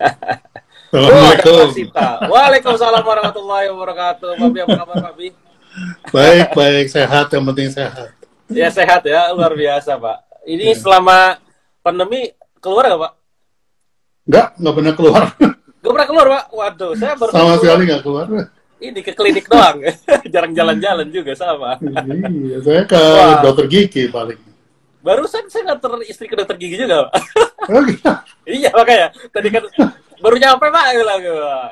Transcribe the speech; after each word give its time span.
Assalamualaikum. 0.00 1.66
Waalaikumsalam 2.26 3.04
warahmatullahi 3.04 3.68
wabarakatuh. 3.70 4.30
Papi 4.40 4.58
apa 4.64 4.74
kabar 4.80 4.96
Papi? 5.12 5.28
Baik, 6.10 6.48
baik, 6.56 6.86
sehat. 6.90 7.30
Yang 7.30 7.44
penting 7.52 7.68
sehat. 7.70 8.10
Ya 8.50 8.68
sehat 8.72 9.06
ya, 9.06 9.30
luar 9.30 9.54
biasa 9.54 9.94
Pak. 9.94 10.18
Ini 10.42 10.74
ya. 10.74 10.80
selama 10.82 11.38
pandemi 11.84 12.34
keluar 12.58 12.90
nggak 12.90 13.00
Pak? 13.06 13.12
Enggak, 14.26 14.48
nggak 14.58 14.74
pernah 14.74 14.94
keluar. 14.98 15.22
Nggak 15.80 15.92
pernah 15.94 16.08
keluar 16.10 16.26
Pak? 16.26 16.44
Waduh, 16.50 16.92
saya 16.98 17.14
baru 17.14 17.30
Sama 17.30 17.54
sekali 17.62 17.82
nggak 17.86 18.02
keluar. 18.02 18.26
Ini 18.80 19.00
ke 19.04 19.12
klinik 19.12 19.46
doang, 19.46 19.76
jarang 20.32 20.56
jalan-jalan 20.56 21.06
juga 21.12 21.36
sama. 21.36 21.76
Iya, 21.78 22.58
saya 22.64 22.82
ke 22.88 22.96
Wah. 22.98 23.44
dokter 23.44 23.68
gigi 23.68 24.08
paling. 24.08 24.49
Barusan 25.00 25.48
saya 25.48 25.72
nganter 25.72 26.04
istri 26.04 26.28
ke 26.28 26.36
dokter 26.36 26.56
gigi 26.60 26.76
juga, 26.76 27.08
Pak. 27.08 27.12
Oh, 27.72 27.80
gitu? 27.88 28.12
iya, 28.60 28.70
makanya. 28.72 29.08
Tadi 29.32 29.48
kan 29.48 29.64
baru 30.20 30.36
nyampe, 30.36 30.66
Pak. 30.68 30.84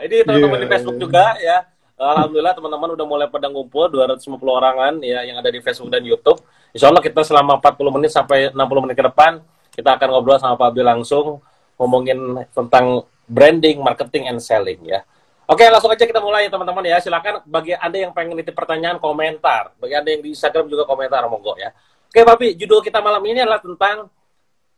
Ini 0.05 0.17
teman-teman 0.25 0.59
yeah, 0.59 0.65
di 0.65 0.69
Facebook 0.73 0.97
yeah. 0.97 1.05
juga 1.05 1.25
ya. 1.39 1.59
Alhamdulillah 1.99 2.55
teman-teman 2.55 2.95
udah 2.95 3.07
mulai 3.11 3.27
pada 3.27 3.51
ngumpul 3.51 3.91
250 3.91 4.39
orangan 4.39 5.03
ya 5.03 5.27
yang 5.27 5.43
ada 5.43 5.51
di 5.51 5.59
Facebook 5.59 5.91
dan 5.91 6.07
YouTube. 6.07 6.39
Insya 6.71 6.95
Allah 6.95 7.03
kita 7.03 7.27
selama 7.27 7.59
40 7.59 7.97
menit 7.99 8.15
sampai 8.15 8.55
60 8.55 8.85
menit 8.87 8.95
ke 8.95 9.03
depan 9.03 9.43
kita 9.75 9.95
akan 9.95 10.09
ngobrol 10.11 10.39
sama 10.43 10.59
Pak 10.59 10.75
Abdi 10.75 10.83
langsung 10.83 11.39
ngomongin 11.79 12.43
tentang 12.51 13.07
branding, 13.31 13.79
marketing, 13.79 14.27
and 14.27 14.43
selling 14.43 14.83
ya. 14.83 15.07
Oke, 15.47 15.65
langsung 15.71 15.89
aja 15.89 16.03
kita 16.03 16.19
mulai 16.19 16.47
ya 16.47 16.51
teman-teman 16.55 16.83
ya. 16.83 16.99
Silakan 16.99 17.47
bagi 17.47 17.73
Anda 17.79 18.05
yang 18.05 18.13
pengen 18.13 18.39
nitip 18.39 18.53
pertanyaan 18.59 18.99
komentar. 19.03 19.73
Bagi 19.79 19.95
Anda 19.97 20.19
yang 20.19 20.23
di 20.27 20.35
Instagram 20.35 20.67
juga 20.67 20.85
komentar 20.85 21.25
monggo 21.31 21.55
ya. 21.57 21.71
Oke, 22.09 22.25
Papi, 22.25 22.57
judul 22.57 22.81
kita 22.81 23.05
malam 23.05 23.21
ini 23.29 23.45
adalah 23.45 23.61
tentang 23.61 24.09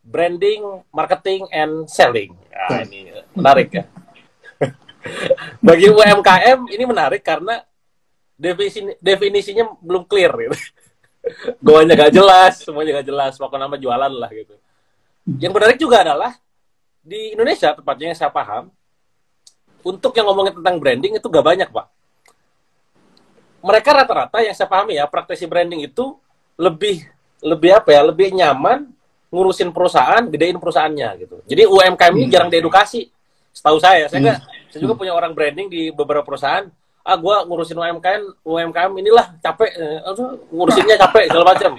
branding, 0.02 0.82
marketing, 0.90 1.46
and 1.54 1.86
selling. 1.86 2.34
Ya, 2.50 2.82
ini 2.82 3.14
menarik 3.38 3.70
ya. 3.70 3.84
Bagi 5.66 5.86
UMKM 5.94 6.66
ini 6.74 6.84
menarik 6.90 7.22
karena 7.22 7.62
definisi, 8.34 8.82
definisinya 8.98 9.70
belum 9.78 10.10
clear 10.10 10.34
gitu. 10.42 10.58
Goanya 11.64 11.94
gak 11.94 12.18
jelas, 12.18 12.66
semuanya 12.66 12.98
gak 12.98 13.06
jelas, 13.06 13.38
pokoknya 13.38 13.70
nama 13.70 13.78
jualan 13.78 14.12
lah 14.12 14.30
gitu. 14.34 14.58
Yang 15.38 15.52
menarik 15.54 15.78
juga 15.78 16.02
adalah 16.02 16.34
di 16.98 17.38
Indonesia 17.38 17.70
tepatnya 17.78 18.10
yang 18.10 18.18
saya 18.18 18.34
paham, 18.34 18.74
untuk 19.86 20.12
yang 20.18 20.26
ngomongin 20.26 20.58
tentang 20.58 20.76
branding 20.82 21.14
itu 21.14 21.26
gak 21.30 21.46
banyak 21.46 21.68
pak. 21.70 21.86
Mereka 23.62 23.90
rata-rata 23.92 24.42
yang 24.42 24.56
saya 24.56 24.66
pahami 24.66 24.98
ya 24.98 25.06
praktisi 25.06 25.46
branding 25.46 25.84
itu 25.84 26.16
lebih 26.56 27.04
lebih 27.40 27.70
apa 27.76 27.88
ya 27.92 28.00
lebih 28.04 28.32
nyaman 28.36 28.88
ngurusin 29.30 29.70
perusahaan, 29.70 30.26
gedein 30.26 30.58
perusahaannya 30.58 31.08
gitu. 31.22 31.36
Jadi 31.46 31.62
UMKM 31.64 32.12
ini 32.18 32.26
hmm. 32.26 32.34
jarang 32.34 32.50
diedukasi. 32.50 33.06
Setahu 33.50 33.78
saya, 33.82 34.06
saya 34.06 34.18
enggak 34.22 34.38
saya 34.70 34.80
juga 34.86 34.94
punya 34.94 35.10
orang 35.14 35.34
branding 35.34 35.66
di 35.70 35.90
beberapa 35.90 36.22
perusahaan. 36.22 36.66
Ah, 37.02 37.16
gue 37.18 37.36
ngurusin 37.48 37.74
UMKM, 37.74 38.22
UMKM 38.46 38.92
inilah 39.00 39.34
capek, 39.42 39.70
eh, 39.74 39.98
ngurusinnya 40.52 40.96
capek 41.00 41.32
segala 41.32 41.56
macam. 41.56 41.72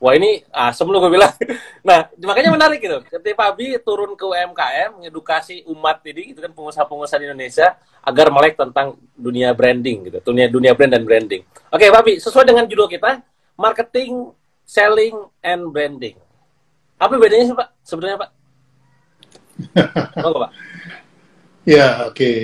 Wah 0.00 0.16
ini 0.16 0.40
ah 0.48 0.72
sebelum 0.72 1.04
gue 1.04 1.12
bilang. 1.12 1.32
Nah 1.80 2.08
makanya 2.24 2.52
menarik 2.52 2.80
gitu. 2.80 3.00
Ketika 3.04 3.36
Pak 3.36 3.48
Abi 3.56 3.76
turun 3.80 4.12
ke 4.16 4.24
UMKM, 4.24 5.00
mengedukasi 5.00 5.64
umat 5.68 6.00
ini, 6.04 6.32
gitu 6.32 6.40
kan 6.44 6.52
pengusaha-pengusaha 6.52 7.20
di 7.20 7.26
Indonesia 7.28 7.76
agar 8.04 8.28
melek 8.32 8.56
tentang 8.56 8.96
dunia 9.16 9.52
branding 9.52 10.08
gitu, 10.08 10.18
dunia 10.32 10.48
dunia 10.48 10.72
brand 10.72 10.92
dan 10.92 11.04
branding. 11.04 11.44
Oke 11.72 11.88
Pak 11.88 12.00
Abi, 12.00 12.12
sesuai 12.20 12.48
dengan 12.48 12.64
judul 12.68 12.88
kita, 12.88 13.20
marketing, 13.56 14.32
selling, 14.70 15.18
and 15.42 15.74
branding. 15.74 16.14
Apa 17.02 17.18
bedanya 17.18 17.50
sih 17.50 17.56
Pak 17.58 17.68
sebenarnya 17.82 18.18
Pak? 18.22 18.30
Monggo 20.22 20.38
Pak. 20.46 20.52
Ya, 21.66 22.06
oke. 22.06 22.14
Okay. 22.14 22.38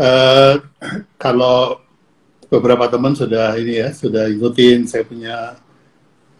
Uh, 0.00 0.08
eh, 0.08 0.54
kalau 1.20 1.84
beberapa 2.48 2.88
teman 2.88 3.12
sudah 3.12 3.52
ini 3.60 3.84
ya, 3.84 3.92
sudah 3.92 4.32
ikutin 4.32 4.88
saya 4.88 5.04
punya 5.04 5.60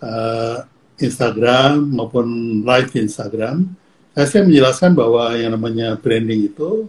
uh, 0.01 0.65
Instagram 0.97 1.93
maupun 1.93 2.27
live 2.65 2.89
di 2.89 3.05
Instagram, 3.05 3.69
saya 4.17 4.49
menjelaskan 4.49 4.97
bahwa 4.97 5.37
yang 5.37 5.53
namanya 5.53 6.01
branding 6.01 6.49
itu 6.49 6.89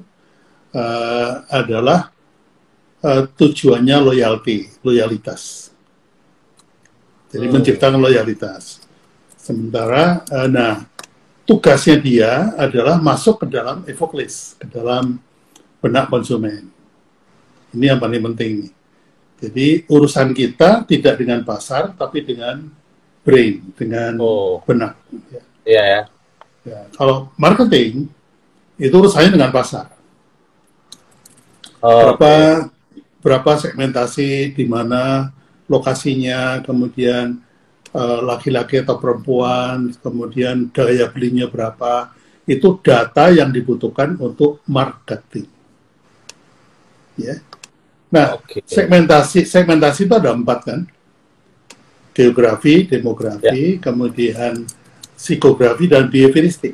uh, 0.72 1.32
adalah 1.52 2.14
uh, 3.04 3.28
tujuannya 3.36 4.00
loyalty, 4.00 4.72
loyalitas. 4.80 5.73
Jadi 7.34 7.46
hmm. 7.50 7.54
menciptakan 7.58 7.98
loyalitas. 7.98 8.86
Sementara, 9.34 10.22
uh, 10.30 10.48
nah 10.48 10.86
tugasnya 11.44 11.98
dia 12.00 12.32
adalah 12.56 13.02
masuk 13.02 13.44
ke 13.44 13.46
dalam 13.50 13.82
evoke 13.90 14.16
list, 14.16 14.62
ke 14.62 14.70
dalam 14.70 15.18
benak 15.82 16.08
konsumen. 16.08 16.70
Ini 17.74 17.98
yang 17.98 18.00
paling 18.00 18.22
penting. 18.32 18.70
Jadi 19.42 19.84
urusan 19.90 20.32
kita 20.32 20.86
tidak 20.88 21.20
dengan 21.20 21.44
pasar, 21.44 21.92
tapi 21.98 22.24
dengan 22.24 22.64
brain, 23.26 23.60
dengan 23.76 24.16
oh. 24.22 24.62
benak. 24.64 24.96
Iya 25.66 25.84
ya. 25.84 25.84
ya. 25.84 26.02
ya. 26.64 26.80
Kalau 26.96 27.34
marketing 27.36 28.08
itu 28.78 28.94
urusannya 28.94 29.34
dengan 29.34 29.52
pasar. 29.52 29.92
Oh, 31.84 32.16
berapa 32.16 32.32
okay. 32.64 33.04
berapa 33.20 33.52
segmentasi 33.60 34.56
di 34.56 34.64
mana 34.64 35.36
lokasinya, 35.68 36.62
kemudian 36.66 37.44
Eh, 37.94 38.22
laki-laki 38.26 38.82
atau 38.82 38.98
perempuan, 38.98 39.94
kemudian 40.02 40.66
daya 40.74 41.06
belinya 41.14 41.46
berapa, 41.46 42.10
itu 42.50 42.82
data 42.82 43.30
yang 43.30 43.54
dibutuhkan 43.54 44.18
untuk 44.18 44.66
marketing. 44.66 45.46
Ya. 47.14 47.38
Nah, 48.10 48.42
okay. 48.42 48.66
segmentasi 48.66 49.46
segmentasi 49.46 50.10
itu 50.10 50.14
ada 50.18 50.34
empat 50.34 50.60
kan, 50.66 50.90
geografi, 52.18 52.90
demografi, 52.90 53.78
yeah. 53.78 53.78
kemudian 53.78 54.66
psikografi 55.14 55.86
dan 55.86 56.10
behavioristik. 56.10 56.74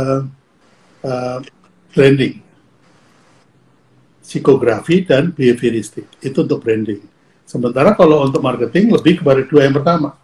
Uh, 0.00 0.24
uh, 1.04 1.44
branding 1.96 2.44
psikografi 4.26 5.06
dan 5.06 5.30
behavioristik. 5.30 6.18
Itu 6.18 6.42
untuk 6.42 6.66
branding. 6.66 6.98
Sementara 7.46 7.94
kalau 7.94 8.26
untuk 8.26 8.42
marketing 8.42 8.90
lebih 8.90 9.22
kepada 9.22 9.46
dua 9.46 9.70
yang 9.70 9.74
pertama, 9.78 10.18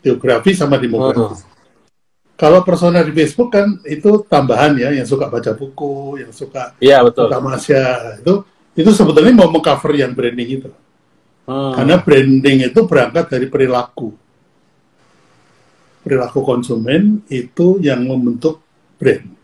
geografi 0.00 0.56
sama 0.56 0.80
demografi. 0.80 1.36
Oh. 1.36 1.54
Kalau 2.36 2.64
persona 2.64 3.04
di 3.04 3.12
Facebook 3.12 3.52
kan 3.52 3.76
itu 3.84 4.24
tambahan 4.24 4.72
ya, 4.80 4.88
yang 4.96 5.04
suka 5.04 5.28
baca 5.28 5.52
buku, 5.52 6.24
yang 6.24 6.32
suka 6.32 6.72
Iya 6.80 7.04
betul. 7.04 7.28
Itu 7.28 8.34
itu 8.76 8.90
sebetulnya 8.92 9.36
mau 9.36 9.52
mengcover 9.52 9.92
yang 9.92 10.16
branding 10.16 10.64
itu. 10.64 10.70
Hmm. 11.44 11.76
Karena 11.76 12.00
branding 12.00 12.72
itu 12.72 12.80
berangkat 12.88 13.28
dari 13.36 13.46
perilaku. 13.52 14.16
Perilaku 16.04 16.40
konsumen 16.40 17.20
itu 17.28 17.80
yang 17.84 18.04
membentuk 18.04 18.64
brand. 18.96 19.35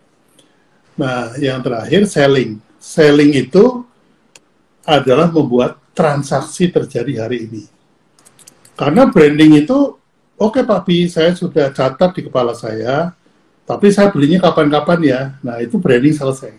Nah, 0.97 1.33
yang 1.41 1.65
terakhir 1.65 2.05
selling 2.05 2.61
selling 2.83 3.31
itu 3.39 3.87
adalah 4.83 5.31
membuat 5.31 5.79
transaksi 5.95 6.67
terjadi 6.67 7.23
hari 7.23 7.47
ini. 7.47 7.63
Karena 8.75 9.07
branding 9.07 9.63
itu, 9.63 9.95
oke 10.35 10.59
okay, 10.59 10.63
Pak 10.67 10.81
Bi, 10.83 11.07
saya 11.07 11.31
sudah 11.39 11.71
catat 11.71 12.11
di 12.19 12.27
kepala 12.27 12.59
saya, 12.59 13.15
tapi 13.63 13.95
saya 13.95 14.11
belinya 14.11 14.43
kapan-kapan 14.43 14.99
ya. 15.07 15.21
Nah, 15.39 15.63
itu 15.63 15.79
branding 15.79 16.19
selesai. 16.19 16.59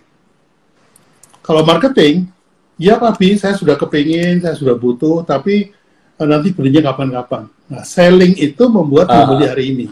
Kalau 1.44 1.68
marketing, 1.68 2.32
ya 2.80 2.96
Pak 2.96 3.20
Bi, 3.20 3.36
saya 3.36 3.60
sudah 3.60 3.76
kepingin, 3.76 4.40
saya 4.40 4.56
sudah 4.56 4.80
butuh, 4.80 5.28
tapi 5.28 5.76
eh, 6.16 6.28
nanti 6.30 6.56
belinya 6.56 6.96
kapan-kapan. 6.96 7.52
Nah, 7.68 7.84
selling 7.84 8.40
itu 8.40 8.64
membuat 8.72 9.12
uh. 9.12 9.28
membeli 9.28 9.46
hari 9.52 9.66
ini. 9.76 9.86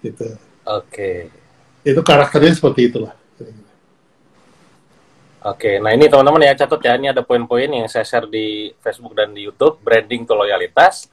Gitu. 0.00 0.32
Oke. 0.64 0.88
Okay. 0.88 1.18
Itu 1.86 2.00
karakternya 2.02 2.52
seperti 2.54 2.90
itulah. 2.90 3.14
Oke, 5.38 5.78
nah 5.78 5.94
ini 5.94 6.10
teman-teman 6.10 6.42
ya 6.42 6.52
catat 6.58 6.82
ya, 6.82 6.92
ini 6.98 7.14
ada 7.14 7.22
poin-poin 7.22 7.70
yang 7.70 7.86
saya 7.86 8.02
share 8.02 8.26
di 8.26 8.74
Facebook 8.82 9.14
dan 9.14 9.30
di 9.30 9.46
YouTube, 9.46 9.78
branding 9.86 10.26
to 10.26 10.34
loyalitas, 10.34 11.06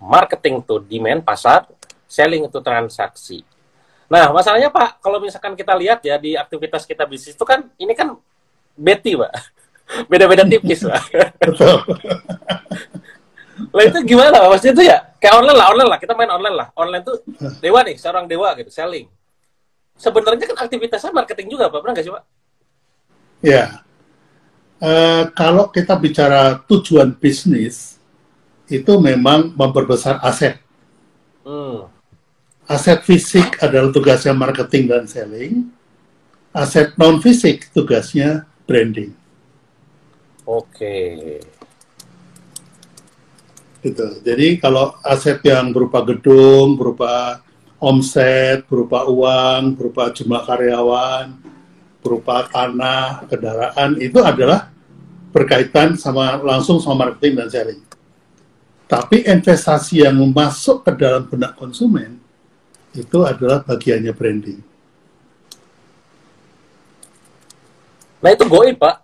marketing 0.00 0.64
to 0.64 0.80
demand 0.80 1.20
pasar, 1.20 1.68
selling 2.08 2.48
to 2.48 2.64
transaksi. 2.64 3.44
Nah, 4.08 4.32
masalahnya 4.32 4.72
Pak, 4.72 5.04
kalau 5.04 5.20
misalkan 5.20 5.52
kita 5.52 5.76
lihat 5.76 6.00
ya 6.00 6.16
di 6.16 6.32
aktivitas 6.32 6.88
kita 6.88 7.04
bisnis 7.04 7.36
itu 7.36 7.44
kan 7.44 7.68
ini 7.76 7.92
kan 7.92 8.16
beti, 8.72 9.20
Pak. 9.20 9.32
Beda-beda 10.10 10.48
tipis, 10.48 10.80
Pak. 10.88 11.02
lah 13.76 13.84
itu 13.84 13.98
gimana? 14.08 14.48
Maksudnya 14.48 14.72
itu 14.72 14.84
ya 14.88 14.96
kayak 15.20 15.44
online 15.44 15.58
lah, 15.60 15.66
online 15.76 15.90
lah. 15.92 15.98
Kita 16.00 16.16
main 16.16 16.32
online 16.32 16.56
lah. 16.56 16.68
Online 16.72 17.04
tuh 17.04 17.20
dewa 17.60 17.84
nih, 17.84 18.00
seorang 18.00 18.24
dewa 18.24 18.56
gitu, 18.56 18.72
selling. 18.72 19.12
Sebenarnya 19.98 20.54
kan 20.54 20.58
aktivitasnya 20.62 21.10
marketing 21.10 21.58
juga, 21.58 21.66
Pak. 21.68 21.82
Pernah 21.82 21.94
nggak 21.98 22.06
sih, 22.06 22.14
Pak? 22.14 22.24
Ya, 23.38 23.82
uh, 24.82 25.30
kalau 25.34 25.70
kita 25.70 25.94
bicara 25.98 26.58
tujuan 26.66 27.14
bisnis, 27.14 27.98
itu 28.70 28.92
memang 29.00 29.54
memperbesar 29.54 30.22
aset. 30.22 30.60
Hmm. 31.42 31.88
Aset 32.68 33.00
fisik 33.02 33.56
adalah 33.64 33.88
tugasnya 33.88 34.36
marketing 34.36 34.84
dan 34.92 35.04
selling. 35.08 35.72
Aset 36.52 36.92
non 37.00 37.16
fisik 37.18 37.72
tugasnya 37.72 38.44
branding. 38.68 39.16
Oke. 40.44 41.40
Gitu. 43.80 44.06
Jadi 44.20 44.60
kalau 44.60 44.98
aset 45.00 45.40
yang 45.46 45.72
berupa 45.72 46.04
gedung, 46.04 46.76
berupa 46.76 47.40
omset, 47.78 48.66
berupa 48.66 49.06
uang, 49.06 49.78
berupa 49.78 50.10
jumlah 50.10 50.42
karyawan, 50.42 51.34
berupa 52.02 52.46
tanah, 52.50 53.26
kendaraan 53.30 53.98
itu 54.02 54.18
adalah 54.18 54.70
berkaitan 55.30 55.94
sama 55.94 56.38
langsung 56.42 56.82
sama 56.82 57.06
marketing 57.06 57.38
dan 57.38 57.48
selling. 57.50 57.82
Tapi 58.88 59.22
investasi 59.28 60.08
yang 60.08 60.16
masuk 60.32 60.82
ke 60.82 60.92
dalam 60.96 61.28
benak 61.28 61.54
konsumen 61.54 62.18
itu 62.96 63.18
adalah 63.22 63.62
bagiannya 63.62 64.10
branding. 64.16 64.60
Nah 68.18 68.30
itu 68.34 68.44
goib 68.48 68.76
pak. 68.80 68.96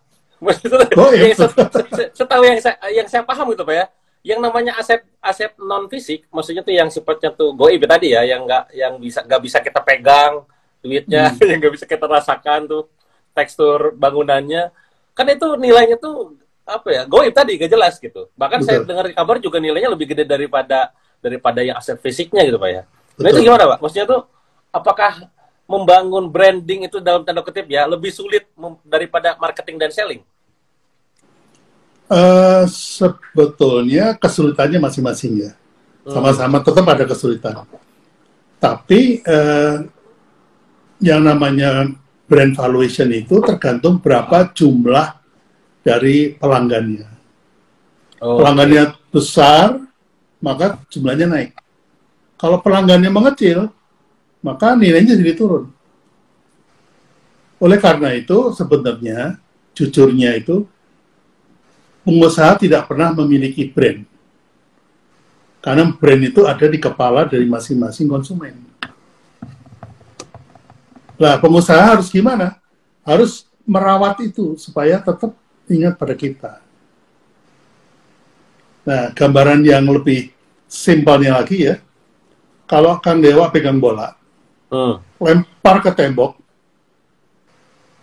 Goib. 0.90 1.36
Setahu 2.18 2.42
yang 2.42 2.58
saya, 2.58 2.76
yang 2.90 3.06
saya 3.06 3.22
paham 3.22 3.52
gitu 3.54 3.62
pak 3.62 3.76
ya 3.76 3.86
yang 4.24 4.40
namanya 4.40 4.80
aset 4.80 5.04
aset 5.20 5.52
non 5.60 5.84
fisik 5.86 6.24
maksudnya 6.32 6.64
tuh 6.64 6.72
yang 6.72 6.88
sifatnya 6.88 7.30
tuh 7.36 7.52
goib 7.52 7.76
ya 7.76 7.88
tadi 7.88 8.08
ya 8.16 8.24
yang 8.24 8.48
nggak 8.48 8.72
yang 8.72 8.96
bisa 8.96 9.20
nggak 9.20 9.40
bisa 9.44 9.60
kita 9.60 9.84
pegang 9.84 10.48
duitnya 10.80 11.32
hmm. 11.32 11.44
yang 11.52 11.58
nggak 11.60 11.74
bisa 11.76 11.84
kita 11.84 12.04
rasakan 12.08 12.68
tuh 12.68 12.88
tekstur 13.34 13.92
bangunannya. 13.98 14.70
Kan 15.12 15.26
itu 15.28 15.58
nilainya 15.58 15.98
tuh 15.98 16.38
apa 16.64 16.88
ya 16.88 17.02
goib 17.04 17.34
tadi 17.34 17.60
gak 17.60 17.68
jelas 17.68 17.98
gitu. 17.98 18.30
Bahkan 18.38 18.64
Betul. 18.64 18.68
saya 18.68 18.78
dengar 18.86 19.06
kabar 19.12 19.36
juga 19.42 19.58
nilainya 19.60 19.90
lebih 19.92 20.14
gede 20.14 20.24
daripada 20.24 20.94
daripada 21.20 21.60
yang 21.60 21.76
aset 21.76 21.98
fisiknya 22.00 22.46
gitu 22.46 22.56
pak 22.56 22.70
ya. 22.70 22.82
Nah 23.20 23.28
itu 23.28 23.40
gimana 23.44 23.64
pak? 23.76 23.78
Maksudnya 23.82 24.06
tuh 24.08 24.20
apakah 24.70 25.28
membangun 25.64 26.28
branding 26.28 26.84
itu 26.84 27.00
dalam 27.00 27.24
tanda 27.24 27.40
kutip 27.40 27.64
ya 27.68 27.88
lebih 27.88 28.12
sulit 28.12 28.44
daripada 28.84 29.32
marketing 29.40 29.80
dan 29.80 29.88
selling 29.88 30.20
Uh, 32.04 32.68
sebetulnya 32.68 34.12
kesulitannya 34.20 34.76
masing-masing 34.76 35.48
ya. 35.48 35.52
Hmm. 36.04 36.12
Sama-sama 36.12 36.60
tetap 36.60 36.84
ada 36.84 37.04
kesulitan. 37.08 37.64
Tapi 38.60 39.24
uh, 39.24 39.88
yang 41.00 41.24
namanya 41.24 41.88
brand 42.28 42.52
valuation 42.52 43.08
itu 43.08 43.40
tergantung 43.40 44.00
berapa 44.04 44.52
jumlah 44.52 45.16
dari 45.80 46.36
pelanggannya. 46.36 47.08
Oh, 48.20 48.40
pelanggannya 48.40 48.92
okay. 48.92 49.00
besar, 49.08 49.80
maka 50.44 50.80
jumlahnya 50.92 51.28
naik. 51.28 51.50
Kalau 52.36 52.60
pelanggannya 52.60 53.08
mengecil, 53.08 53.72
maka 54.44 54.76
nilainya 54.76 55.16
jadi 55.16 55.32
turun. 55.32 55.72
Oleh 57.60 57.80
karena 57.80 58.12
itu, 58.12 58.52
sebenarnya, 58.52 59.40
jujurnya 59.72 60.36
itu, 60.36 60.68
pengusaha 62.04 62.60
tidak 62.60 62.86
pernah 62.86 63.10
memiliki 63.16 63.66
brand. 63.66 64.04
Karena 65.64 65.88
brand 65.88 66.22
itu 66.22 66.44
ada 66.44 66.66
di 66.68 66.76
kepala 66.76 67.24
dari 67.24 67.48
masing-masing 67.48 68.04
konsumen. 68.04 68.52
Nah, 71.16 71.40
pengusaha 71.40 71.96
harus 71.96 72.12
gimana? 72.12 72.60
Harus 73.00 73.48
merawat 73.64 74.20
itu 74.20 74.60
supaya 74.60 75.00
tetap 75.00 75.32
ingat 75.64 75.96
pada 75.96 76.12
kita. 76.12 76.52
Nah, 78.84 79.08
gambaran 79.16 79.64
yang 79.64 79.88
lebih 79.88 80.28
simpelnya 80.68 81.40
lagi 81.40 81.72
ya, 81.72 81.80
kalau 82.68 83.00
Kang 83.00 83.24
Dewa 83.24 83.48
pegang 83.48 83.80
bola, 83.80 84.12
hmm. 84.68 85.00
lempar 85.16 85.80
ke 85.80 85.88
tembok, 85.96 86.36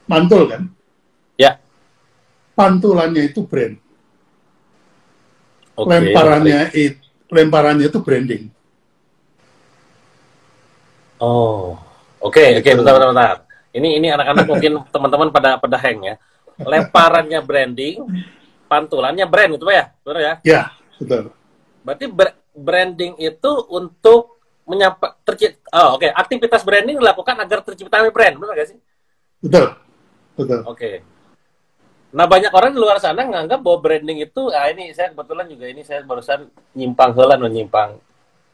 mantul 0.09 0.49
kan? 0.49 0.65
Ya. 1.37 1.61
Pantulannya 2.57 3.29
itu 3.29 3.45
brand 3.45 3.77
okay, 5.77 5.89
lemparannya 5.89 6.59
okay. 6.69 6.85
itu 6.91 6.99
lemparannya 7.31 7.85
itu 7.87 7.99
branding. 8.03 8.43
Oh, 11.21 11.77
oke 12.19 12.33
okay, 12.33 12.59
oke 12.59 12.65
okay, 12.65 12.73
bentar 12.75 12.93
bentar 12.97 13.09
bentar. 13.13 13.35
Ini 13.71 13.89
ini 14.01 14.07
anak-anak 14.11 14.45
mungkin 14.51 14.73
teman-teman 14.91 15.29
pada 15.31 15.55
pada 15.61 15.77
hang 15.79 15.99
ya. 16.03 16.15
Lemparannya 16.61 17.39
branding, 17.41 17.95
pantulannya 18.67 19.25
brand 19.25 19.55
itu 19.55 19.65
ya, 19.71 19.85
betul 20.03 20.21
ya? 20.21 20.33
Ya, 20.43 20.61
betul. 20.99 21.33
Berarti 21.81 22.05
branding 22.53 23.17
itu 23.17 23.51
untuk 23.71 24.41
menyapa 24.67 25.17
tercipta 25.25 25.67
oh 25.73 25.99
oke 25.99 26.05
okay. 26.05 26.09
aktivitas 26.13 26.61
branding 26.61 26.95
dilakukan 27.01 27.35
agar 27.43 27.59
tercipta 27.65 27.99
brand 28.13 28.35
benar 28.37 28.53
gak 28.55 28.69
sih 28.71 28.79
betul 29.41 29.75
betul 30.37 30.59
oke 30.63 30.77
okay. 30.77 31.03
Nah 32.11 32.27
banyak 32.27 32.51
orang 32.51 32.75
di 32.75 32.79
luar 32.79 32.99
sana 32.99 33.23
nganggap 33.23 33.63
bahwa 33.63 33.79
branding 33.79 34.19
itu, 34.19 34.51
ah 34.51 34.67
ini 34.67 34.91
saya 34.91 35.15
kebetulan 35.15 35.47
juga 35.47 35.65
ini 35.71 35.81
saya 35.87 36.03
barusan 36.03 36.51
nyimpang 36.75 37.15
helan 37.15 37.39
menyimpang. 37.39 37.95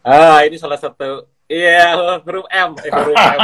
Ah 0.05 0.45
ini 0.45 0.61
salah 0.61 0.77
satu, 0.77 1.25
iya 1.49 1.97
yeah, 1.97 2.21
huruf 2.21 2.45
M, 2.53 2.77
eh, 2.85 2.91
huruf 2.93 3.17
M. 3.17 3.39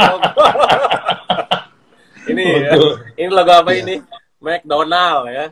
ini 2.30 2.44
ya, 2.46 2.72
ini 3.18 3.30
logo 3.34 3.52
apa 3.52 3.70
yeah. 3.74 3.82
ini? 3.82 3.96
McDonald 4.38 5.26
ya. 5.34 5.46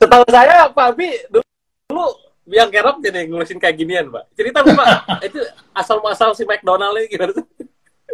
Setahu 0.00 0.24
saya 0.32 0.68
Pak 0.72 0.86
Abi 0.96 1.08
dulu 1.28 2.25
biang 2.46 2.70
kerok 2.70 3.02
jadi 3.02 3.26
ngurusin 3.26 3.58
kayak 3.58 3.76
ginian, 3.76 4.06
Pak. 4.08 4.30
Cerita 4.38 4.62
Pak, 4.62 4.86
itu 5.26 5.42
asal 5.74 5.98
muasal 5.98 6.30
si 6.38 6.46
McDonald 6.46 6.94
ini 7.02 7.10
gimana 7.10 7.34
tuh? 7.34 7.46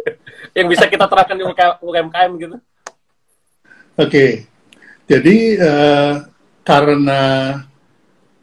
yang 0.57 0.67
bisa 0.67 0.89
kita 0.89 1.05
terapkan 1.05 1.37
di 1.37 1.45
UMKM 1.79 2.31
gitu. 2.41 2.57
Oke, 3.93 4.09
okay. 4.09 4.29
jadi 5.05 5.37
uh, 5.61 6.13
karena 6.65 7.21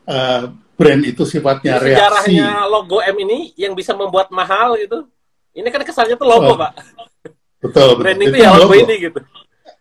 uh, 0.07 0.43
brand 0.79 1.03
itu 1.03 1.27
sifatnya 1.27 1.83
jadi 1.83 1.85
reaksi. 1.91 1.99
Sejarahnya 1.99 2.71
logo 2.71 3.03
M 3.03 3.17
ini 3.27 3.51
yang 3.59 3.75
bisa 3.75 3.91
membuat 3.99 4.31
mahal 4.31 4.79
gitu. 4.79 5.11
Ini 5.51 5.67
kan 5.75 5.83
kesannya 5.83 6.15
tuh 6.15 6.31
logo, 6.31 6.55
oh. 6.55 6.57
Pak. 6.57 6.73
Betul. 7.67 7.99
Brand 7.99 8.21
itu, 8.23 8.31
itu 8.31 8.37
ya 8.39 8.55
logo, 8.55 8.71
logo 8.71 8.75
ini 8.79 8.95
gitu. 9.11 9.21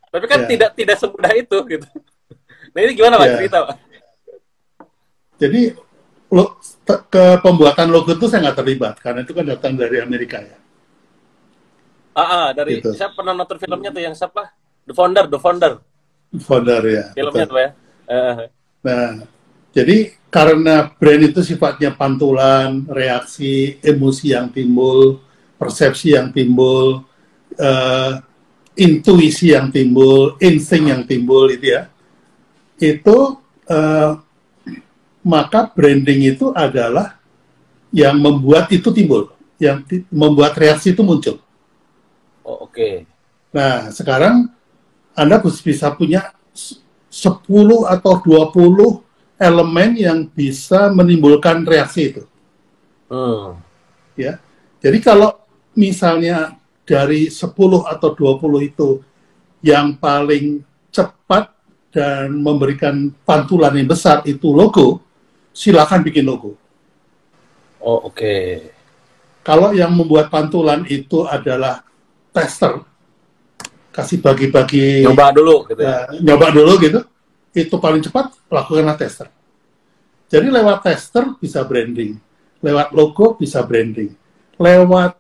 Tapi 0.09 0.25
kan 0.25 0.39
yeah. 0.43 0.49
tidak 0.49 0.69
tidak 0.73 0.95
semudah 0.97 1.31
itu 1.37 1.57
gitu. 1.69 1.87
Nah 2.73 2.79
ini 2.81 2.91
gimana 2.97 3.15
Pak 3.21 3.27
yeah. 3.29 3.37
cerita 3.37 3.57
Pak? 3.61 3.77
Jadi 5.39 5.61
lo, 6.29 6.57
ke 7.09 7.25
pembuatan 7.41 7.89
logo 7.89 8.13
itu 8.13 8.25
saya 8.29 8.49
nggak 8.49 8.57
terlibat 8.61 8.95
karena 9.01 9.19
itu 9.25 9.33
kan 9.33 9.45
datang 9.45 9.73
dari 9.77 9.97
Amerika 10.01 10.37
ya. 10.41 10.57
Ah, 12.13 12.21
ah 12.21 12.47
dari 12.51 12.81
gitu. 12.81 12.93
saya 12.93 13.13
pernah 13.13 13.33
nonton 13.33 13.57
filmnya 13.57 13.89
tuh 13.93 14.01
yang 14.01 14.15
siapa? 14.17 14.53
The 14.85 14.93
Founder, 14.93 15.25
The 15.29 15.39
Founder. 15.39 15.73
Founder 16.41 16.81
ya. 16.85 17.05
Filmnya 17.13 17.45
betul. 17.45 17.53
tuh 17.53 17.59
ya. 17.61 17.69
Uh. 18.09 18.33
Nah, 18.81 19.07
jadi 19.69 19.97
karena 20.29 20.93
brand 20.97 21.23
itu 21.25 21.41
sifatnya 21.45 21.93
pantulan, 21.93 22.85
reaksi, 22.89 23.77
emosi 23.81 24.33
yang 24.33 24.49
timbul, 24.53 25.21
persepsi 25.57 26.13
yang 26.17 26.33
timbul, 26.33 27.05
uh, 27.57 28.13
intuisi 28.77 29.53
yang 29.53 29.69
timbul, 29.69 30.37
insting 30.41 30.89
yang 30.89 31.03
timbul 31.05 31.49
itu 31.49 31.75
ya, 31.75 31.89
itu 32.79 33.41
uh, 33.67 34.11
maka 35.25 35.67
branding 35.71 36.35
itu 36.35 36.51
adalah 36.55 37.19
yang 37.89 38.17
membuat 38.21 38.69
itu 38.69 38.89
timbul, 38.93 39.33
yang 39.57 39.83
membuat 40.13 40.55
reaksi 40.55 40.93
itu 40.93 41.01
muncul. 41.01 41.41
Oh, 42.45 42.65
Oke. 42.65 42.73
Okay. 42.73 42.95
Nah, 43.49 43.89
sekarang 43.89 44.49
Anda 45.17 45.41
bisa 45.41 45.89
punya 45.97 46.31
10 47.09 47.89
atau 47.89 48.13
20 48.21 49.01
elemen 49.41 49.89
yang 49.97 50.19
bisa 50.29 50.93
menimbulkan 50.93 51.65
reaksi 51.65 52.13
itu. 52.13 52.23
Hmm. 53.09 53.57
Ya. 54.13 54.37
Jadi 54.79 54.99
kalau 55.01 55.41
misalnya 55.73 56.59
dari 56.85 57.33
10 57.33 57.49
atau 57.89 58.09
20 58.13 58.69
itu 58.69 59.01
yang 59.65 59.97
paling 59.97 60.61
cepat 60.93 61.51
dan 61.89 62.33
memberikan 62.37 63.09
pantulan 63.25 63.73
yang 63.75 63.89
besar 63.89 64.21
itu 64.29 64.53
logo, 64.53 65.01
silakan 65.59 66.07
bikin 66.07 66.23
logo. 66.23 66.55
Oh, 67.83 68.07
oke. 68.07 68.15
Okay. 68.15 68.71
Kalau 69.43 69.75
yang 69.75 69.91
membuat 69.91 70.31
pantulan 70.31 70.87
itu 70.87 71.27
adalah 71.27 71.83
tester, 72.31 72.79
kasih 73.91 74.23
bagi-bagi. 74.23 75.03
Nyoba 75.03 75.35
dulu, 75.35 75.67
gitu 75.67 75.83
ya. 75.83 76.07
Uh, 76.07 76.23
nyoba 76.23 76.47
dulu 76.55 76.71
gitu. 76.79 76.99
Itu 77.51 77.75
paling 77.75 77.99
cepat 77.99 78.31
lakukanlah 78.47 78.95
tester. 78.95 79.27
Jadi 80.29 80.47
lewat 80.47 80.85
tester 80.85 81.35
bisa 81.41 81.65
branding, 81.65 82.15
lewat 82.61 82.93
logo 82.93 83.33
bisa 83.35 83.65
branding, 83.65 84.13
lewat 84.61 85.17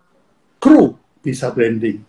kru 0.61 0.93
bisa 1.25 1.49
branding. 1.49 2.05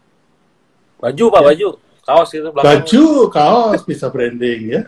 Baju 1.01 1.25
pak, 1.33 1.41
ya. 1.41 1.47
baju, 1.49 1.69
kaos 2.05 2.31
itu. 2.37 2.49
Belakang. 2.53 2.69
Baju, 2.69 3.05
kaos 3.33 3.81
bisa 3.89 4.07
branding 4.13 4.61
ya. 4.69 4.83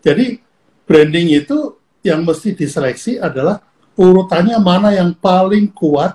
Jadi 0.00 0.40
branding 0.88 1.36
itu 1.44 1.77
yang 2.02 2.22
mesti 2.22 2.54
diseleksi 2.54 3.18
adalah 3.18 3.62
urutannya 3.98 4.58
mana 4.62 4.94
yang 4.94 5.10
paling 5.18 5.70
kuat, 5.74 6.14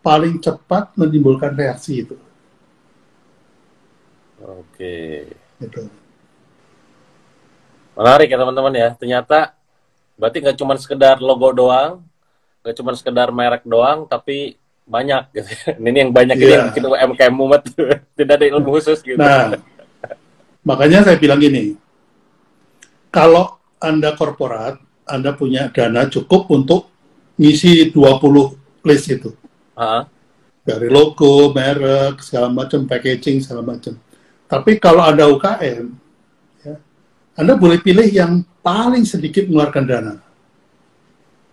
paling 0.00 0.40
cepat 0.40 0.96
menimbulkan 0.96 1.52
reaksi 1.52 2.08
itu. 2.08 2.16
Oke. 4.40 5.28
Gitu. 5.60 5.80
Menarik 7.98 8.30
ya 8.30 8.38
teman-teman 8.40 8.74
ya. 8.74 8.88
Ternyata 8.96 9.52
berarti 10.16 10.38
nggak 10.40 10.58
cuma 10.58 10.74
sekedar 10.80 11.20
logo 11.20 11.52
doang, 11.52 12.00
nggak 12.64 12.76
cuma 12.80 12.96
sekedar 12.96 13.28
merek 13.28 13.66
doang, 13.68 14.08
tapi 14.08 14.56
banyak 14.88 15.28
gitu. 15.36 15.50
Ini 15.84 16.08
yang 16.08 16.10
banyak 16.16 16.36
yeah. 16.40 16.44
ini 16.48 16.54
yang 16.56 16.64
iya. 16.64 16.70
bikin 16.72 16.84
UMKM 16.88 17.34
mumet. 17.36 17.62
Tidak 18.16 18.34
ada 18.34 18.46
ilmu 18.48 18.72
khusus 18.72 19.04
gitu. 19.04 19.20
Nah, 19.20 19.52
makanya 20.64 21.04
saya 21.04 21.20
bilang 21.20 21.38
gini, 21.38 21.76
kalau 23.12 23.60
Anda 23.78 24.16
korporat, 24.16 24.87
Anda 25.08 25.32
punya 25.32 25.72
dana 25.72 26.06
cukup 26.06 26.52
untuk 26.52 26.92
ngisi 27.40 27.90
20 27.90 28.84
list 28.84 29.06
itu. 29.08 29.32
Uh 29.74 29.80
-huh. 29.80 30.02
Dari 30.68 30.92
logo, 30.92 31.50
merek, 31.56 32.20
segala 32.20 32.52
macam, 32.52 32.84
packaging, 32.84 33.40
segala 33.40 33.64
macam. 33.64 33.96
Tapi 34.44 34.76
kalau 34.76 35.00
Anda 35.00 35.24
UKM, 35.24 36.08
anda 37.38 37.54
boleh 37.54 37.78
pilih 37.78 38.10
yang 38.10 38.42
paling 38.66 39.06
sedikit 39.06 39.46
mengeluarkan 39.46 39.84
dana. 39.86 40.14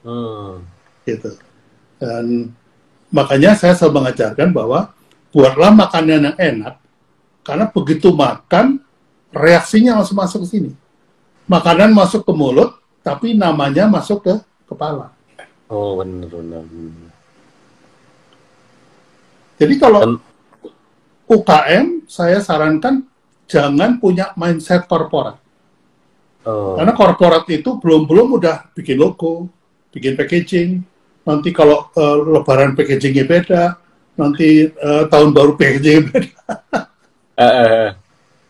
Hmm. 0.01 0.65
Gitu. 1.05 1.37
Dan 2.01 2.49
makanya 3.13 3.53
saya 3.53 3.77
selalu 3.77 4.01
mengajarkan 4.01 4.49
bahwa 4.49 4.89
buatlah 5.29 5.69
makanan 5.77 6.33
yang 6.33 6.37
enak, 6.41 6.81
karena 7.45 7.69
begitu 7.69 8.09
makan, 8.09 8.81
reaksinya 9.29 10.01
langsung 10.01 10.17
masuk 10.17 10.49
ke 10.49 10.57
sini. 10.57 10.71
Makanan 11.45 11.93
masuk 11.93 12.25
ke 12.25 12.33
mulut, 12.33 12.73
tapi 13.05 13.37
namanya 13.37 13.85
masuk 13.85 14.25
ke 14.25 14.33
kepala. 14.65 15.13
Oh, 15.69 16.01
benar, 16.01 16.25
benar. 16.25 16.65
Jadi 19.61 19.75
kalau 19.77 20.17
UKM, 21.29 22.09
saya 22.09 22.41
sarankan 22.41 23.05
jangan 23.45 24.01
punya 24.01 24.33
mindset 24.33 24.89
korporat. 24.89 25.37
Oh. 26.49 26.73
Karena 26.81 26.97
korporat 26.97 27.45
itu 27.53 27.77
belum-belum 27.77 28.41
udah 28.41 28.73
bikin 28.73 28.97
logo, 28.97 29.49
bikin 29.93 30.17
packaging. 30.17 30.81
Nanti 31.25 31.49
kalau 31.53 31.93
uh, 31.93 32.17
lebaran 32.41 32.73
packagingnya 32.73 33.25
beda, 33.25 33.63
nanti 34.17 34.69
uh, 34.69 35.05
tahun 35.09 35.29
baru 35.29 35.53
packagingnya 35.53 36.03
beda. 36.09 36.41
uh, 37.37 37.89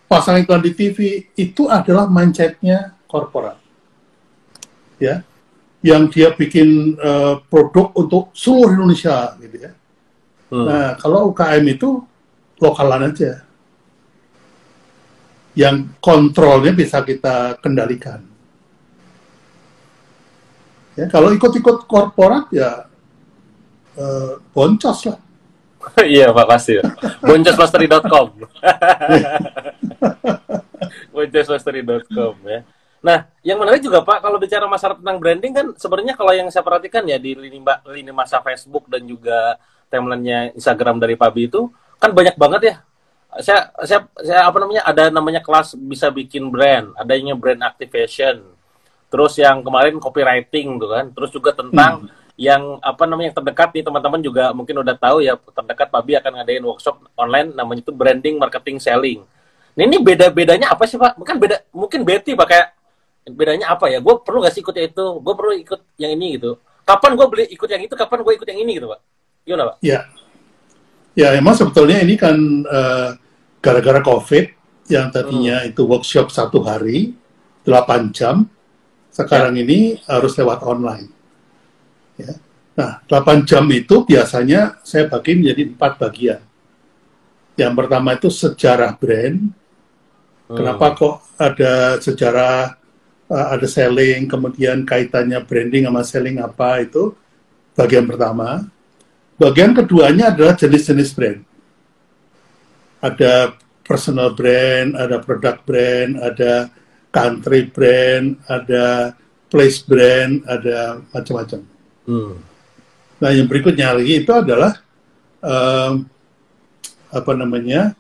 Pasang 0.06 0.38
iklan 0.38 0.62
di 0.64 0.72
TV 0.72 1.28
itu 1.34 1.68
adalah 1.68 2.08
mindsetnya 2.08 2.96
korporat. 3.10 3.65
Ya, 4.96 5.22
yang 5.86 6.08
dia 6.10 6.32
bikin 6.34 6.98
uh, 6.98 7.44
produk 7.52 7.92
untuk 7.94 8.32
seluruh 8.34 8.74
Indonesia 8.74 9.36
gitu 9.38 9.70
ya. 9.70 9.72
Hmm. 10.50 10.66
Nah, 10.66 10.88
kalau 10.98 11.34
UKM 11.34 11.66
itu 11.68 12.02
lokalan 12.62 13.12
aja 13.12 13.44
yang 15.56 15.88
kontrolnya 16.04 16.76
bisa 16.76 17.00
kita 17.02 17.58
kendalikan. 17.64 18.20
Ya, 20.96 21.08
kalau 21.12 21.32
ikut-ikut 21.36 21.88
korporat 21.92 22.48
ya 22.56 22.88
eh, 24.00 24.40
boncos 24.56 25.12
lah. 25.12 25.20
iya, 26.08 26.32
makasih. 26.32 26.84
Boncosmastery.com. 27.24 28.28
Boncosmastery.com 31.16 32.34
ya. 32.48 32.60
Nah, 33.06 33.30
yang 33.46 33.62
menarik 33.62 33.86
juga 33.86 34.02
Pak, 34.02 34.18
kalau 34.26 34.42
bicara 34.42 34.66
masalah 34.66 34.98
tentang 34.98 35.22
branding 35.22 35.54
kan 35.54 35.66
sebenarnya 35.78 36.18
kalau 36.18 36.34
yang 36.34 36.50
saya 36.50 36.66
perhatikan 36.66 37.06
ya 37.06 37.22
di 37.22 37.38
lini, 37.38 37.62
lini 37.62 38.10
masa 38.10 38.42
Facebook 38.42 38.90
dan 38.90 39.06
juga 39.06 39.62
timelinenya 39.94 40.58
Instagram 40.58 40.98
dari 40.98 41.14
Pabi 41.14 41.46
itu 41.46 41.70
kan 42.02 42.10
banyak 42.10 42.34
banget 42.34 42.62
ya 42.66 42.76
saya 43.40 43.72
saya 43.84 44.00
saya 44.20 44.42
apa 44.48 44.58
namanya 44.64 44.82
ada 44.88 45.12
namanya 45.12 45.42
kelas 45.44 45.76
bisa 45.76 46.08
bikin 46.08 46.48
brand, 46.48 46.96
adanya 46.96 47.36
brand 47.36 47.60
activation. 47.64 48.44
Terus 49.12 49.40
yang 49.40 49.64
kemarin 49.64 50.00
copywriting 50.00 50.80
tuh 50.80 50.90
kan, 50.92 51.06
terus 51.12 51.32
juga 51.32 51.52
tentang 51.56 52.08
hmm. 52.08 52.40
yang 52.40 52.80
apa 52.84 53.04
namanya 53.08 53.32
yang 53.32 53.38
terdekat 53.44 53.70
nih 53.76 53.84
teman-teman 53.84 54.20
juga 54.24 54.44
mungkin 54.52 54.76
udah 54.84 54.96
tahu 54.96 55.24
ya 55.24 55.36
terdekat 55.36 55.88
Pabi 55.92 56.16
akan 56.20 56.32
ngadain 56.42 56.64
workshop 56.64 56.96
online 57.16 57.52
namanya 57.56 57.84
itu 57.84 57.92
branding, 57.92 58.36
marketing, 58.40 58.78
selling. 58.80 59.20
Nah, 59.76 59.84
ini 59.84 60.00
beda-bedanya 60.00 60.72
apa 60.72 60.88
sih 60.88 60.96
Pak? 60.96 61.20
Mungkin 61.20 61.36
beda 61.36 61.58
mungkin 61.76 62.08
Betty 62.08 62.32
Pak 62.32 62.48
kayak 62.48 62.68
bedanya 63.26 63.74
apa 63.74 63.90
ya? 63.90 63.98
Gue 64.00 64.22
perlu 64.22 64.46
gak 64.46 64.54
sih 64.54 64.62
ikut 64.62 64.76
itu? 64.78 65.06
Gue 65.22 65.34
perlu 65.34 65.54
ikut 65.58 65.82
yang 65.98 66.14
ini 66.14 66.38
gitu. 66.38 66.62
Kapan 66.86 67.18
gue 67.18 67.26
beli 67.26 67.46
ikut 67.50 67.70
yang 67.70 67.82
itu? 67.82 67.94
Kapan 67.98 68.22
gue 68.22 68.34
ikut 68.38 68.48
yang 68.48 68.60
ini 68.62 68.72
gitu 68.78 68.88
Pak? 68.94 69.00
Gimana 69.46 69.64
Pak? 69.74 69.76
Ya, 69.82 70.00
ya 71.18 71.34
emang 71.34 71.58
sebetulnya 71.58 71.98
ini 72.06 72.14
kan 72.14 72.38
uh, 72.66 73.18
gara-gara 73.62 74.02
COVID 74.06 74.46
yang 74.86 75.10
tadinya 75.10 75.66
hmm. 75.66 75.70
itu 75.74 75.82
workshop 75.90 76.30
satu 76.30 76.62
hari, 76.62 77.18
8 77.66 78.14
jam, 78.14 78.46
sekarang 79.10 79.58
ya. 79.58 79.62
ini 79.66 79.80
harus 80.06 80.38
lewat 80.38 80.62
online. 80.62 81.10
Ya. 82.22 82.38
Nah, 82.78 83.02
8 83.10 83.50
jam 83.50 83.66
itu 83.74 84.06
biasanya 84.06 84.78
saya 84.86 85.10
bagi 85.10 85.42
menjadi 85.42 85.74
empat 85.74 85.92
bagian. 85.98 86.42
Yang 87.56 87.74
pertama 87.74 88.14
itu 88.14 88.30
sejarah 88.30 88.94
brand. 89.00 89.50
Hmm. 90.46 90.54
Kenapa 90.54 90.94
kok 90.94 91.16
ada 91.42 91.98
sejarah, 91.98 92.78
uh, 93.30 93.48
ada 93.54 93.68
selling, 93.70 94.28
kemudian 94.30 94.84
kaitannya 94.84 95.42
branding 95.46 95.86
sama 95.88 96.02
selling 96.02 96.38
apa 96.42 96.84
itu 96.84 97.14
bagian 97.78 98.06
pertama. 98.06 98.66
Bagian 99.36 99.76
keduanya 99.76 100.32
adalah 100.32 100.56
jenis-jenis 100.56 101.12
brand 101.12 101.40
ada 103.06 103.54
personal 103.86 104.34
brand, 104.34 104.98
ada 104.98 105.22
product 105.22 105.62
brand, 105.70 106.18
ada 106.18 106.74
country 107.14 107.70
brand, 107.70 108.42
ada 108.50 109.14
place 109.48 109.86
brand, 109.86 110.42
ada 110.50 111.06
macam-macam. 111.14 111.62
Hmm. 112.10 112.36
Nah, 113.22 113.32
yang 113.32 113.48
berikutnya 113.48 113.96
lagi 113.96 114.26
itu 114.26 114.32
adalah 114.34 114.82
um, 115.40 116.10
apa 117.14 117.32
namanya? 117.38 117.94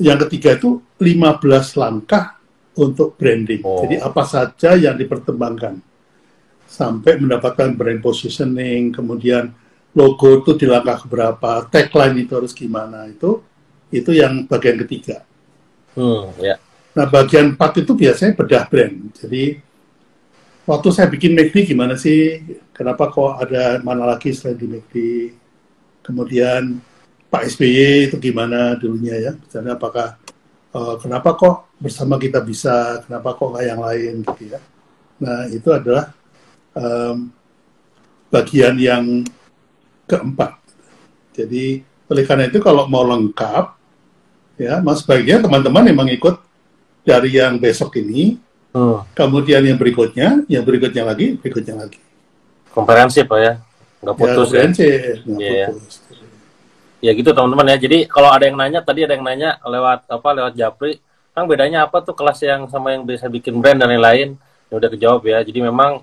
Yang 0.00 0.28
ketiga 0.28 0.56
itu 0.56 0.80
15 1.00 1.76
langkah 1.76 2.39
untuk 2.78 3.18
branding. 3.18 3.62
Oh. 3.66 3.82
Jadi 3.82 3.98
apa 3.98 4.22
saja 4.22 4.78
yang 4.78 4.94
dipertimbangkan 4.94 5.82
sampai 6.70 7.18
mendapatkan 7.18 7.74
brand 7.74 7.98
positioning, 7.98 8.94
kemudian 8.94 9.50
logo 9.90 10.38
itu 10.38 10.54
di 10.54 10.66
langkah 10.70 11.02
berapa, 11.10 11.66
tagline 11.66 12.22
itu 12.22 12.32
harus 12.38 12.54
gimana 12.54 13.10
itu 13.10 13.42
itu 13.90 14.14
yang 14.14 14.46
bagian 14.46 14.78
ketiga. 14.86 15.26
Hmm, 15.98 16.30
ya. 16.38 16.62
Nah, 16.94 17.06
bagian 17.10 17.54
empat 17.54 17.82
itu 17.82 17.92
biasanya 17.94 18.38
bedah 18.38 18.64
brand. 18.70 19.10
Jadi, 19.14 19.58
waktu 20.66 20.88
saya 20.94 21.10
bikin 21.10 21.34
McD 21.34 21.74
gimana 21.74 21.98
sih? 21.98 22.42
Kenapa 22.70 23.10
kok 23.10 23.42
ada 23.42 23.82
mana 23.82 24.06
lagi 24.06 24.30
selain 24.30 24.58
di 24.58 24.66
McD? 24.70 24.96
Kemudian 26.06 26.78
Pak 27.30 27.46
SBY 27.46 28.10
itu 28.10 28.16
gimana 28.18 28.74
dulunya 28.78 29.14
ya? 29.18 29.32
Misalnya 29.38 29.78
apakah 29.78 30.18
uh, 30.74 30.98
kenapa 30.98 31.34
kok 31.38 31.69
bersama 31.80 32.20
kita 32.20 32.44
bisa? 32.44 33.00
Kenapa 33.08 33.34
kok 33.34 33.56
nggak 33.56 33.66
yang 33.66 33.80
lain 33.80 34.14
gitu 34.22 34.42
ya? 34.54 34.60
Nah, 35.20 35.48
itu 35.48 35.68
adalah 35.72 36.12
um, 36.76 37.32
bagian 38.30 38.76
yang 38.78 39.24
keempat. 40.06 40.60
Jadi 41.34 41.82
oleh 42.10 42.24
karena 42.26 42.50
itu 42.50 42.58
kalau 42.58 42.90
mau 42.90 43.06
lengkap 43.06 43.78
ya 44.58 44.82
mas 44.82 45.00
baiknya 45.06 45.40
teman-teman 45.40 45.88
memang 45.88 46.10
ikut 46.10 46.36
dari 47.06 47.38
yang 47.38 47.56
besok 47.56 47.96
ini 48.02 48.36
hmm. 48.74 49.14
kemudian 49.14 49.62
yang 49.62 49.78
berikutnya 49.78 50.44
yang 50.50 50.66
berikutnya 50.66 51.06
lagi 51.06 51.38
berikutnya 51.38 51.86
lagi 51.86 52.02
komprehensif 52.74 53.24
pak 53.24 53.38
ya 53.38 53.52
nggak 54.02 54.16
ya, 54.16 54.20
putus 54.20 54.48
ya, 54.50 54.60
ya. 54.60 55.14
nggak 55.24 55.40
yeah. 55.40 55.68
putus 55.70 55.94
ya 57.00 57.10
gitu 57.16 57.30
teman-teman 57.32 57.72
ya 57.72 57.76
jadi 57.80 57.98
kalau 58.10 58.28
ada 58.28 58.44
yang 58.44 58.58
nanya 58.58 58.84
tadi 58.84 59.06
ada 59.06 59.14
yang 59.16 59.24
nanya 59.24 59.56
lewat 59.64 60.04
apa 60.10 60.28
lewat 60.36 60.52
Japri 60.58 61.00
kan 61.30 61.46
bedanya 61.46 61.86
apa 61.86 62.02
tuh 62.02 62.14
kelas 62.14 62.42
yang 62.42 62.66
sama 62.66 62.94
yang 62.94 63.06
bisa 63.06 63.30
bikin 63.30 63.58
brand 63.62 63.78
dan 63.78 63.88
lain-lain? 63.90 64.34
Ya 64.70 64.74
udah 64.78 64.90
kejawab 64.90 65.22
ya. 65.26 65.38
Jadi 65.42 65.62
memang 65.62 66.02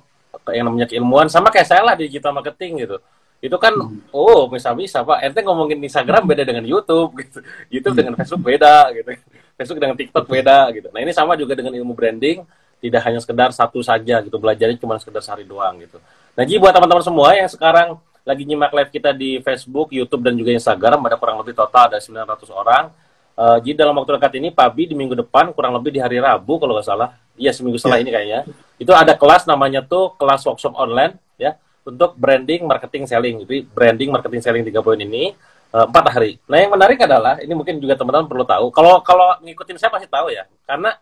yang 0.53 0.65
namanya 0.67 0.87
keilmuan 0.87 1.27
sama 1.27 1.51
kayak 1.51 1.67
saya 1.67 1.83
lah 1.83 1.95
di 1.95 2.07
digital 2.07 2.31
marketing 2.35 2.87
gitu. 2.87 2.97
Itu 3.37 3.55
kan 3.61 3.75
hmm. 3.75 4.09
oh 4.15 4.49
bisa 4.49 4.73
bisa 4.73 5.03
pak. 5.03 5.21
Ente 5.23 5.43
ngomongin 5.43 5.77
Instagram 5.83 6.25
beda 6.25 6.43
dengan 6.47 6.63
YouTube 6.65 7.11
gitu. 7.21 7.39
YouTube 7.73 7.93
hmm. 7.93 7.99
dengan 7.99 8.13
Facebook 8.17 8.43
beda 8.43 8.75
gitu. 8.95 9.09
Facebook 9.57 9.79
dengan 9.81 9.95
TikTok 9.97 10.25
beda 10.25 10.57
gitu. 10.73 10.87
Nah 10.93 10.99
ini 11.03 11.11
sama 11.13 11.37
juga 11.37 11.53
dengan 11.53 11.73
ilmu 11.75 11.93
branding. 11.93 12.41
Tidak 12.77 13.01
hanya 13.01 13.19
sekedar 13.21 13.49
satu 13.53 13.81
saja 13.81 14.21
gitu. 14.21 14.37
Belajarnya 14.37 14.77
cuma 14.77 15.01
sekedar 15.01 15.21
sehari 15.21 15.43
doang 15.43 15.81
gitu. 15.81 15.97
Nah 16.37 16.43
jadi 16.45 16.61
buat 16.61 16.73
teman-teman 16.73 17.03
semua 17.05 17.33
yang 17.33 17.49
sekarang 17.49 17.97
lagi 18.27 18.43
nyimak 18.43 18.75
live 18.75 18.91
kita 18.91 19.15
di 19.15 19.39
Facebook, 19.39 19.95
YouTube 19.95 20.19
dan 20.19 20.35
juga 20.35 20.51
Instagram 20.51 20.99
ada 21.07 21.15
kurang 21.15 21.39
lebih 21.39 21.55
total 21.55 21.87
ada 21.87 21.97
900 21.97 22.51
orang 22.51 22.91
Uh, 23.37 23.61
jadi 23.61 23.85
dalam 23.85 23.93
waktu 23.93 24.17
dekat 24.17 24.33
ini 24.41 24.49
Pak 24.49 24.73
Bi 24.73 24.89
di 24.89 24.97
minggu 24.97 25.13
depan 25.13 25.53
kurang 25.53 25.77
lebih 25.77 25.93
di 25.93 26.01
hari 26.01 26.17
Rabu 26.17 26.57
kalau 26.57 26.73
nggak 26.73 26.89
salah, 26.89 27.13
iya 27.37 27.53
seminggu 27.53 27.77
setelah 27.77 28.01
ya. 28.01 28.03
ini 28.03 28.09
kayaknya, 28.09 28.39
itu 28.81 28.89
ada 28.89 29.13
kelas 29.13 29.45
namanya 29.45 29.85
tuh 29.85 30.17
kelas 30.17 30.41
workshop 30.41 30.73
online 30.73 31.13
ya 31.37 31.53
untuk 31.85 32.17
branding, 32.17 32.65
marketing, 32.65 33.05
selling. 33.05 33.45
Jadi 33.45 33.69
branding, 33.69 34.09
marketing, 34.09 34.41
selling 34.41 34.65
tiga 34.65 34.81
poin 34.81 34.97
ini 34.97 35.37
uh, 35.69 35.85
empat 35.85 36.17
hari. 36.17 36.41
Nah 36.49 36.57
yang 36.65 36.73
menarik 36.73 36.97
adalah 36.97 37.37
ini 37.37 37.53
mungkin 37.53 37.77
juga 37.77 37.93
teman-teman 37.93 38.25
perlu 38.25 38.41
tahu. 38.41 38.65
Kalau 38.73 39.05
kalau 39.05 39.37
ngikutin 39.45 39.77
saya 39.77 39.93
pasti 39.93 40.09
tahu 40.09 40.33
ya, 40.33 40.49
karena 40.65 40.97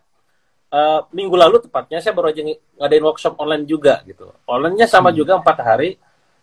uh, 0.76 1.08
minggu 1.16 1.34
lalu 1.40 1.64
tepatnya 1.64 2.04
saya 2.04 2.12
baru 2.12 2.36
aja 2.36 2.44
ngadain 2.76 3.04
workshop 3.04 3.34
online 3.40 3.64
juga 3.64 4.04
gitu. 4.04 4.28
Onlinenya 4.44 4.84
sama 4.84 5.08
hmm. 5.08 5.16
juga 5.16 5.32
empat 5.40 5.56
hari, 5.64 5.96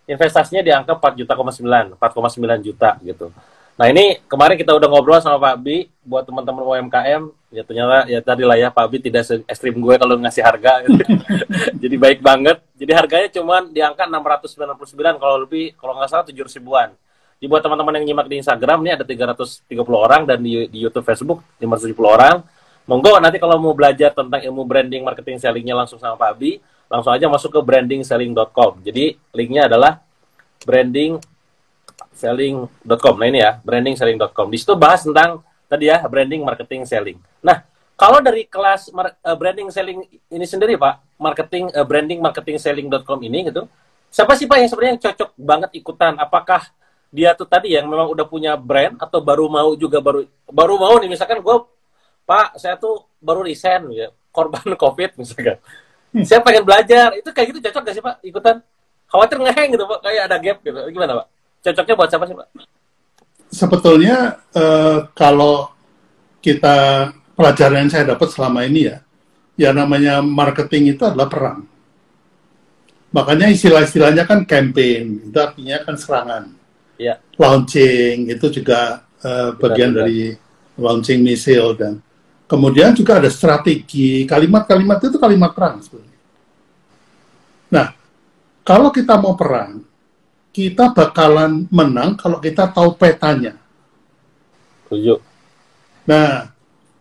investasinya 0.10 0.66
di 0.66 0.72
angka 0.74 0.98
4 0.98 1.20
juta, 1.22 1.34
9, 1.38 2.02
4,9 2.02 2.68
juta 2.68 2.90
gitu. 3.06 3.30
Nah 3.74 3.90
ini 3.90 4.22
kemarin 4.30 4.54
kita 4.54 4.78
udah 4.78 4.86
ngobrol 4.86 5.18
sama 5.18 5.42
Pak 5.42 5.56
Bi 5.66 5.90
buat 6.06 6.22
teman-teman 6.30 6.62
UMKM 6.62 7.22
ya 7.50 7.62
ternyata 7.66 8.06
ya 8.06 8.20
tadi 8.22 8.44
lah 8.46 8.58
ya 8.58 8.70
Pak 8.70 8.86
Bi 8.86 8.98
tidak 9.02 9.26
se 9.26 9.42
ekstrim 9.50 9.78
gue 9.82 9.96
kalau 9.98 10.16
ngasih 10.22 10.44
harga. 10.46 10.86
Gitu. 10.86 11.04
jadi 11.88 11.96
baik 11.98 12.20
banget. 12.22 12.62
Jadi 12.78 12.92
harganya 12.94 13.30
cuma 13.34 13.66
di 13.66 13.82
angka 13.82 14.06
699 14.06 15.22
kalau 15.22 15.36
lebih 15.42 15.74
kalau 15.78 15.98
nggak 15.98 16.10
salah 16.10 16.26
700 16.26 16.62
ribuan. 16.62 16.90
Jadi 17.42 17.48
buat 17.50 17.62
teman-teman 17.66 17.94
yang 18.00 18.06
nyimak 18.14 18.28
di 18.30 18.40
Instagram 18.40 18.78
ini 18.86 18.92
ada 18.96 19.04
330 19.04 19.68
orang 19.92 20.22
dan 20.24 20.40
di, 20.40 20.70
di 20.70 20.80
YouTube 20.80 21.04
Facebook 21.04 21.44
570 21.60 21.98
orang. 22.06 22.36
Monggo 22.84 23.16
nanti 23.18 23.40
kalau 23.40 23.56
mau 23.58 23.72
belajar 23.72 24.12
tentang 24.12 24.44
ilmu 24.44 24.68
branding 24.68 25.02
marketing 25.08 25.40
sellingnya 25.40 25.74
langsung 25.74 25.98
sama 25.98 26.20
Pak 26.20 26.34
Bi 26.36 26.60
langsung 26.94 27.10
aja 27.10 27.26
masuk 27.26 27.58
ke 27.58 27.60
brandingselling.com 27.66 28.86
jadi 28.86 29.18
linknya 29.34 29.66
adalah 29.66 30.06
branding 30.62 31.18
selling.com. 32.14 33.16
Nah 33.18 33.28
ini 33.28 33.40
ya, 33.42 33.60
branding 33.60 33.96
selling.com. 33.98 34.48
Di 34.54 34.58
situ 34.62 34.74
bahas 34.78 35.04
tentang 35.04 35.44
tadi 35.68 35.90
ya 35.90 36.06
branding, 36.06 36.46
marketing, 36.46 36.86
selling. 36.86 37.18
Nah, 37.42 37.66
kalau 37.98 38.22
dari 38.22 38.46
kelas 38.46 38.94
uh, 38.94 39.38
branding 39.38 39.74
selling 39.74 40.06
ini 40.30 40.46
sendiri 40.46 40.78
Pak, 40.78 41.18
marketing 41.18 41.74
uh, 41.74 41.86
branding 41.86 42.20
marketing 42.22 42.58
selling.com 42.62 43.20
ini 43.26 43.50
gitu. 43.50 43.66
Siapa 44.14 44.38
sih 44.38 44.46
Pak 44.46 44.58
yang 44.62 44.70
sebenarnya 44.70 44.98
cocok 45.10 45.30
banget 45.34 45.70
ikutan? 45.74 46.14
Apakah 46.22 46.70
dia 47.10 47.34
tuh 47.34 47.46
tadi 47.50 47.74
yang 47.74 47.90
memang 47.90 48.10
udah 48.10 48.26
punya 48.26 48.54
brand 48.58 48.98
atau 49.02 49.22
baru 49.22 49.46
mau 49.50 49.74
juga 49.78 50.02
baru 50.02 50.26
baru 50.50 50.76
mau 50.78 50.98
nih 51.02 51.10
misalkan 51.14 51.42
gue 51.42 51.56
Pak, 52.24 52.56
saya 52.56 52.80
tuh 52.80 53.04
baru 53.20 53.44
resign 53.44 53.92
ya, 53.92 54.08
korban 54.32 54.64
Covid 54.84 55.18
misalkan. 55.20 55.58
Saya 56.24 56.46
pengen 56.46 56.62
belajar, 56.62 57.18
itu 57.18 57.26
kayak 57.34 57.48
gitu 57.52 57.60
cocok 57.70 57.82
gak 57.90 57.96
sih 57.98 58.04
Pak 58.06 58.16
ikutan? 58.22 58.56
Khawatir 59.10 59.38
ngeheng 59.42 59.70
gitu 59.74 59.86
Pak, 59.90 60.00
kayak 60.06 60.22
ada 60.30 60.38
gap 60.38 60.58
gitu. 60.62 60.80
Gimana 60.94 61.12
Pak? 61.22 61.28
Cocoknya 61.64 61.96
buat 61.96 62.10
siapa 62.12 62.26
sih 62.28 62.36
Pak? 62.36 62.48
Sebetulnya 63.54 64.44
uh, 64.52 65.08
kalau 65.16 65.72
kita 66.44 67.10
pelajaran 67.40 67.88
yang 67.88 67.92
saya 67.92 68.12
dapat 68.14 68.28
selama 68.30 68.68
ini 68.68 68.92
ya, 68.92 68.98
ya 69.56 69.70
namanya 69.72 70.20
marketing 70.20 70.98
itu 70.98 71.08
adalah 71.08 71.32
perang. 71.32 71.60
Makanya 73.14 73.54
istilah-istilahnya 73.54 74.26
kan 74.26 74.44
campaign, 74.44 75.30
itu 75.30 75.38
artinya 75.38 75.78
kan 75.86 75.96
serangan. 75.96 76.44
Ya. 76.98 77.22
Launching 77.38 78.30
itu 78.30 78.46
juga 78.62 79.06
uh, 79.22 79.54
bagian 79.58 79.94
dari 79.94 80.34
launching 80.74 81.22
misil 81.22 81.78
dan 81.78 82.02
kemudian 82.50 82.98
juga 82.98 83.22
ada 83.22 83.30
strategi. 83.30 84.26
Kalimat-kalimat 84.26 84.98
itu 84.98 85.18
kalimat 85.22 85.54
perang 85.54 85.78
sebenarnya. 85.86 86.20
Nah, 87.70 87.88
kalau 88.66 88.90
kita 88.90 89.14
mau 89.22 89.38
perang, 89.38 89.82
kita 90.54 90.94
bakalan 90.94 91.66
menang 91.74 92.14
kalau 92.14 92.38
kita 92.38 92.70
tahu 92.70 92.94
petanya. 92.94 93.58
Tujuh. 94.88 95.18
Nah, 96.06 96.54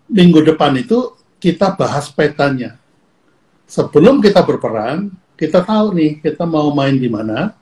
minggu 0.08 0.40
depan 0.40 0.72
itu 0.80 1.12
kita 1.36 1.76
bahas 1.76 2.08
petanya. 2.08 2.80
Sebelum 3.68 4.24
kita 4.24 4.40
berperang, 4.40 5.12
kita 5.36 5.60
tahu 5.60 5.92
nih 5.92 6.24
kita 6.24 6.48
mau 6.48 6.72
main 6.72 6.96
di 6.96 7.12
mana. 7.12 7.52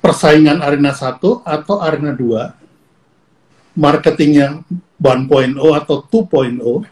Persaingan 0.00 0.60
arena 0.60 0.92
1 0.92 1.44
atau 1.44 1.76
arena 1.80 2.12
2. 2.16 3.76
Marketingnya 3.76 4.64
1.0 5.00 5.56
atau 5.76 5.96
2.0. 6.04 6.84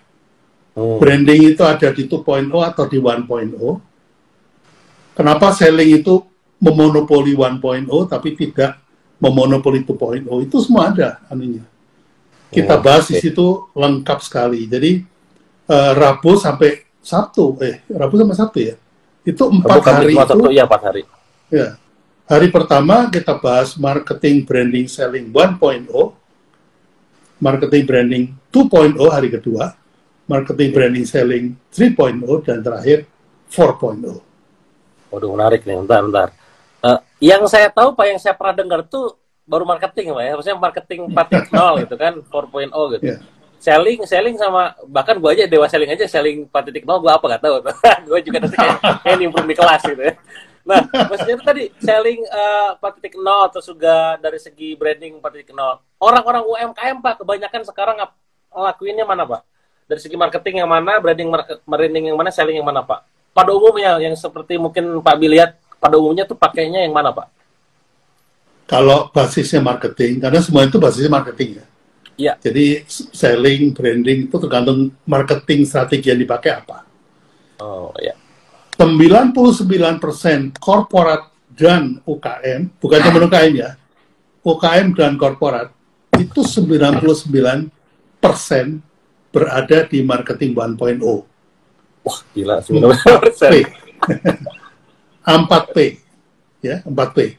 Oh. 0.73 0.97
Branding 0.97 1.53
itu 1.53 1.63
ada 1.65 1.93
di 1.93 2.09
2.0 2.09 2.49
atau 2.65 2.85
di 2.89 2.97
1.0. 2.97 3.29
Kenapa 5.13 5.53
selling 5.53 6.01
itu 6.01 6.32
memonopoli 6.63 7.35
1.0 7.35 7.91
tapi 8.07 8.39
tidak 8.39 8.79
memonopoli 9.19 9.83
2.0 9.83 10.47
itu 10.47 10.57
semua 10.63 10.95
ada 10.95 11.19
anunya. 11.27 11.67
Kita 12.53 12.79
oh, 12.79 12.83
bahas 12.85 13.11
okay. 13.11 13.19
di 13.19 13.31
situ 13.31 13.47
lengkap 13.75 14.19
sekali. 14.23 14.71
Jadi 14.71 15.03
uh, 15.67 15.93
Rabu 15.99 16.39
sampai 16.39 16.87
Sabtu, 17.03 17.59
eh 17.59 17.83
Rabu 17.91 18.15
sampai 18.15 18.37
Sabtu 18.39 18.59
ya. 18.63 18.77
Itu 19.27 19.51
empat 19.51 19.83
hari 19.83 20.15
itu. 20.15 20.23
Sabtu, 20.23 20.49
iya 20.55 20.63
empat 20.69 20.83
hari. 20.87 21.03
Ya. 21.51 21.79
Hari 22.31 22.49
pertama 22.55 23.11
kita 23.11 23.39
bahas 23.43 23.75
marketing 23.75 24.47
branding 24.47 24.87
selling 24.87 25.35
1.0, 25.35 25.91
marketing 27.43 27.85
branding 27.85 28.25
2.0 28.55 28.97
hari 29.11 29.29
kedua, 29.33 29.75
marketing 30.31 30.71
branding 30.71 31.07
selling 31.07 31.45
3.0 31.75 32.23
dan 32.47 32.59
terakhir 32.63 33.05
4.0. 33.51 35.13
Waduh 35.13 35.31
menarik 35.35 35.67
nih, 35.69 35.77
bentar, 35.77 36.01
bentar. 36.05 36.42
Yang 37.23 37.55
saya 37.55 37.71
tahu 37.71 37.95
Pak, 37.95 38.07
yang 38.11 38.19
saya 38.19 38.35
pernah 38.35 38.51
dengar 38.51 38.83
tuh 38.83 39.15
baru 39.47 39.63
marketing 39.63 40.11
Pak 40.11 40.25
ya, 40.27 40.33
maksudnya 40.35 40.59
marketing 40.59 41.01
4.0 41.07 41.83
gitu 41.87 41.95
kan, 41.95 42.13
4.0 42.19 42.95
gitu. 42.99 43.05
Yeah. 43.07 43.21
Selling, 43.63 44.03
selling 44.11 44.35
sama 44.43 44.75
bahkan 44.91 45.23
gue 45.23 45.31
aja 45.31 45.47
dewa 45.47 45.71
selling 45.71 45.95
aja 45.95 46.03
selling 46.11 46.51
4.0 46.51 46.83
gue 46.83 47.13
apa 47.15 47.25
gak 47.39 47.43
tahu. 47.47 47.63
gue 48.11 48.19
juga 48.27 48.43
nanti 48.43 48.59
kayak, 48.59 49.07
kayak 49.07 49.17
nimbrung 49.23 49.47
di 49.47 49.55
kelas 49.55 49.87
gitu 49.87 50.03
ya. 50.03 50.19
Nah, 50.67 50.83
maksudnya 50.83 51.35
itu 51.39 51.45
tadi 51.47 51.63
selling 51.79 52.27
uh, 52.27 52.75
4.0 52.83 53.15
atau 53.23 53.61
juga 53.63 54.19
dari 54.19 54.43
segi 54.43 54.75
branding 54.75 55.23
4.0. 55.23 55.55
Orang-orang 56.03 56.43
UMKM 56.43 56.99
Pak 57.07 57.15
kebanyakan 57.23 57.63
sekarang 57.63 57.97
ngelakuinnya 58.51 59.07
mana 59.07 59.23
Pak? 59.31 59.47
Dari 59.87 60.01
segi 60.03 60.19
marketing 60.19 60.67
yang 60.67 60.71
mana, 60.71 60.99
branding 60.99 61.31
branding 61.63 62.11
yang 62.11 62.19
mana, 62.19 62.35
selling 62.35 62.59
yang 62.59 62.67
mana 62.67 62.83
Pak? 62.83 63.07
Pada 63.31 63.55
umumnya 63.55 64.03
yang 64.03 64.19
seperti 64.19 64.59
mungkin 64.59 64.99
Pak 64.99 65.15
Bi 65.23 65.39
lihat 65.39 65.62
pada 65.83 65.99
umumnya 65.99 66.23
tuh 66.23 66.39
pakainya 66.39 66.87
yang 66.87 66.95
mana 66.95 67.11
Pak? 67.11 67.27
Kalau 68.71 69.11
basisnya 69.11 69.59
marketing, 69.59 70.23
karena 70.23 70.39
semua 70.39 70.63
itu 70.63 70.79
basisnya 70.79 71.11
marketing 71.11 71.59
ya. 71.59 71.67
Iya. 72.15 72.33
Jadi 72.39 72.87
selling, 73.11 73.75
branding 73.75 74.31
itu 74.31 74.37
tergantung 74.39 74.95
marketing 75.03 75.67
strategi 75.67 76.15
yang 76.15 76.23
dipakai 76.23 76.63
apa. 76.63 76.87
Oh 77.59 77.91
ya. 77.99 78.15
99% 78.79 80.63
korporat 80.63 81.29
dan 81.53 81.99
UKM, 82.07 82.71
bukan 82.79 82.99
cuma 83.03 83.19
UKM 83.29 83.53
ya, 83.59 83.71
UKM 84.47 84.95
dan 84.95 85.19
korporat 85.19 85.75
itu 86.17 86.41
99% 86.41 87.69
berada 89.35 89.79
di 89.91 89.99
marketing 90.07 90.55
1.0. 90.55 90.79
Wah, 92.03 92.19
gila, 92.35 92.63
99%. 92.63 93.67
4P. 95.23 96.03
Ya, 96.63 96.83
4P. 96.87 97.39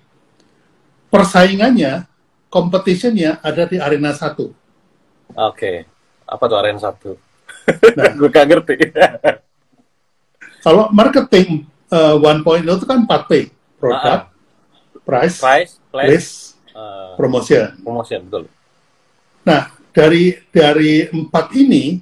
Persaingannya, 1.12 2.08
competitionnya 2.48 3.40
ada 3.44 3.68
di 3.68 3.78
arena 3.80 4.16
1. 4.16 4.34
Oke. 4.34 4.54
Okay. 5.36 5.78
Apa 6.24 6.44
tuh 6.48 6.58
arena 6.58 6.80
1? 6.80 6.96
Nah, 8.00 8.10
gue 8.20 8.30
gak 8.32 8.48
ngerti. 8.48 8.76
kalau 10.64 10.88
marketing 10.96 11.68
uh, 11.92 12.16
1.0 12.20 12.64
itu 12.64 12.86
kan 12.88 13.04
4P. 13.04 13.52
Product, 13.84 14.24
uh 14.24 14.32
-huh. 14.32 15.04
price, 15.04 15.44
price 15.44 15.74
place, 15.92 15.92
place 15.92 16.30
uh, 16.72 17.20
promotion. 17.20 17.76
Promotion, 17.84 18.20
betul. 18.26 18.44
Nah, 19.44 19.76
dari 19.92 20.40
dari 20.50 21.06
empat 21.12 21.52
ini 21.60 22.00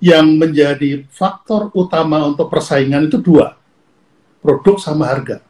yang 0.00 0.40
menjadi 0.40 1.04
faktor 1.12 1.68
utama 1.76 2.24
untuk 2.24 2.48
persaingan 2.48 3.06
itu 3.06 3.20
dua 3.20 3.59
produk 4.40 4.76
sama 4.80 5.08
harga. 5.08 5.44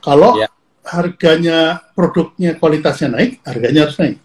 Kalau 0.00 0.40
ya. 0.40 0.48
harganya 0.84 1.84
produknya 1.92 2.56
kualitasnya 2.56 3.08
naik, 3.12 3.44
harganya 3.44 3.86
harus 3.88 3.96
naik. 4.00 4.18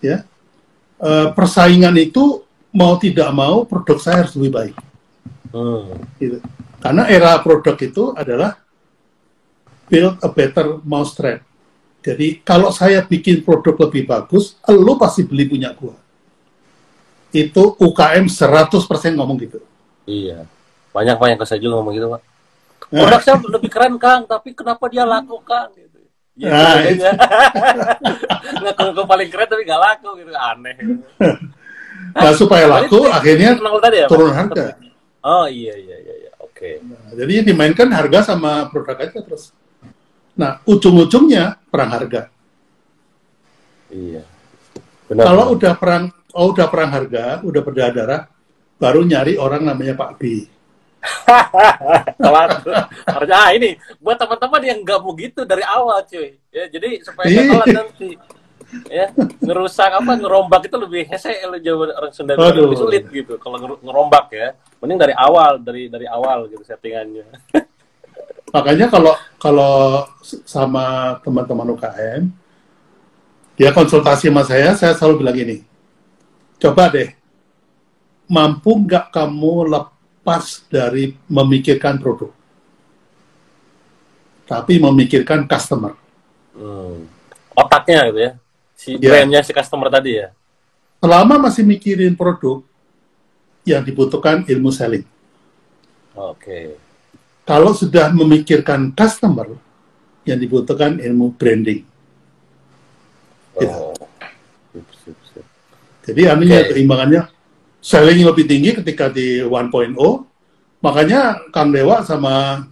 Ya, 0.00 0.24
e, 1.00 1.10
persaingan 1.32 1.96
itu 1.96 2.44
mau 2.72 3.00
tidak 3.00 3.32
mau 3.32 3.64
produk 3.64 3.96
saya 4.00 4.24
harus 4.24 4.36
lebih 4.36 4.52
baik. 4.52 4.76
Hmm. 5.52 5.96
Gitu. 6.20 6.40
Karena 6.80 7.08
era 7.08 7.40
produk 7.40 7.76
itu 7.80 8.12
adalah 8.12 8.60
build 9.88 10.20
a 10.20 10.28
better 10.28 10.80
mousetrap. 10.84 11.40
Jadi 12.04 12.38
kalau 12.46 12.70
saya 12.70 13.02
bikin 13.02 13.42
produk 13.42 13.88
lebih 13.88 14.06
bagus, 14.06 14.54
lo 14.70 14.94
pasti 14.94 15.26
beli 15.26 15.50
punya 15.50 15.74
gua. 15.74 15.98
Itu 17.34 17.74
UKM 17.82 18.30
100% 18.30 19.18
ngomong 19.18 19.36
gitu. 19.42 19.58
Iya. 20.06 20.46
Banyak 20.96 21.20
pak 21.20 21.26
yang 21.28 21.36
ke 21.36 21.44
saya 21.44 21.60
juga 21.60 21.76
ngomong 21.76 21.92
gitu 21.92 22.08
pak. 22.08 22.22
Produk 22.88 23.20
saya 23.20 23.36
lebih 23.36 23.68
keren 23.68 23.94
Kang, 24.00 24.24
tapi 24.24 24.56
kenapa 24.56 24.88
dia 24.88 25.04
laku 25.04 25.36
Kang? 25.44 25.68
Gitu. 25.76 26.00
Ya, 26.36 26.52
nah, 26.52 26.76
ngaku 28.76 29.04
paling 29.08 29.28
keren 29.28 29.48
tapi 29.48 29.64
gak 29.68 29.80
laku 29.80 30.08
gitu, 30.24 30.32
aneh. 30.32 30.76
Nah, 32.16 32.32
supaya 32.32 32.64
laku, 32.64 33.08
akhirnya 33.08 33.56
tadi 33.56 33.96
ya, 34.04 34.08
turun 34.08 34.32
harga. 34.32 34.76
Oh 35.20 35.44
iya 35.48 35.74
iya 35.76 35.96
iya, 36.00 36.14
iya. 36.28 36.32
oke. 36.40 36.56
Okay. 36.56 36.80
Nah, 36.80 37.12
jadi 37.12 37.44
dimainkan 37.44 37.88
harga 37.92 38.32
sama 38.32 38.68
produk 38.72 38.96
aja 39.00 39.20
terus. 39.20 39.52
Nah, 40.36 40.60
ujung-ujungnya 40.64 41.60
perang 41.68 41.92
harga. 41.92 42.32
Iya. 43.92 44.24
Benar, 45.08 45.24
Kalau 45.28 45.44
benar. 45.44 45.56
udah 45.56 45.72
perang, 45.76 46.04
oh 46.36 46.46
udah 46.52 46.66
perang 46.68 46.90
harga, 46.92 47.24
udah 47.44 47.62
berdarah, 47.64 48.22
baru 48.76 49.00
nyari 49.04 49.36
orang 49.40 49.64
namanya 49.64 49.96
Pak 49.96 50.10
B. 50.20 50.22
Harusnya 53.14 53.36
ah, 53.36 53.50
ini 53.54 53.78
buat 54.02 54.18
teman-teman 54.18 54.62
yang 54.62 54.78
nggak 54.82 54.98
mau 55.02 55.12
gitu 55.14 55.42
dari 55.46 55.62
awal 55.62 56.02
cuy. 56.06 56.38
Ya, 56.50 56.66
jadi 56.70 57.02
supaya 57.02 57.26
nggak 57.26 57.46
telat 57.50 57.68
nanti. 57.74 58.10
Ya, 58.90 59.14
ngerusak 59.14 59.94
apa 59.94 60.18
ngerombak 60.18 60.66
itu 60.66 60.74
lebih 60.74 61.06
hese 61.06 61.38
lo 61.46 61.54
jauh 61.62 61.86
orang 61.86 62.10
Sunda 62.10 62.34
lebih 62.34 62.74
sulit 62.74 63.06
gitu 63.14 63.38
kalau 63.38 63.78
ngerombak 63.78 64.26
ya. 64.34 64.58
Mending 64.82 64.98
dari 64.98 65.14
awal, 65.14 65.62
dari 65.62 65.86
dari 65.86 66.10
awal 66.10 66.50
gitu 66.50 66.66
settingannya. 66.66 67.30
Makanya 68.54 68.90
kalau 68.90 69.14
kalau 69.38 70.06
sama 70.24 71.16
teman-teman 71.22 71.78
UKM, 71.78 72.22
dia 73.56 73.70
konsultasi 73.72 74.28
sama 74.28 74.42
saya, 74.42 74.76
saya 74.76 74.92
selalu 74.96 75.24
bilang 75.24 75.36
ini, 75.36 75.56
coba 76.60 76.88
deh, 76.88 77.12
mampu 78.28 78.86
nggak 78.86 79.14
kamu 79.14 79.70
lepas 80.26 80.66
dari 80.66 81.14
memikirkan 81.30 82.02
produk, 82.02 82.34
tapi 84.50 84.82
memikirkan 84.82 85.46
customer. 85.46 85.94
Hmm. 86.50 87.06
Otaknya 87.54 88.10
gitu 88.10 88.18
ya, 88.18 88.32
si 88.74 88.90
yeah. 88.98 89.06
brandnya 89.06 89.40
si 89.46 89.54
customer 89.54 89.86
tadi 89.86 90.18
ya. 90.18 90.34
Selama 90.98 91.46
masih 91.46 91.62
mikirin 91.62 92.18
produk, 92.18 92.66
yang 93.62 93.86
dibutuhkan 93.86 94.42
ilmu 94.50 94.74
selling. 94.74 95.06
Oke. 96.18 96.34
Okay 96.42 96.66
kalau 97.46 97.70
sudah 97.70 98.10
memikirkan 98.10 98.90
customer, 98.90 99.54
yang 100.26 100.34
dibutuhkan 100.42 100.98
ilmu 100.98 101.30
branding. 101.38 101.86
Oh. 103.62 103.94
Gitu. 104.74 105.14
Jadi 106.10 106.22
anunya 106.26 106.66
okay. 106.66 106.74
keimbangannya 106.74 107.30
selling 107.86 108.26
lebih 108.26 108.50
tinggi 108.50 108.74
ketika 108.82 109.06
di 109.06 109.38
1.0. 109.46 109.94
Makanya 110.82 111.38
Kang 111.54 111.70
Dewa 111.70 112.02
sama 112.02 112.66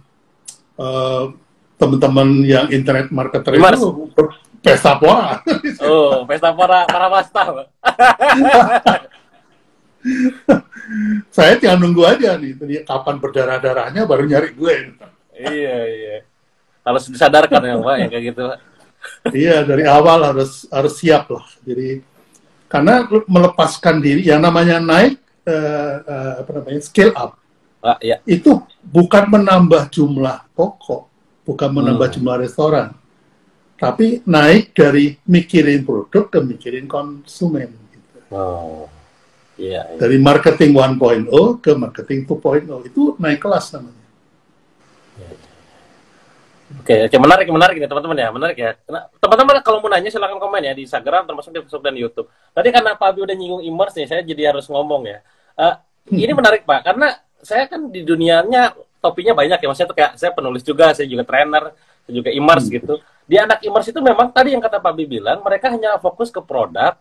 uh, 0.75 1.31
teman-teman 1.79 2.43
yang 2.43 2.67
internet 2.67 3.07
marketer 3.15 3.55
Mars. 3.55 3.79
itu 3.79 4.11
pesta 4.59 4.99
pora. 4.99 5.39
Oh, 5.87 6.27
pesta 6.27 6.51
pora 6.51 6.83
para 6.83 7.07
wasta. 7.07 7.43
saya 11.35 11.57
tinggal 11.57 11.81
nunggu 11.81 12.05
aja 12.05 12.37
nih, 12.37 12.85
kapan 12.85 13.17
berdarah-darahnya 13.17 14.05
baru 14.05 14.23
nyari 14.27 14.53
gue. 14.53 14.75
iya, 15.33 15.77
iya. 15.89 16.15
Harus 16.85 17.09
disadarkan 17.09 17.61
ya, 17.65 17.73
Pak, 17.81 17.95
yang 17.97 18.09
kayak 18.13 18.23
gitu. 18.33 18.43
iya, 19.33 19.65
dari 19.65 19.81
awal 19.89 20.21
harus 20.21 20.69
harus 20.69 20.93
siap 21.01 21.25
lah. 21.33 21.45
Jadi 21.65 22.05
karena 22.75 23.07
melepaskan 23.07 24.03
diri 24.03 24.27
yang 24.27 24.43
namanya 24.43 24.83
naik 24.83 25.15
uh, 25.47 25.95
uh, 26.03 26.33
apa 26.43 26.49
namanya 26.59 26.81
skill 26.83 27.15
up. 27.15 27.39
Ah, 27.79 27.95
iya. 28.03 28.19
Itu 28.27 28.67
bukan 28.83 29.31
menambah 29.31 29.87
jumlah 29.95 30.51
toko, 30.51 31.07
bukan 31.47 31.71
menambah 31.71 32.11
hmm. 32.11 32.15
jumlah 32.19 32.35
restoran. 32.43 32.91
Tapi 33.79 34.27
naik 34.27 34.75
dari 34.75 35.15
mikirin 35.23 35.87
produk 35.87 36.27
ke 36.27 36.39
mikirin 36.43 36.83
konsumen. 36.83 37.71
Gitu. 37.71 38.17
Oh. 38.35 38.91
Yeah, 39.55 39.87
yeah. 39.87 39.95
Dari 39.95 40.19
marketing 40.19 40.75
1.0 40.75 41.31
ke 41.63 41.71
marketing 41.79 42.27
2.0 42.27 42.91
itu 42.91 43.15
naik 43.15 43.39
kelas 43.39 43.71
namanya. 43.71 44.04
Oke, 46.75 46.91
okay, 46.91 46.99
okay, 47.07 47.19
menarik, 47.21 47.47
menarik 47.47 47.75
nih 47.79 47.89
teman-teman 47.89 48.17
ya, 48.19 48.29
menarik 48.29 48.57
ya. 48.57 48.71
Teman-teman 49.21 49.63
kalau 49.63 49.79
mau 49.79 49.89
nanya 49.89 50.11
silahkan 50.11 50.37
komen 50.37 50.61
ya 50.61 50.73
di 50.75 50.83
Instagram, 50.83 51.23
termasuk 51.25 51.49
di 51.55 51.59
Facebook 51.63 51.85
dan 51.85 51.95
YouTube. 51.95 52.27
Tadi 52.51 52.67
karena 52.69 52.93
Pak 52.93 53.07
Abi 53.09 53.19
udah 53.23 53.35
nyinggung 53.35 53.63
immerse 53.63 53.95
nih, 54.03 54.07
saya 54.11 54.21
jadi 54.21 54.53
harus 54.53 54.67
ngomong 54.67 55.07
ya. 55.07 55.19
Uh, 55.55 55.75
ini 56.11 56.35
menarik 56.39 56.67
Pak, 56.67 56.85
karena 56.85 57.15
saya 57.41 57.65
kan 57.65 57.89
di 57.89 58.05
dunianya 58.05 58.75
topinya 59.01 59.33
banyak 59.33 59.57
ya, 59.61 59.67
maksudnya 59.71 59.89
tuh 59.89 59.97
kayak 59.97 60.11
saya 60.19 60.31
penulis 60.35 60.61
juga, 60.61 60.93
saya 60.93 61.07
juga 61.09 61.23
trainer, 61.25 61.73
saya 62.05 62.13
juga 62.13 62.29
immerse 62.29 62.67
hmm. 62.69 62.75
gitu. 62.77 62.93
Di 63.25 63.35
anak 63.41 63.59
immerse 63.65 63.89
itu 63.89 64.01
memang 64.03 64.29
tadi 64.29 64.53
yang 64.53 64.61
kata 64.61 64.77
Pak 64.77 64.91
Abi 64.93 65.05
bilang, 65.09 65.41
mereka 65.41 65.73
hanya 65.73 65.97
fokus 65.97 66.29
ke 66.29 66.41
produk, 66.43 66.99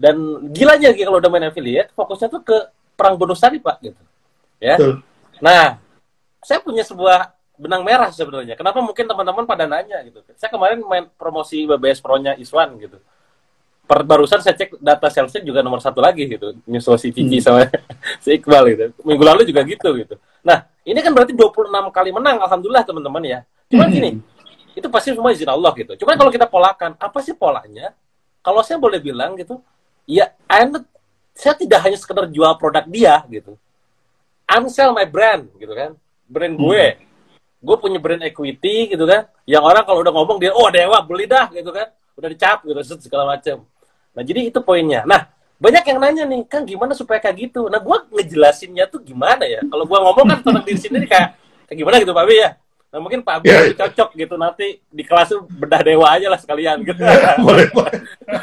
dan 0.00 0.16
gilanya 0.52 0.92
kalau 0.96 1.20
udah 1.20 1.30
main 1.32 1.48
affiliate, 1.52 1.92
fokusnya 1.92 2.28
tuh 2.32 2.40
ke 2.40 2.56
perang 2.96 3.20
bonus 3.20 3.44
tadi, 3.44 3.60
Pak, 3.60 3.76
gitu. 3.84 4.02
Ya. 4.56 4.80
Betul. 4.80 5.04
Nah, 5.44 5.76
saya 6.40 6.64
punya 6.64 6.80
sebuah 6.80 7.35
benang 7.56 7.82
merah 7.82 8.12
sebenarnya. 8.12 8.54
Kenapa 8.54 8.78
mungkin 8.80 9.04
teman-teman 9.04 9.44
pada 9.48 9.64
nanya 9.64 10.00
gitu. 10.04 10.20
Saya 10.36 10.52
kemarin 10.52 10.80
main 10.84 11.04
promosi 11.16 11.64
BBS 11.64 12.00
Pro-nya 12.00 12.36
Iswan 12.36 12.76
gitu. 12.80 13.00
Per, 13.86 14.02
barusan 14.02 14.42
saya 14.42 14.58
cek 14.58 14.82
data 14.82 15.06
salesnya 15.06 15.46
juga 15.46 15.62
nomor 15.62 15.78
satu 15.78 16.02
lagi 16.02 16.26
gitu. 16.26 16.58
Nyusul 16.66 16.98
si 16.98 17.08
Cici 17.14 17.38
hmm. 17.38 17.44
sama 17.44 17.60
si 18.24 18.34
Iqbal 18.36 18.64
gitu. 18.74 18.84
Minggu 19.06 19.24
lalu 19.24 19.42
juga 19.46 19.62
gitu 19.64 19.88
gitu. 19.96 20.14
Nah, 20.42 20.66
ini 20.86 20.98
kan 21.02 21.10
berarti 21.14 21.34
26 21.34 21.70
kali 21.90 22.10
menang, 22.14 22.38
Alhamdulillah 22.42 22.84
teman-teman 22.86 23.22
ya. 23.22 23.38
Cuma 23.70 23.86
hmm. 23.86 23.94
gini, 23.94 24.10
itu 24.74 24.86
pasti 24.90 25.14
semua 25.14 25.30
izin 25.34 25.50
Allah 25.50 25.72
gitu. 25.74 25.94
Cuma 26.02 26.14
kalau 26.14 26.30
kita 26.30 26.46
polakan, 26.46 26.94
apa 26.98 27.18
sih 27.22 27.34
polanya? 27.34 27.94
Kalau 28.42 28.62
saya 28.62 28.78
boleh 28.78 29.02
bilang 29.02 29.34
gitu, 29.34 29.58
ya 30.06 30.30
I'm 30.46 30.82
saya 31.36 31.52
tidak 31.52 31.84
hanya 31.84 31.98
sekedar 32.00 32.26
jual 32.32 32.54
produk 32.58 32.86
dia 32.86 33.22
gitu. 33.30 33.54
I'm 34.46 34.70
sell 34.70 34.94
my 34.94 35.06
brand 35.06 35.50
gitu 35.58 35.74
kan. 35.74 35.94
Brand 36.26 36.54
gue. 36.54 36.84
Hmm. 36.94 37.05
Gue 37.66 37.76
punya 37.82 37.98
brand 37.98 38.22
equity 38.22 38.94
gitu 38.94 39.02
kan. 39.02 39.26
Yang 39.42 39.62
orang 39.66 39.82
kalau 39.82 40.00
udah 40.06 40.12
ngomong 40.14 40.38
dia, 40.38 40.54
oh 40.54 40.70
dewa 40.70 41.02
beli 41.02 41.26
dah 41.26 41.50
gitu 41.50 41.74
kan. 41.74 41.90
Udah 42.14 42.28
dicap 42.30 42.62
gitu, 42.62 42.78
segala 43.02 43.34
macam. 43.34 43.66
Nah 44.14 44.22
jadi 44.22 44.46
itu 44.46 44.58
poinnya. 44.62 45.02
Nah 45.02 45.26
banyak 45.58 45.82
yang 45.88 45.98
nanya 45.98 46.24
nih, 46.30 46.46
kan 46.46 46.62
gimana 46.62 46.94
supaya 46.94 47.18
kayak 47.18 47.50
gitu? 47.50 47.66
Nah 47.66 47.82
gue 47.82 47.96
ngejelasinnya 48.14 48.86
tuh 48.86 49.02
gimana 49.02 49.42
ya? 49.42 49.66
Kalau 49.66 49.82
gue 49.82 49.98
ngomong 49.98 50.24
kan 50.30 50.38
tentang 50.46 50.62
diri 50.62 50.78
sendiri 50.78 51.06
kayak, 51.10 51.34
kayak 51.66 51.78
gimana 51.82 51.96
gitu 51.98 52.14
Pak 52.14 52.22
Abi 52.22 52.36
ya? 52.38 52.50
Nah, 52.96 52.98
mungkin 53.02 53.20
Pak 53.20 53.34
Abi 53.42 53.52
yeah. 53.52 53.76
cocok 53.76 54.14
gitu 54.14 54.34
nanti 54.38 54.80
di 54.88 55.02
kelas 55.04 55.34
tuh 55.34 55.44
bedah 55.44 55.82
dewa 55.82 56.06
aja 56.06 56.30
lah 56.30 56.40
sekalian 56.40 56.80
gitu. 56.86 57.02
boleh, 57.44 57.66
boleh. 57.74 57.98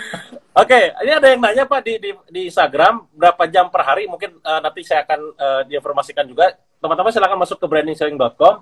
Oke, 0.61 0.93
ini 1.01 1.09
ada 1.09 1.33
yang 1.33 1.41
nanya 1.41 1.65
Pak 1.65 1.81
di, 1.81 1.97
di, 1.97 2.13
di 2.29 2.41
Instagram 2.45 3.09
berapa 3.17 3.49
jam 3.49 3.73
per 3.73 3.81
hari? 3.81 4.05
Mungkin 4.05 4.37
uh, 4.45 4.61
nanti 4.61 4.85
saya 4.85 5.01
akan 5.01 5.19
uh, 5.33 5.61
diinformasikan 5.65 6.29
juga. 6.29 6.53
Teman-teman 6.77 7.09
silakan 7.09 7.41
masuk 7.41 7.57
ke 7.57 7.65
brandingselling.com. 7.65 8.61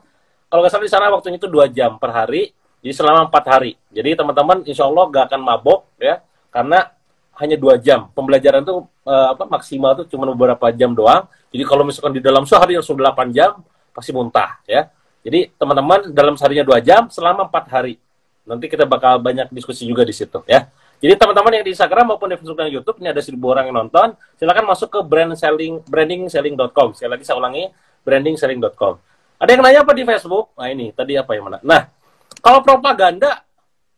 Kalau 0.51 0.67
nggak 0.67 0.73
salah 0.75 0.83
di 0.83 0.91
sana 0.91 1.07
waktunya 1.07 1.39
itu 1.39 1.47
dua 1.47 1.71
jam 1.71 1.95
per 1.95 2.11
hari, 2.11 2.51
jadi 2.83 2.91
selama 2.91 3.31
empat 3.31 3.45
hari. 3.47 3.79
Jadi 3.87 4.19
teman-teman 4.19 4.67
insya 4.67 4.83
Allah 4.83 5.07
nggak 5.07 5.23
akan 5.31 5.39
mabok 5.39 5.87
ya, 5.95 6.19
karena 6.51 6.91
hanya 7.39 7.55
dua 7.55 7.79
jam. 7.79 8.11
Pembelajaran 8.11 8.67
itu 8.67 8.83
uh, 9.07 9.27
apa 9.31 9.47
maksimal 9.47 9.95
itu 9.95 10.11
cuma 10.11 10.27
beberapa 10.27 10.67
jam 10.75 10.91
doang. 10.91 11.23
Jadi 11.55 11.63
kalau 11.63 11.87
misalkan 11.87 12.19
di 12.19 12.21
dalam 12.21 12.43
sehari 12.43 12.75
langsung 12.75 12.99
delapan 12.99 13.31
jam, 13.31 13.63
pasti 13.95 14.11
muntah 14.11 14.59
ya. 14.67 14.91
Jadi 15.23 15.55
teman-teman 15.55 16.11
dalam 16.11 16.35
seharinya 16.35 16.67
dua 16.67 16.83
jam 16.83 17.07
selama 17.07 17.47
empat 17.47 17.65
hari. 17.71 17.95
Nanti 18.43 18.67
kita 18.67 18.83
bakal 18.83 19.23
banyak 19.23 19.47
diskusi 19.55 19.87
juga 19.87 20.03
di 20.03 20.11
situ 20.11 20.43
ya. 20.43 20.67
Jadi 21.01 21.17
teman-teman 21.17 21.49
yang 21.57 21.65
di 21.65 21.73
Instagram 21.73 22.13
maupun 22.13 22.29
di 22.29 22.37
Facebook 22.37 22.59
dan 22.61 22.69
YouTube 22.69 22.97
ini 23.01 23.09
ada 23.09 23.21
seribu 23.25 23.49
orang 23.49 23.71
yang 23.71 23.77
nonton, 23.87 24.13
silakan 24.37 24.69
masuk 24.69 24.89
ke 24.93 24.99
brand 25.01 25.33
selling 25.33 25.81
brandingselling.com. 25.87 26.93
Sekali 26.93 27.09
lagi 27.17 27.23
saya 27.25 27.41
ulangi 27.41 27.71
brandingselling.com. 28.05 29.10
Ada 29.41 29.57
yang 29.57 29.61
nanya 29.65 29.81
apa 29.81 29.93
di 29.97 30.05
Facebook? 30.05 30.53
Nah 30.53 30.69
ini 30.69 30.93
tadi 30.93 31.17
apa 31.17 31.33
yang 31.33 31.49
mana? 31.49 31.57
Nah 31.65 31.89
kalau 32.45 32.61
propaganda 32.61 33.41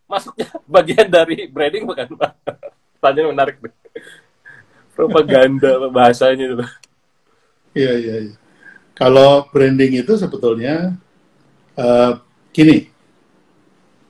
masuknya 0.08 0.48
bagian 0.80 1.12
dari 1.12 1.52
branding 1.52 1.84
bukan 1.84 2.16
Pak? 2.16 2.32
Tanya 3.04 3.28
menarik 3.28 3.60
nih. 3.60 3.74
Propaganda 4.96 5.92
bahasanya 5.92 6.46
itu. 6.48 6.56
Iya 7.76 7.94
iya. 8.00 8.16
iya. 8.32 8.36
Kalau 8.96 9.50
branding 9.52 10.00
itu 10.06 10.14
sebetulnya 10.16 10.96
uh, 11.76 12.22
gini, 12.54 12.88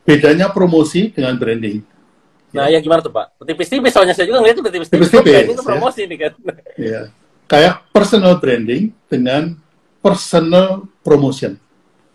bedanya 0.04 0.52
promosi 0.52 1.10
dengan 1.10 1.39
branding 1.39 1.82
Nah, 2.54 2.69
ya 2.69 2.78
gimana 2.78 3.02
tuh 3.02 3.10
Pak? 3.10 3.34
Tipis-tipis 3.50 3.89
soalnya 3.89 4.13
saya 4.13 4.30
juga 4.30 4.46
ngeliat 4.46 4.62
itu 4.62 4.69
tipis-tipis. 4.69 5.10
Tipis-tipis. 5.10 5.58
Itu 5.58 5.65
promosi 5.65 6.06
ya. 6.06 6.10
nih 6.10 6.17
kan. 6.22 6.34
Iya. 6.78 7.02
Kayak 7.50 7.74
personal 7.89 8.38
branding 8.38 8.93
dengan 9.10 9.58
personal 10.06 10.86
promotion. 11.04 11.60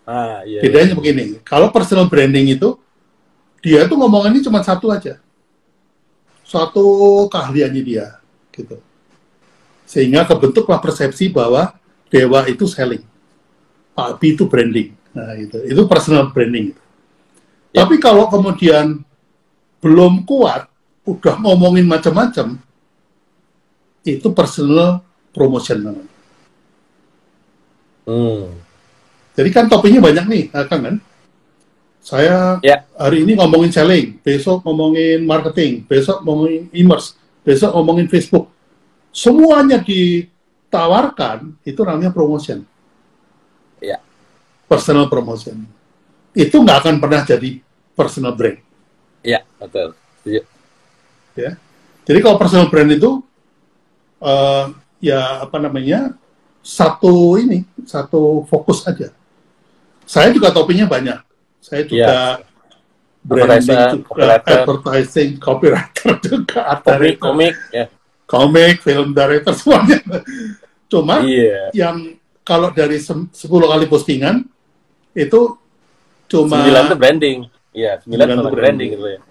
Ah, 0.03 0.41
iya. 0.43 0.59
Bedanya 0.65 0.91
iya. 0.91 0.97
begini, 0.97 1.23
kalau 1.45 1.69
personal 1.69 2.09
branding 2.09 2.57
itu 2.57 2.75
dia 3.61 3.85
tuh 3.85 3.95
ngomongannya 3.95 4.41
cuma 4.41 4.65
satu 4.65 4.89
aja. 4.89 5.21
Satu 6.41 6.83
keahliannya 7.29 7.83
dia 7.85 8.17
gitu. 8.49 8.81
Sehingga 9.85 10.25
kebentuklah 10.25 10.81
persepsi 10.81 11.29
bahwa 11.29 11.77
dewa 12.09 12.49
itu 12.49 12.65
selling. 12.65 13.05
Pak 13.93 14.17
Abi 14.17 14.33
itu 14.33 14.49
branding. 14.49 14.89
Nah, 15.13 15.37
itu 15.37 15.61
itu 15.65 15.81
personal 15.85 16.33
branding. 16.33 16.73
Ya. 17.73 17.85
Tapi 17.85 18.01
kalau 18.01 18.25
kemudian 18.33 19.05
belum 19.79 20.25
kuat, 20.25 20.65
udah 21.05 21.35
ngomongin 21.41 21.85
macam-macam, 21.85 22.57
itu 24.03 24.27
personal 24.33 25.05
promotion 25.31 25.79
namanya. 25.85 26.15
Hmm. 28.09 28.68
Jadi 29.39 29.55
kan 29.55 29.71
topiknya 29.71 30.03
banyak 30.03 30.25
nih, 30.27 30.43
kan 30.51 30.67
kan? 30.67 30.95
Saya 32.03 32.59
ya. 32.59 32.83
hari 32.99 33.23
ini 33.23 33.39
ngomongin 33.39 33.71
selling, 33.71 34.19
besok 34.19 34.67
ngomongin 34.67 35.23
marketing, 35.23 35.87
besok 35.87 36.27
ngomongin 36.27 36.67
e-commerce, 36.75 37.15
besok 37.47 37.71
ngomongin 37.71 38.11
Facebook. 38.11 38.51
Semuanya 39.15 39.79
ditawarkan 39.79 41.55
itu 41.63 41.79
namanya 41.87 42.11
promotion. 42.11 42.67
Ya. 43.79 44.03
Personal 44.67 45.07
promotion. 45.07 45.63
Itu 46.35 46.59
nggak 46.59 46.83
akan 46.83 46.95
pernah 46.99 47.23
jadi 47.23 47.63
personal 47.95 48.35
brand. 48.35 48.59
Iya, 49.23 49.47
betul. 49.55 49.95
Iya. 50.27 50.43
Ya. 51.39 51.51
Jadi 52.03 52.19
kalau 52.19 52.35
personal 52.35 52.67
brand 52.67 52.91
itu 52.91 53.23
uh, 54.19 54.75
ya 54.99 55.47
apa 55.47 55.55
namanya 55.63 56.11
satu 56.59 57.39
ini 57.39 57.63
satu 57.87 58.43
fokus 58.51 58.83
aja. 58.83 59.15
Saya 60.09 60.33
juga 60.33 60.49
topinya 60.49 60.89
banyak. 60.89 61.21
Saya 61.61 61.85
juga 61.85 62.41
yeah. 62.41 63.21
branding 63.21 64.01
juga, 64.01 64.41
advertising, 64.41 65.29
copywriter 65.37 66.17
juga, 66.25 66.81
komik, 66.81 67.21
komik, 67.21 67.53
ya. 67.69 67.85
komik, 68.25 68.81
film 68.81 69.13
director 69.13 69.53
semuanya. 69.59 70.01
Cuma 70.89 71.21
yeah. 71.21 71.69
yang 71.77 72.17
kalau 72.41 72.73
dari 72.73 72.97
10 72.97 73.29
kali 73.37 73.85
postingan 73.85 74.49
itu 75.13 75.41
cuma 76.25 76.65
9 76.65 76.89
itu 76.89 76.97
branding. 76.97 77.37
Iya, 77.77 78.01
9 78.01 78.09
itu 78.09 78.17
branding, 78.17 78.49
branding 78.57 78.89
gitu 78.97 79.07
ya. 79.13 79.21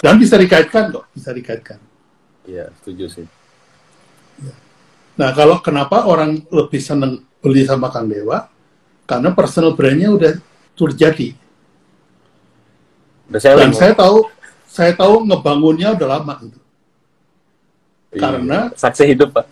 Dan 0.00 0.16
bisa 0.16 0.34
dikaitkan 0.40 0.90
kok, 0.90 1.06
bisa 1.12 1.30
dikaitkan. 1.30 1.78
Iya, 2.48 2.72
setuju 2.80 3.20
sih. 3.20 3.26
Ya. 4.40 4.54
Nah, 5.20 5.30
kalau 5.36 5.60
kenapa 5.60 6.08
orang 6.08 6.42
lebih 6.48 6.80
seneng 6.80 7.22
beli 7.38 7.68
sama 7.68 7.92
Kang 7.92 8.08
Dewa? 8.10 8.51
Karena 9.12 9.28
personal 9.36 9.76
brandnya 9.76 10.08
udah 10.08 10.32
terjadi. 10.72 11.36
Dan 13.28 13.72
saya 13.76 13.92
tahu, 13.92 14.24
saya 14.64 14.96
tahu 14.96 15.28
ngebangunnya 15.28 15.92
udah 15.92 16.08
lama 16.16 16.34
itu. 16.40 16.60
Iya, 18.12 18.20
Karena 18.20 18.58
saksi 18.72 19.04
hidup, 19.12 19.36
Pak. 19.36 19.46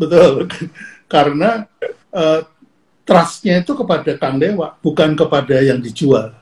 Betul. 0.00 0.48
Karena 1.12 1.68
uh, 2.12 2.40
trustnya 3.04 3.60
itu 3.60 3.72
kepada 3.76 4.16
Kang 4.16 4.40
Dewa, 4.40 4.76
bukan 4.80 5.12
kepada 5.12 5.60
yang 5.60 5.80
dijual. 5.80 6.32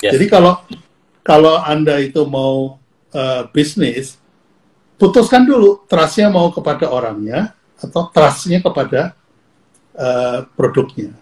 Yes. 0.00 0.16
Jadi 0.16 0.26
kalau 0.32 0.56
kalau 1.20 1.60
anda 1.60 2.00
itu 2.00 2.24
mau 2.24 2.80
uh, 3.12 3.42
bisnis, 3.52 4.16
putuskan 4.96 5.44
dulu 5.44 5.84
trustnya 5.84 6.32
mau 6.32 6.48
kepada 6.48 6.88
orangnya 6.88 7.54
atau 7.78 8.08
trustnya 8.14 8.62
kepada 8.62 9.14
uh, 9.96 10.46
produknya. 10.54 11.12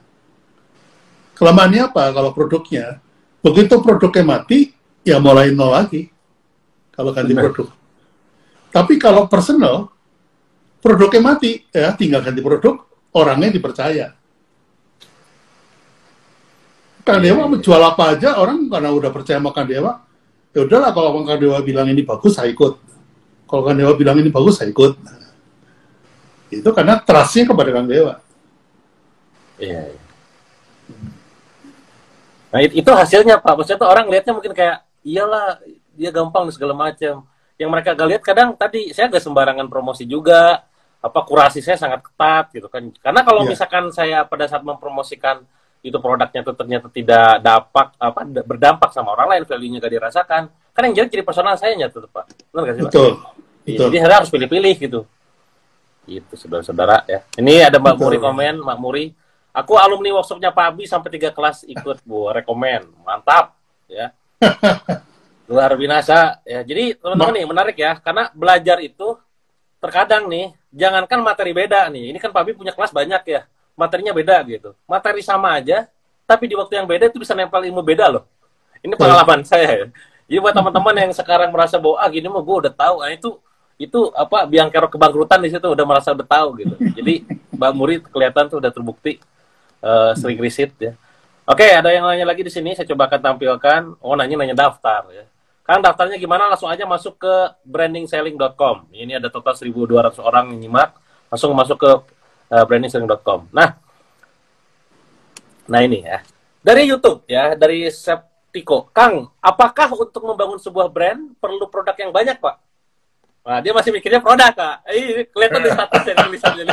Kelemahannya 1.39 1.89
apa 1.89 2.13
kalau 2.13 2.31
produknya? 2.37 3.01
Begitu 3.41 3.81
produknya 3.81 4.25
mati, 4.27 4.77
ya 5.01 5.17
mulai 5.17 5.55
nol 5.57 5.73
lagi. 5.73 6.13
Kalau 6.93 7.17
ganti 7.17 7.33
Benar. 7.33 7.49
produk. 7.49 7.69
Tapi 8.71 8.95
kalau 9.01 9.25
personal, 9.25 9.89
produknya 10.85 11.23
mati, 11.25 11.65
ya 11.73 11.97
tinggal 11.97 12.21
ganti 12.21 12.45
produk, 12.45 12.85
orangnya 13.17 13.49
dipercaya. 13.49 14.13
Kang 17.01 17.25
Dewa 17.25 17.49
menjual 17.49 17.81
apa 17.81 18.15
aja, 18.15 18.37
orang 18.37 18.69
karena 18.69 18.93
udah 18.93 19.11
percaya 19.11 19.41
sama 19.41 19.57
Kang 19.57 19.65
Dewa, 19.65 20.05
ya 20.55 20.67
udahlah 20.67 20.91
kalau 20.91 21.23
Kang 21.23 21.39
Dewa 21.39 21.59
bilang 21.63 21.87
ini 21.91 22.03
bagus 22.03 22.39
saya 22.39 22.51
ikut 22.51 22.75
kalau 23.47 23.63
Kang 23.63 23.79
Dewa 23.79 23.95
bilang 23.95 24.19
ini 24.19 24.31
bagus 24.31 24.59
saya 24.59 24.71
ikut 24.71 24.99
itu 26.51 26.69
karena 26.75 26.99
trustnya 26.99 27.47
kepada 27.47 27.71
Kang 27.71 27.87
Dewa 27.87 28.19
iya, 29.61 29.81
iya. 29.93 30.01
nah 32.51 32.61
itu 32.65 32.91
hasilnya 32.91 33.39
Pak. 33.39 33.55
Maksudnya 33.61 33.79
tuh 33.79 33.89
orang 33.89 34.11
lihatnya 34.11 34.33
mungkin 34.35 34.53
kayak 34.57 34.83
iyalah 35.07 35.61
dia 35.95 36.11
gampang 36.11 36.49
segala 36.51 36.75
macam 36.75 37.29
yang 37.61 37.69
mereka 37.69 37.93
gak 37.93 38.09
lihat 38.09 38.23
kadang 38.25 38.57
tadi 38.57 38.89
saya 38.97 39.13
gak 39.13 39.21
sembarangan 39.21 39.69
promosi 39.69 40.09
juga. 40.09 40.65
Apa 41.01 41.25
kurasi 41.25 41.65
saya 41.65 41.81
sangat 41.81 42.05
ketat 42.05 42.53
gitu 42.53 42.69
kan. 42.69 42.93
Karena 43.01 43.25
kalau 43.25 43.45
yeah. 43.45 43.57
misalkan 43.57 43.89
saya 43.89 44.21
pada 44.29 44.45
saat 44.45 44.61
mempromosikan 44.61 45.41
itu 45.81 45.97
produknya 45.97 46.45
itu 46.45 46.53
ternyata 46.53 46.93
tidak 46.93 47.41
dapat 47.41 47.97
apa 47.97 48.21
berdampak 48.45 48.93
sama 48.93 49.17
orang 49.17 49.33
lain 49.33 49.45
value-nya 49.49 49.81
gak 49.81 49.95
dirasakan 49.97 50.43
kan 50.77 50.83
yang 50.87 50.95
jadi 51.05 51.09
jadi 51.09 51.25
personal 51.25 51.57
saya 51.57 51.73
nyata 51.77 52.05
pak. 52.05 52.25
Benar 52.53 52.63
gak 52.69 52.75
sih 52.77 52.83
pak? 52.85 52.93
Betul, 52.93 53.11
ya, 53.11 53.13
betul. 53.65 53.89
jadi 53.89 53.97
harus 54.05 54.29
pilih-pilih 54.29 54.75
gitu. 54.77 55.01
Itu 56.05 56.35
saudara-saudara 56.37 57.05
ya. 57.09 57.21
Ini 57.37 57.69
ada 57.69 57.81
mbak 57.81 57.97
betul. 57.97 58.05
Muri 58.09 58.19
komen 58.21 58.55
mbak 58.61 58.79
Muri 58.81 59.05
aku 59.51 59.77
alumni 59.77 60.15
workshopnya 60.15 60.55
Pak 60.55 60.65
Abi 60.75 60.85
sampai 60.87 61.11
tiga 61.15 61.31
kelas 61.35 61.67
ikut 61.67 62.03
bu. 62.07 62.31
Rekomen. 62.31 62.91
Mantap 63.03 63.55
ya. 63.91 64.15
Luar 65.51 65.75
binasa 65.75 66.39
ya. 66.47 66.63
Jadi 66.63 66.99
teman-teman 66.99 67.35
nih 67.37 67.47
menarik 67.47 67.77
ya. 67.77 67.99
Karena 67.99 68.31
belajar 68.35 68.79
itu 68.83 69.19
terkadang 69.83 70.29
nih 70.31 70.55
jangankan 70.71 71.19
materi 71.21 71.51
beda 71.51 71.91
nih. 71.91 72.15
Ini 72.15 72.19
kan 72.23 72.31
Pak 72.31 72.43
Abi 72.47 72.53
punya 72.55 72.73
kelas 72.75 72.95
banyak 72.95 73.23
ya. 73.27 73.47
Materinya 73.75 74.13
beda 74.15 74.37
gitu. 74.47 74.77
Materi 74.85 75.25
sama 75.25 75.57
aja, 75.57 75.89
tapi 76.29 76.47
di 76.47 76.55
waktu 76.55 76.79
yang 76.79 76.87
beda 76.87 77.09
itu 77.09 77.19
bisa 77.19 77.33
nempel 77.33 77.65
ilmu 77.65 77.81
beda 77.81 78.07
loh. 78.13 78.25
Ini 78.85 78.95
pengalaman 78.95 79.43
saya. 79.51 79.67
Ya. 79.67 79.87
Jadi 80.31 80.39
buat 80.39 80.55
teman-teman 80.55 80.95
yang 80.95 81.13
sekarang 81.17 81.51
merasa 81.51 81.81
bahwa 81.81 81.99
ah 81.99 82.07
gini 82.07 82.31
mah 82.31 82.39
gue 82.39 82.57
udah 82.69 82.71
tahu, 82.71 83.03
nah 83.03 83.11
itu 83.11 83.35
itu 83.81 84.13
apa 84.13 84.45
biang 84.45 84.69
kerok 84.69 84.93
kebangkrutan 84.95 85.41
di 85.41 85.49
situ 85.49 85.65
udah 85.65 85.85
merasa 85.89 86.13
udah 86.13 86.29
tahu 86.29 86.49
gitu. 86.61 86.75
Jadi 87.01 87.25
Mbak 87.57 87.73
Murid 87.73 88.01
kelihatan 88.13 88.45
tuh 88.53 88.61
udah 88.61 88.71
terbukti 88.71 89.19
uh, 89.85 90.17
sering 90.17 90.41
riset 90.41 90.73
ya. 90.81 90.97
Oke, 91.51 91.67
ada 91.67 91.91
yang 91.91 92.07
nanya 92.07 92.23
lagi 92.23 92.47
di 92.47 92.53
sini, 92.53 92.79
saya 92.79 92.87
coba 92.87 93.11
akan 93.11 93.35
tampilkan. 93.35 93.81
Oh, 93.99 94.15
nanya 94.15 94.39
nanya 94.39 94.55
daftar 94.55 95.03
ya. 95.11 95.27
Kan 95.67 95.83
daftarnya 95.83 96.15
gimana? 96.15 96.47
Langsung 96.47 96.71
aja 96.71 96.87
masuk 96.87 97.19
ke 97.19 97.35
brandingselling.com. 97.67 98.87
Ini 98.95 99.19
ada 99.19 99.27
total 99.31 99.59
1.200 99.59 100.23
orang 100.23 100.55
yang 100.55 100.59
nyimak. 100.63 100.95
Langsung 101.27 101.51
masuk 101.55 101.79
ke 101.79 101.91
uh, 102.55 102.65
brandingselling.com. 102.71 103.51
Nah, 103.51 103.75
nah 105.67 105.81
ini 105.83 106.07
ya. 106.07 106.23
Dari 106.63 106.87
YouTube 106.87 107.27
ya, 107.27 107.59
dari 107.59 107.91
Septiko. 107.91 108.87
Kang, 108.95 109.35
apakah 109.43 109.91
untuk 109.95 110.23
membangun 110.23 110.59
sebuah 110.63 110.87
brand 110.87 111.35
perlu 111.39 111.67
produk 111.67 111.99
yang 111.99 112.15
banyak, 112.15 112.39
Pak? 112.39 112.57
Nah, 113.43 113.59
dia 113.59 113.75
masih 113.75 113.91
mikirnya 113.91 114.23
produk, 114.23 114.55
Kak. 114.55 114.87
Eh, 114.87 115.27
kelihatan 115.35 115.67
di 115.67 115.71
status 115.75 116.03
yang 116.07 116.19
tulisannya 116.31 116.65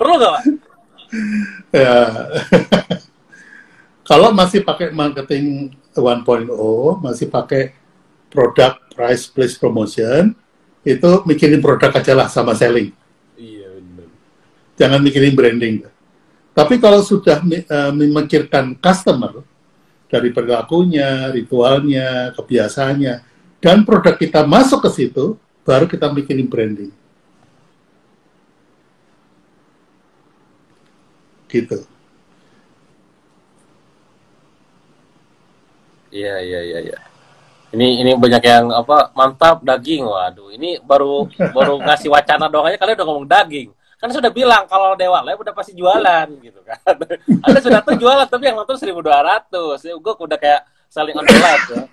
perlu 0.00 0.16
nggak, 0.16 0.32
Pak? 0.32 0.69
Ya. 1.74 1.96
Kalau 4.08 4.34
masih 4.34 4.66
pakai 4.66 4.90
marketing 4.90 5.74
1.0, 5.94 6.24
masih 6.98 7.26
pakai 7.30 7.74
produk 8.30 8.78
price 8.90 9.30
place 9.30 9.54
promotion, 9.54 10.34
itu 10.82 11.10
mikirin 11.26 11.62
produk 11.62 11.94
aja 11.94 12.14
lah 12.14 12.26
sama 12.26 12.54
selling 12.58 12.90
jangan 14.80 15.04
mikirin 15.04 15.36
branding. 15.36 15.84
Tapi 16.56 16.80
kalau 16.80 17.04
sudah 17.04 17.44
uh, 17.44 17.92
memikirkan 17.92 18.72
customer 18.80 19.44
dari 20.08 20.32
perilakunya, 20.32 21.28
ritualnya, 21.36 22.32
kebiasaannya, 22.32 23.14
dan 23.60 23.84
produk 23.84 24.16
kita 24.16 24.48
masuk 24.48 24.88
ke 24.88 24.90
situ, 24.96 25.36
baru 25.68 25.84
kita 25.84 26.08
mikirin 26.08 26.48
branding. 26.48 26.90
Gitu. 31.50 31.78
Iya, 36.10 36.34
iya, 36.42 36.60
iya, 36.62 36.78
iya. 36.90 36.98
Ini 37.70 38.02
ini 38.02 38.10
banyak 38.18 38.42
yang 38.42 38.66
apa 38.74 39.14
mantap 39.14 39.62
daging. 39.62 40.06
Waduh, 40.06 40.50
ini 40.54 40.82
baru 40.82 41.26
baru 41.54 41.78
ngasih 41.82 42.10
wacana 42.10 42.50
doang 42.50 42.66
aja 42.66 42.78
kalian 42.78 42.98
udah 42.98 43.06
ngomong 43.06 43.28
daging 43.30 43.70
kan 44.00 44.08
sudah 44.08 44.32
bilang 44.32 44.64
kalau 44.64 44.96
Dewa 44.96 45.20
Live 45.20 45.44
udah 45.44 45.52
pasti 45.52 45.76
jualan 45.76 46.26
gitu 46.40 46.64
kan. 46.64 46.80
Anda 47.44 47.60
sudah 47.60 47.84
tuh 47.84 48.00
jualan 48.00 48.24
tapi 48.24 48.48
yang 48.48 48.56
nonton 48.56 48.80
1200. 48.80 48.96
Ya, 49.84 49.94
gue 50.00 50.12
udah 50.16 50.38
kayak 50.40 50.60
saling 50.88 51.12
on 51.12 51.28
live 51.28 51.66
ya. 51.68 51.84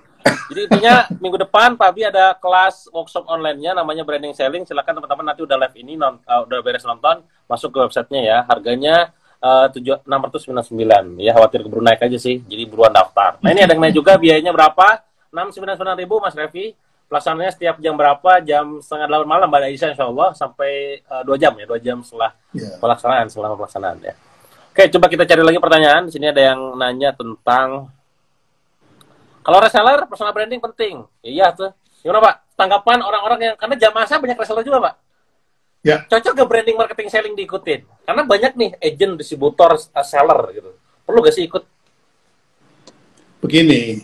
Jadi 0.47 0.59
intinya 0.71 1.03
minggu 1.19 1.43
depan 1.43 1.75
Pak 1.75 1.87
Abi 1.91 2.07
ada 2.07 2.31
kelas 2.39 2.87
workshop 2.95 3.27
online-nya 3.27 3.75
namanya 3.75 4.07
branding 4.07 4.31
selling. 4.31 4.63
Silakan 4.63 5.03
teman-teman 5.03 5.35
nanti 5.35 5.43
udah 5.43 5.59
live 5.59 5.75
ini 5.75 5.99
non, 5.99 6.23
uh, 6.23 6.47
udah 6.47 6.63
beres 6.63 6.87
nonton 6.87 7.27
masuk 7.51 7.75
ke 7.75 7.79
websitenya 7.83 8.21
ya. 8.23 8.37
Harganya 8.47 9.11
enam 9.39 10.19
ratus 10.27 10.45
sembilan 10.45 10.65
sembilan 10.65 11.03
ya 11.21 11.31
khawatir 11.37 11.61
keburu 11.65 11.81
naik 11.85 12.01
aja 12.01 12.17
sih. 12.17 12.41
Jadi 12.41 12.63
buruan 12.65 12.91
daftar. 12.91 13.37
Nah 13.41 13.49
ini 13.53 13.61
ada 13.63 13.73
yang 13.77 13.81
naik 13.81 13.95
juga 13.95 14.17
biayanya 14.17 14.51
berapa? 14.53 15.05
Enam 15.29 15.53
sembilan 15.53 15.75
sembilan 15.77 15.97
ribu 15.97 16.15
Mas 16.17 16.33
Revi 16.33 16.73
pelaksananya 17.07 17.51
setiap 17.55 17.75
jam 17.79 17.95
berapa? 17.95 18.43
Jam 18.43 18.83
setengah 18.83 19.07
delapan 19.07 19.27
malam 19.27 19.47
pada 19.47 19.65
Aisyah 19.71 19.95
insya 19.95 20.05
Allah 20.05 20.35
sampai 20.35 21.01
uh, 21.07 21.23
dua 21.23 21.39
jam 21.39 21.55
ya, 21.55 21.65
dua 21.65 21.79
jam 21.79 22.03
setelah 22.03 22.35
yeah. 22.51 22.75
pelaksanaan, 22.77 23.25
selama 23.31 23.55
pelaksanaan 23.55 23.97
ya. 24.03 24.13
Oke, 24.75 24.93
coba 24.93 25.09
kita 25.09 25.23
cari 25.25 25.41
lagi 25.41 25.57
pertanyaan. 25.57 26.05
Di 26.05 26.11
sini 26.13 26.29
ada 26.29 26.41
yang 26.53 26.59
nanya 26.77 27.09
tentang 27.15 27.89
kalau 29.41 29.57
reseller 29.63 30.03
personal 30.11 30.35
branding 30.35 30.59
penting. 30.59 31.07
Iya 31.23 31.55
tuh. 31.55 31.71
Gimana 32.03 32.19
Pak? 32.19 32.35
Tanggapan 32.59 32.99
orang-orang 32.99 33.39
yang 33.41 33.55
karena 33.55 33.75
jam 33.79 33.91
masa 33.95 34.19
banyak 34.19 34.37
reseller 34.37 34.61
juga 34.67 34.91
Pak. 34.91 34.93
Ya. 35.87 36.03
Cocok 36.03 36.35
gak 36.35 36.49
branding 36.51 36.75
marketing 36.75 37.07
selling 37.07 37.31
diikutin? 37.39 37.87
Karena 38.03 38.27
banyak 38.27 38.59
nih 38.59 38.71
agent, 38.83 39.15
distributor, 39.15 39.79
uh, 39.79 40.03
seller 40.03 40.39
gitu. 40.51 40.75
Perlu 41.07 41.23
gak 41.23 41.31
sih 41.31 41.47
ikut? 41.47 41.63
Begini, 43.39 44.03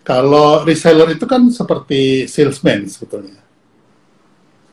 kalau 0.00 0.64
reseller 0.64 1.12
itu 1.12 1.28
kan 1.28 1.44
seperti 1.52 2.24
salesman 2.24 2.88
sebetulnya. 2.88 3.36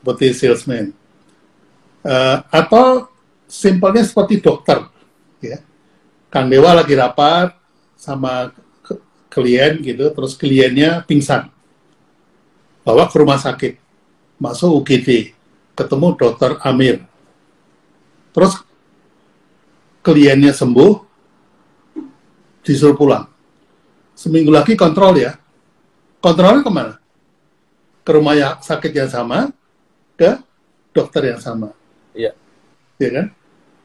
Seperti 0.00 0.26
salesman. 0.32 0.96
Uh, 2.00 2.40
atau 2.48 3.12
simpelnya 3.44 4.00
seperti 4.00 4.40
dokter 4.40 4.88
ya. 5.44 5.60
Kang 6.32 6.48
Dewa 6.48 6.72
lagi 6.72 6.96
rapat 6.96 7.52
sama 7.92 8.56
klien 9.28 9.76
gitu, 9.84 10.08
terus 10.16 10.32
kliennya 10.32 11.04
pingsan. 11.04 11.52
Bawa 12.80 13.04
ke 13.12 13.16
rumah 13.20 13.36
sakit, 13.36 13.76
masuk 14.40 14.80
UGD, 14.80 15.35
ketemu 15.76 16.16
dokter 16.16 16.56
Amir. 16.64 17.04
Terus 18.32 18.64
kliennya 20.00 20.56
sembuh, 20.56 20.92
disuruh 22.64 22.96
pulang. 22.96 23.28
Seminggu 24.16 24.48
lagi 24.48 24.72
kontrol 24.74 25.20
ya. 25.20 25.36
Kontrolnya 26.24 26.64
ke 26.64 26.72
mana? 26.72 26.94
Ke 28.02 28.10
rumah 28.16 28.34
ya, 28.34 28.56
sakit 28.56 28.92
yang 28.96 29.10
sama, 29.12 29.52
ke 30.16 30.40
dokter 30.96 31.36
yang 31.36 31.40
sama. 31.40 31.76
Iya. 32.16 32.32
Ya 32.96 33.10
kan? 33.12 33.26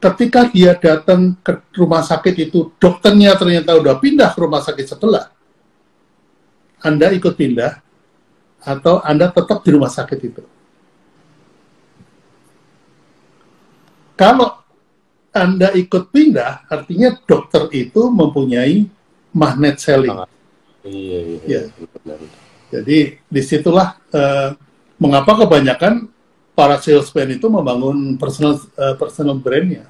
ketika 0.02 0.50
dia 0.50 0.74
datang 0.74 1.38
ke 1.38 1.62
rumah 1.78 2.02
sakit 2.02 2.50
itu 2.50 2.74
dokternya 2.82 3.38
ternyata 3.38 3.78
udah 3.78 3.94
pindah 4.02 4.34
ke 4.34 4.38
rumah 4.42 4.58
sakit 4.58 4.82
sebelah, 4.90 5.30
Anda 6.82 7.14
ikut 7.14 7.38
pindah 7.38 7.78
atau 8.66 8.98
Anda 9.06 9.30
tetap 9.30 9.62
di 9.62 9.70
rumah 9.70 9.94
sakit 9.94 10.18
itu. 10.18 10.42
Kalau 14.16 14.60
Anda 15.32 15.72
ikut 15.72 16.12
pindah, 16.12 16.68
artinya 16.68 17.16
dokter 17.24 17.72
itu 17.72 18.12
mempunyai 18.12 18.84
magnet 19.32 19.80
selling. 19.80 20.28
Iya, 20.84 21.18
iya, 21.24 21.40
iya. 21.48 21.60
Ya. 22.04 22.16
Jadi 22.72 23.16
di 23.16 23.42
situlah 23.44 23.96
uh, 24.12 24.52
mengapa 25.00 25.40
kebanyakan 25.44 26.08
para 26.52 26.76
salesman 26.80 27.36
itu 27.40 27.48
membangun 27.48 28.20
personal 28.20 28.60
uh, 28.76 28.94
personal 29.00 29.40
brandnya. 29.40 29.88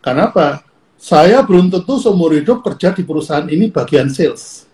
Kenapa? 0.00 0.64
Saya 1.00 1.40
belum 1.40 1.72
tentu 1.72 1.96
seumur 1.96 2.36
hidup 2.36 2.60
kerja 2.60 2.92
di 2.92 3.04
perusahaan 3.04 3.48
ini 3.48 3.72
bagian 3.72 4.08
sales. 4.12 4.68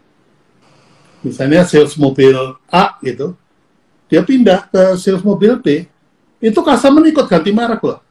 Misalnya 1.23 1.63
sales 1.67 1.95
mobil 1.95 2.35
A 2.67 2.99
gitu, 3.03 3.35
dia 4.11 4.23
pindah 4.23 4.67
ke 4.71 4.99
sales 4.99 5.23
mobil 5.23 5.59
B, 5.63 5.87
itu 6.43 6.59
customer 6.63 7.03
ikut 7.07 7.27
ganti 7.31 7.51
merek 7.55 7.83
loh. 7.83 8.06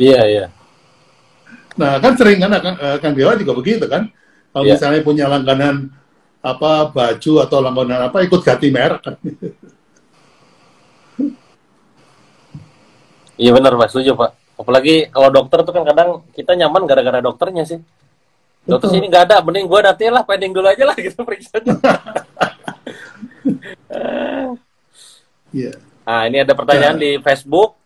Iya, 0.00 0.20
iya. 0.24 0.46
Nah, 1.76 1.96
kan 2.00 2.12
sering 2.16 2.40
kan, 2.40 2.52
kan, 2.60 2.74
kan 3.00 3.12
Dewa 3.12 3.36
juga 3.36 3.52
begitu 3.56 3.84
kan. 3.88 4.08
Kalau 4.52 4.64
yeah. 4.68 4.76
misalnya 4.76 5.00
punya 5.00 5.24
langganan 5.28 5.88
apa 6.42 6.90
baju 6.90 7.32
atau 7.40 7.58
langganan 7.62 8.10
apa 8.10 8.20
ikut 8.26 8.40
ganti 8.44 8.68
merek 8.68 9.00
kan. 9.00 9.16
Iya 13.40 13.50
benar 13.56 13.72
Pak, 13.80 13.88
setuju 13.88 14.12
Pak. 14.12 14.30
Apalagi 14.60 15.08
kalau 15.08 15.32
dokter 15.32 15.64
tuh 15.64 15.72
kan 15.72 15.84
kadang 15.88 16.22
kita 16.36 16.52
nyaman 16.52 16.84
gara-gara 16.84 17.24
dokternya 17.24 17.64
sih. 17.64 17.80
Dokter 18.62 18.94
sini 18.94 19.10
nggak 19.10 19.26
ada, 19.26 19.36
mending 19.42 19.66
gue 19.66 19.80
nanti 19.82 20.06
lah 20.06 20.22
pending 20.22 20.54
dulu 20.54 20.70
aja 20.70 20.84
lah 20.86 20.94
gitu 21.08 21.24
periksa. 21.26 21.58
yeah. 25.50 25.74
Nah 26.06 26.22
ini 26.28 26.44
ada 26.44 26.52
pertanyaan 26.54 27.00
yeah. 27.00 27.18
di 27.18 27.24
Facebook. 27.24 27.81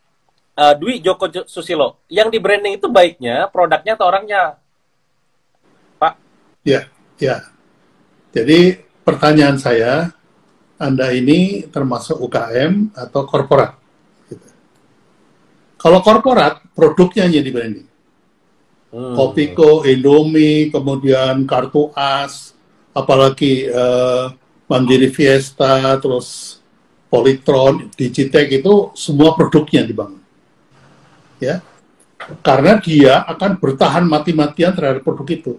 Uh, 0.57 0.73
Dwi 0.73 1.05
Joko 1.05 1.29
Susilo, 1.45 2.01
yang 2.09 2.33
di 2.33 2.41
branding 2.41 2.81
itu 2.81 2.89
baiknya 2.89 3.45
produknya 3.53 3.93
atau 3.93 4.09
orangnya, 4.09 4.57
Pak? 6.01 6.17
Ya, 6.65 6.89
ya. 7.21 7.45
Jadi 8.33 8.81
pertanyaan 9.05 9.61
saya, 9.61 10.17
Anda 10.81 11.13
ini 11.13 11.69
termasuk 11.69 12.17
UKM 12.25 12.97
atau 12.97 13.29
korporat? 13.29 13.77
Kalau 15.77 16.01
korporat, 16.01 16.65
produknya 16.73 17.29
hanya 17.29 17.45
di 17.45 17.53
branding. 17.53 17.89
Hmm. 18.97 19.13
Kopiko, 19.13 19.85
Indomie, 19.85 20.73
kemudian 20.73 21.45
kartu 21.45 21.93
as, 21.93 22.57
apalagi 22.97 23.69
uh, 23.69 24.33
Mandiri 24.67 25.13
Fiesta, 25.13 26.01
terus 26.01 26.59
Polytron, 27.13 27.93
Digitech 27.93 28.51
itu 28.51 28.91
semua 28.97 29.37
produknya 29.37 29.85
dibangun. 29.85 30.26
Ya, 31.37 31.61
karena 32.41 32.81
dia 32.81 33.23
akan 33.29 33.61
bertahan 33.61 34.05
mati-matian 34.09 34.73
terhadap 34.73 35.05
produk 35.05 35.29
itu. 35.29 35.55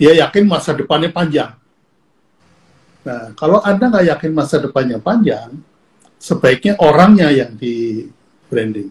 Dia 0.00 0.18
yakin 0.26 0.48
masa 0.48 0.74
depannya 0.74 1.12
panjang. 1.12 1.52
Nah, 3.02 3.34
kalau 3.38 3.62
Anda 3.62 3.90
nggak 3.92 4.06
yakin 4.16 4.32
masa 4.34 4.58
depannya 4.58 4.98
panjang, 4.98 5.62
sebaiknya 6.18 6.78
orangnya 6.78 7.28
yang 7.30 7.54
di 7.54 8.06
branding. 8.46 8.90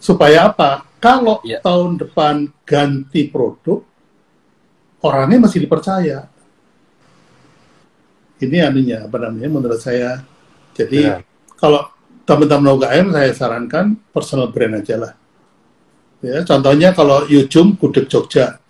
Supaya 0.00 0.48
apa? 0.50 0.86
Kalau 0.98 1.44
ya. 1.44 1.60
tahun 1.60 2.00
depan 2.00 2.48
ganti 2.64 3.28
produk, 3.28 3.84
orangnya 5.04 5.48
masih 5.48 5.66
dipercaya. 5.66 6.28
Ini 8.40 8.56
anunya, 8.64 9.04
apa 9.04 9.16
namanya, 9.20 9.48
menurut 9.52 9.80
saya. 9.80 10.24
Jadi, 10.72 11.04
ya. 11.04 11.20
kalau 11.60 11.84
teman-teman 12.30 12.78
UKM, 12.78 13.06
saya 13.10 13.30
sarankan 13.34 13.98
personal 14.14 14.54
brand 14.54 14.78
aja 14.78 14.94
lah. 14.94 15.12
Ya, 16.22 16.46
contohnya 16.46 16.94
kalau 16.94 17.26
Yujum, 17.26 17.74
Gudeg 17.74 18.06
Jogja. 18.06 18.62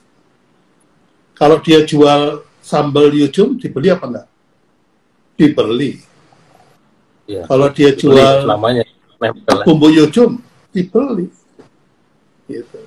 Kalau 1.36 1.60
dia 1.60 1.84
jual 1.84 2.40
sambal 2.64 3.12
Yujum, 3.12 3.60
dibeli 3.60 3.92
apa 3.92 4.04
enggak? 4.08 4.26
Dibeli 5.36 6.10
Ya. 7.30 7.46
Kalau 7.46 7.70
dia 7.70 7.94
jual 7.94 8.42
lamanya 8.42 8.82
bumbu 9.62 9.86
yojum, 9.94 10.42
dibeli. 10.74 11.30
Gitu. 12.50 12.78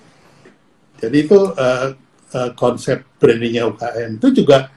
Jadi 0.99 1.17
itu 1.23 1.39
uh, 1.39 1.95
uh, 2.35 2.51
konsep 2.59 3.07
brandingnya 3.23 3.71
UKM 3.71 4.19
itu 4.19 4.43
juga 4.43 4.67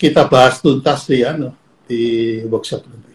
kita 0.00 0.24
bahas 0.24 0.64
tuntas 0.64 1.04
di 1.04 1.20
anu 1.20 1.52
di 1.84 2.40
workshop 2.48 2.88
nanti. 2.88 3.12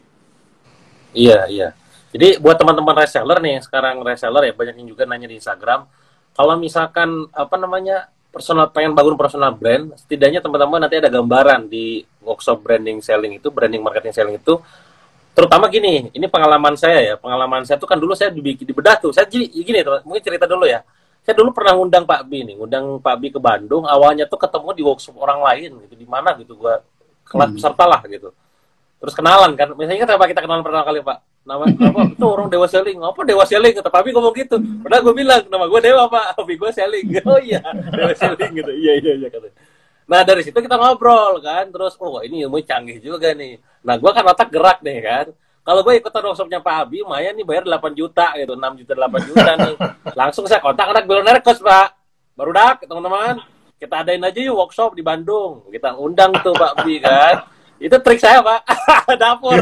Iya 1.17 1.49
iya. 1.49 1.69
Jadi 2.09 2.41
buat 2.41 2.57
teman-teman 2.57 3.05
reseller 3.05 3.37
nih 3.37 3.61
sekarang 3.61 4.01
reseller 4.01 4.49
ya 4.49 4.53
banyak 4.57 4.75
yang 4.81 4.87
juga 4.89 5.05
nanya 5.05 5.29
di 5.29 5.37
Instagram. 5.37 5.85
Kalau 6.33 6.55
misalkan 6.57 7.29
apa 7.35 7.55
namanya 7.59 8.09
personal 8.29 8.69
pengen 8.69 8.93
bangun 8.93 9.17
personal 9.17 9.53
brand, 9.53 9.93
setidaknya 9.97 10.41
teman-teman 10.41 10.85
nanti 10.85 10.97
ada 10.97 11.09
gambaran 11.09 11.69
di 11.69 12.01
workshop 12.25 12.61
branding 12.61 13.01
selling 13.01 13.37
itu, 13.37 13.49
branding 13.49 13.81
marketing 13.81 14.13
selling 14.13 14.37
itu 14.37 14.57
terutama 15.39 15.71
gini, 15.71 16.11
ini 16.11 16.27
pengalaman 16.27 16.75
saya 16.75 16.99
ya, 16.99 17.15
pengalaman 17.15 17.63
saya 17.63 17.79
tuh 17.79 17.87
kan 17.87 17.95
dulu 17.95 18.11
saya 18.11 18.27
dibikin 18.27 18.67
di 18.67 18.75
bedah 18.75 18.99
tuh, 18.99 19.15
saya 19.15 19.23
jadi 19.23 19.47
gini 19.47 19.79
tuh, 19.87 20.03
mungkin 20.03 20.19
cerita 20.19 20.43
dulu 20.43 20.67
ya. 20.67 20.83
Saya 21.23 21.31
dulu 21.31 21.55
pernah 21.55 21.79
ngundang 21.79 22.03
Pak 22.03 22.27
Bi 22.27 22.43
nih, 22.43 22.59
ngundang 22.59 22.99
Pak 22.99 23.15
Bi 23.23 23.31
ke 23.31 23.39
Bandung, 23.39 23.87
awalnya 23.87 24.27
tuh 24.27 24.35
ketemu 24.35 24.69
di 24.75 24.83
workshop 24.83 25.15
orang 25.15 25.39
lain 25.39 25.79
gitu, 25.87 25.95
di 25.95 26.03
mana 26.03 26.35
gitu, 26.35 26.59
gua 26.59 26.83
kelas 27.23 27.49
hmm. 27.49 27.55
peserta 27.55 27.85
lah 27.87 28.01
gitu. 28.03 28.35
Terus 28.99 29.13
kenalan 29.15 29.55
kan, 29.55 29.67
misalnya 29.79 30.03
kenapa 30.03 30.27
kita 30.27 30.43
kenalan 30.43 30.59
pertama 30.59 30.83
kali 30.83 30.99
Pak? 31.07 31.17
Nama 31.49 31.65
apa? 31.65 32.01
Itu 32.13 32.25
orang 32.29 32.45
Dewa 32.45 32.69
Selling. 32.69 33.01
Apa 33.01 33.25
Dewa 33.25 33.41
Selling? 33.41 33.73
Kata 33.73 33.89
Pak 33.89 34.01
Bi 34.05 34.13
ngomong 34.13 34.35
gitu. 34.37 34.61
Padahal 34.85 35.01
gue 35.01 35.15
bilang, 35.17 35.41
nama 35.49 35.65
gue 35.65 35.81
Dewa 35.81 36.05
Pak, 36.05 36.37
hobi 36.37 36.53
gue 36.61 36.69
Selling. 36.69 37.07
Oh 37.25 37.41
iya, 37.41 37.57
Dewa 37.89 38.13
Selling 38.13 38.53
gitu. 38.53 38.69
Iya, 38.69 38.93
iya, 39.01 39.13
iya 39.17 39.27
katanya. 39.33 39.57
Nah 40.09 40.21
dari 40.25 40.41
situ 40.41 40.57
kita 40.57 40.77
ngobrol 40.77 41.37
kan, 41.41 41.69
terus 41.69 41.93
oh 42.01 42.21
ini 42.21 42.45
ilmu 42.45 42.61
canggih 42.65 43.01
juga 43.01 43.33
nih. 43.33 43.57
Nah 43.85 43.97
gue 43.97 44.11
kan 44.13 44.25
otak 44.25 44.49
gerak 44.53 44.81
nih 44.85 45.01
kan. 45.01 45.25
Kalau 45.61 45.85
gue 45.85 45.93
ikutan 46.01 46.25
workshopnya 46.25 46.65
Pak 46.65 46.75
Abi, 46.85 47.05
lumayan 47.05 47.37
nih 47.37 47.45
bayar 47.45 47.61
8 47.65 47.93
juta 47.93 48.33
gitu, 48.33 48.57
6 48.57 48.79
juta 48.81 48.93
8 48.97 49.29
juta 49.29 49.51
nih. 49.53 49.75
Langsung 50.17 50.45
saya 50.49 50.61
kontak 50.65 50.89
anak 50.89 51.05
billionaire 51.05 51.45
coach 51.45 51.61
Pak. 51.61 51.93
Baru 52.33 52.49
dak 52.53 52.85
teman-teman. 52.89 53.37
Kita 53.77 54.01
adain 54.01 54.25
aja 54.25 54.39
yuk 54.41 54.57
workshop 54.57 54.97
di 54.97 55.05
Bandung. 55.05 55.65
Kita 55.69 55.93
undang 55.93 56.33
tuh 56.41 56.57
Pak 56.57 56.73
Abi 56.81 56.97
kan. 56.97 57.45
Itu 57.77 58.01
trik 58.01 58.17
saya 58.17 58.41
Pak. 58.41 58.61
Dapur. 59.21 59.61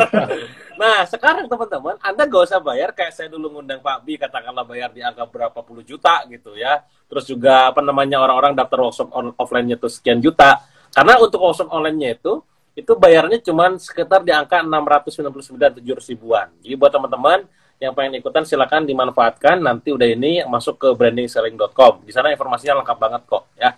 Nah, 0.77 1.09
sekarang 1.09 1.49
teman-teman, 1.49 1.97
Anda 2.05 2.29
gak 2.29 2.53
usah 2.53 2.61
bayar 2.61 2.93
kayak 2.93 3.09
saya 3.09 3.27
dulu 3.33 3.49
ngundang 3.57 3.81
Pak 3.81 4.05
Bi, 4.05 4.13
katakanlah 4.21 4.61
bayar 4.61 4.93
di 4.93 5.01
angka 5.01 5.25
berapa 5.25 5.59
puluh 5.65 5.81
juta 5.81 6.21
gitu 6.29 6.53
ya. 6.53 6.85
Terus 7.09 7.25
juga 7.25 7.73
apa 7.73 7.81
namanya 7.81 8.21
orang-orang 8.21 8.53
daftar 8.53 8.85
workshop 8.85 9.09
on 9.09 9.33
offline-nya 9.41 9.81
tuh 9.81 9.89
sekian 9.89 10.21
juta. 10.21 10.61
Karena 10.93 11.17
untuk 11.17 11.41
workshop 11.41 11.73
online-nya 11.73 12.21
itu 12.21 12.45
itu 12.77 12.93
bayarnya 12.93 13.41
cuma 13.41 13.73
sekitar 13.81 14.21
di 14.21 14.29
angka 14.29 14.61
699 14.61 15.81
700 15.81 16.13
ribuan. 16.13 16.45
Jadi 16.61 16.73
buat 16.77 16.93
teman-teman 16.93 17.49
yang 17.81 17.97
pengen 17.97 18.21
ikutan 18.21 18.45
silakan 18.45 18.85
dimanfaatkan. 18.85 19.57
Nanti 19.57 19.89
udah 19.89 20.05
ini 20.05 20.45
masuk 20.45 20.77
ke 20.77 20.93
brandingselling.com. 20.93 22.05
Di 22.05 22.13
sana 22.13 22.29
informasinya 22.29 22.85
lengkap 22.85 22.97
banget 23.01 23.21
kok 23.25 23.49
ya. 23.57 23.73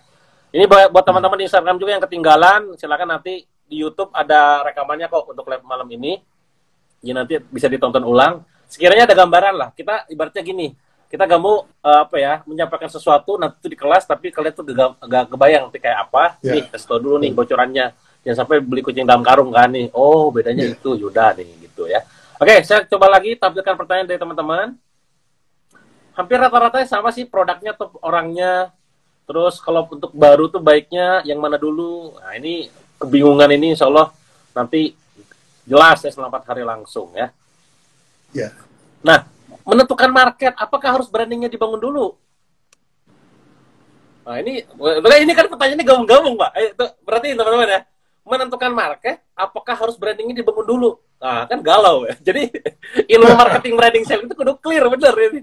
Ini 0.52 0.68
buat 0.68 1.04
teman-teman 1.06 1.40
di 1.40 1.44
Instagram 1.48 1.80
juga 1.80 1.96
yang 1.96 2.04
ketinggalan, 2.04 2.60
silakan 2.76 3.16
nanti 3.16 3.46
di 3.46 3.76
YouTube 3.78 4.10
ada 4.10 4.66
rekamannya 4.66 5.06
kok 5.06 5.30
untuk 5.30 5.46
live 5.48 5.64
malam 5.64 5.88
ini. 5.94 6.18
Ya 7.00 7.16
nanti 7.16 7.40
bisa 7.48 7.66
ditonton 7.66 8.04
ulang. 8.04 8.44
Sekiranya 8.70 9.08
ada 9.08 9.16
gambaran 9.16 9.54
lah. 9.56 9.68
Kita 9.74 10.06
ibaratnya 10.06 10.44
gini, 10.44 10.70
kita 11.10 11.26
gak 11.26 11.42
mau 11.42 11.66
uh, 11.66 11.98
apa 12.06 12.16
ya 12.22 12.38
menyampaikan 12.46 12.86
sesuatu 12.86 13.34
nanti 13.34 13.58
itu 13.58 13.74
di 13.74 13.78
kelas 13.78 14.06
tapi 14.06 14.30
kalian 14.30 14.54
tuh 14.54 14.62
gak, 14.70 14.90
gak 15.10 15.24
kebayang 15.34 15.66
nanti 15.66 15.82
kayak 15.82 16.06
apa 16.06 16.38
yeah. 16.38 16.54
nih 16.54 16.70
kasih 16.70 16.86
tau 16.86 17.02
dulu 17.02 17.18
nih 17.18 17.34
bocorannya 17.34 17.90
jangan 18.22 18.36
sampai 18.46 18.62
beli 18.62 18.78
kucing 18.86 19.02
dalam 19.02 19.26
karung 19.26 19.50
kan 19.50 19.74
nih 19.74 19.90
oh 19.90 20.30
bedanya 20.30 20.70
yeah. 20.70 20.78
itu 20.78 20.94
yuda 20.94 21.34
nih 21.34 21.66
gitu 21.66 21.90
ya 21.90 22.06
oke 22.38 22.62
saya 22.62 22.86
coba 22.86 23.10
lagi 23.10 23.34
tampilkan 23.34 23.74
pertanyaan 23.74 24.06
dari 24.06 24.22
teman-teman 24.22 24.78
hampir 26.14 26.38
rata-rata 26.38 26.78
sama 26.86 27.10
sih 27.10 27.26
produknya 27.26 27.74
tuh 27.74 27.90
orangnya 28.06 28.70
terus 29.26 29.58
kalau 29.58 29.90
untuk 29.90 30.14
baru 30.14 30.46
tuh 30.46 30.62
baiknya 30.62 31.26
yang 31.26 31.42
mana 31.42 31.58
dulu 31.58 32.22
nah 32.22 32.38
ini 32.38 32.70
kebingungan 33.02 33.50
ini 33.50 33.74
insya 33.74 33.90
Allah 33.90 34.14
nanti 34.54 34.94
jelas 35.68 35.98
ya 36.04 36.10
selama 36.12 36.28
empat 36.32 36.44
hari 36.48 36.62
langsung 36.64 37.12
ya 37.16 37.28
ya 38.30 38.48
nah 39.00 39.26
menentukan 39.70 40.10
market, 40.10 40.52
apakah 40.58 40.98
harus 40.98 41.06
brandingnya 41.06 41.46
dibangun 41.46 41.78
dulu? 41.78 42.18
Nah 44.26 44.36
ini, 44.42 44.62
ini 44.66 45.32
kan 45.32 45.46
pertanyaannya 45.46 45.86
gabung-gabung 45.86 46.34
pak. 46.34 46.50
Eh, 46.58 46.70
berarti 47.02 47.34
teman-teman 47.38 47.68
ya, 47.70 47.80
menentukan 48.26 48.72
market, 48.74 49.22
apakah 49.38 49.74
harus 49.78 49.94
brandingnya 49.94 50.42
dibangun 50.42 50.66
dulu? 50.66 50.90
Nah 51.22 51.46
kan 51.46 51.62
galau 51.62 52.02
ya. 52.08 52.14
Jadi 52.28 52.50
ilmu 53.06 53.30
marketing 53.36 53.74
branding 53.78 54.04
sales 54.06 54.26
itu 54.26 54.34
kudu 54.34 54.58
clear 54.58 54.86
bener 54.90 55.14
ini. 55.30 55.40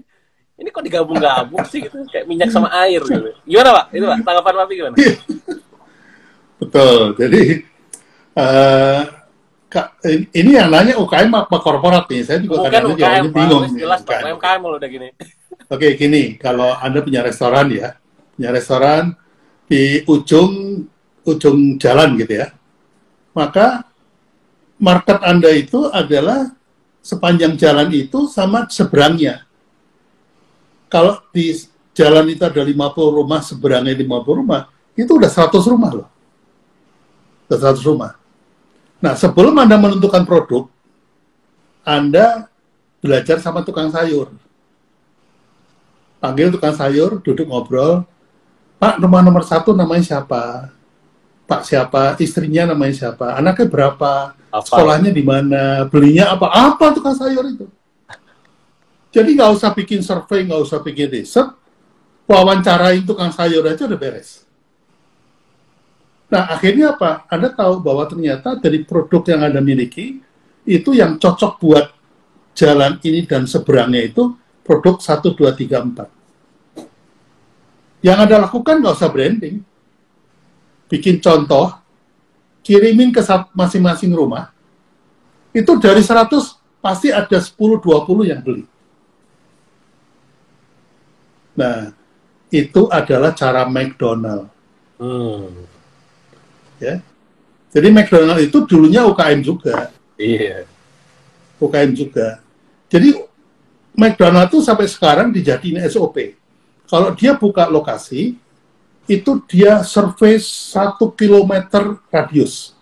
Ini 0.58 0.74
kok 0.74 0.82
digabung-gabung 0.82 1.62
sih 1.70 1.86
gitu, 1.86 2.02
kayak 2.10 2.26
minyak 2.26 2.50
sama 2.50 2.66
air 2.82 2.98
gitu. 2.98 3.30
Gimana 3.46 3.70
pak? 3.78 3.84
Itu 3.94 4.04
pak, 4.10 4.18
tanggapan 4.26 4.54
pak 4.58 4.66
gimana? 4.74 4.96
Betul. 6.60 7.00
Jadi 7.14 7.42
uh, 8.34 9.00
Kak, 9.68 10.00
ini 10.32 10.56
yang 10.56 10.72
nanya 10.72 10.96
UKM 10.96 11.28
apa 11.28 11.60
korporat 11.60 12.08
nih? 12.08 12.24
Saya 12.24 12.40
juga 12.40 12.72
kadang 12.72 12.96
kadang 12.96 13.28
bingung. 13.28 13.68
Jelas 13.76 14.00
UKM 14.00 14.60
kalau 14.64 14.76
udah 14.80 14.88
gini. 14.88 15.08
Oke, 15.72 15.92
gini, 16.00 16.40
kalau 16.40 16.72
Anda 16.80 17.04
punya 17.04 17.20
restoran 17.20 17.68
ya, 17.68 18.00
punya 18.32 18.48
restoran 18.48 19.12
di 19.68 20.00
ujung 20.08 20.80
ujung 21.28 21.76
jalan 21.76 22.16
gitu 22.16 22.40
ya, 22.40 22.56
maka 23.36 23.84
market 24.80 25.20
Anda 25.20 25.52
itu 25.52 25.92
adalah 25.92 26.48
sepanjang 27.04 27.60
jalan 27.60 27.92
itu 27.92 28.24
sama 28.32 28.64
seberangnya. 28.72 29.44
Kalau 30.88 31.20
di 31.28 31.52
jalan 31.92 32.24
itu 32.32 32.40
ada 32.48 32.64
50 32.64 32.72
rumah, 32.96 33.44
seberangnya 33.44 33.92
50 33.92 34.40
rumah, 34.40 34.72
itu 34.96 35.12
udah 35.12 35.28
100 35.28 35.60
rumah 35.68 35.90
loh. 35.92 36.08
Udah 37.44 37.76
100 37.76 37.84
rumah. 37.84 38.16
Nah, 38.98 39.14
sebelum 39.14 39.54
Anda 39.54 39.78
menentukan 39.78 40.26
produk, 40.26 40.66
Anda 41.86 42.50
belajar 42.98 43.38
sama 43.38 43.62
tukang 43.62 43.94
sayur. 43.94 44.34
Panggil 46.18 46.50
tukang 46.50 46.74
sayur, 46.74 47.22
duduk 47.22 47.46
ngobrol. 47.46 48.02
Pak, 48.78 48.98
rumah 48.98 49.22
nomor 49.22 49.46
satu 49.46 49.70
namanya 49.70 50.02
siapa? 50.02 50.74
Pak 51.46 51.62
siapa? 51.62 52.18
Istrinya 52.18 52.74
namanya 52.74 52.94
siapa? 53.06 53.38
Anaknya 53.38 53.66
berapa? 53.70 54.34
Apa? 54.50 54.66
Sekolahnya 54.66 55.14
di 55.14 55.22
mana? 55.22 55.86
Belinya 55.86 56.34
apa? 56.34 56.50
Apa 56.50 56.90
tukang 56.90 57.14
sayur 57.14 57.46
itu? 57.46 57.66
Jadi 59.14 59.38
nggak 59.38 59.50
usah 59.56 59.70
bikin 59.72 60.02
survei, 60.02 60.44
nggak 60.44 60.62
usah 60.62 60.78
bikin 60.82 61.08
riset. 61.08 61.48
Wawancarain 62.28 63.06
tukang 63.06 63.32
sayur 63.32 63.64
aja 63.64 63.88
udah 63.88 63.96
beres. 63.96 64.44
Nah, 66.28 66.44
akhirnya 66.52 66.92
apa? 66.92 67.24
Anda 67.32 67.48
tahu 67.48 67.80
bahwa 67.80 68.04
ternyata 68.04 68.60
dari 68.60 68.84
produk 68.84 69.24
yang 69.32 69.48
Anda 69.48 69.64
miliki, 69.64 70.20
itu 70.68 70.92
yang 70.92 71.16
cocok 71.16 71.56
buat 71.56 71.88
jalan 72.52 73.00
ini 73.00 73.24
dan 73.24 73.48
seberangnya 73.48 74.12
itu 74.12 74.36
produk 74.60 75.00
1, 75.00 75.24
2, 75.24 75.56
3, 75.56 75.88
4. 76.04 78.04
Yang 78.04 78.18
Anda 78.28 78.36
lakukan 78.44 78.84
nggak 78.84 78.96
usah 79.00 79.08
branding. 79.08 79.64
Bikin 80.92 81.24
contoh, 81.24 81.72
kirimin 82.60 83.08
ke 83.08 83.24
masing-masing 83.56 84.12
rumah, 84.12 84.52
itu 85.56 85.80
dari 85.80 86.04
100 86.04 86.28
pasti 86.84 87.08
ada 87.08 87.40
10-20 87.40 88.28
yang 88.28 88.44
beli. 88.44 88.68
Nah, 91.56 91.88
itu 92.52 92.84
adalah 92.92 93.32
cara 93.32 93.64
McDonald. 93.64 94.52
Hmm 95.00 95.77
ya. 96.80 97.02
Jadi 97.68 97.88
McDonald 97.92 98.40
itu 98.40 98.64
dulunya 98.64 99.04
UKM 99.04 99.40
juga. 99.44 99.92
Iya. 100.16 100.64
UKM 101.60 101.90
juga. 101.92 102.40
Jadi 102.88 103.12
McDonald 103.92 104.48
itu 104.48 104.64
sampai 104.64 104.86
sekarang 104.88 105.28
dijadiin 105.34 105.84
SOP. 105.90 106.38
Kalau 106.88 107.12
dia 107.12 107.36
buka 107.36 107.68
lokasi, 107.68 108.40
itu 109.04 109.32
dia 109.44 109.84
survei 109.84 110.40
satu 110.40 111.12
kilometer 111.12 112.00
radius. 112.08 112.72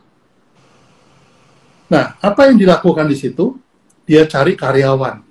Nah, 1.87 2.19
apa 2.19 2.51
yang 2.51 2.59
dilakukan 2.59 3.07
di 3.07 3.17
situ? 3.19 3.59
Dia 4.07 4.27
cari 4.27 4.55
karyawan. 4.55 5.23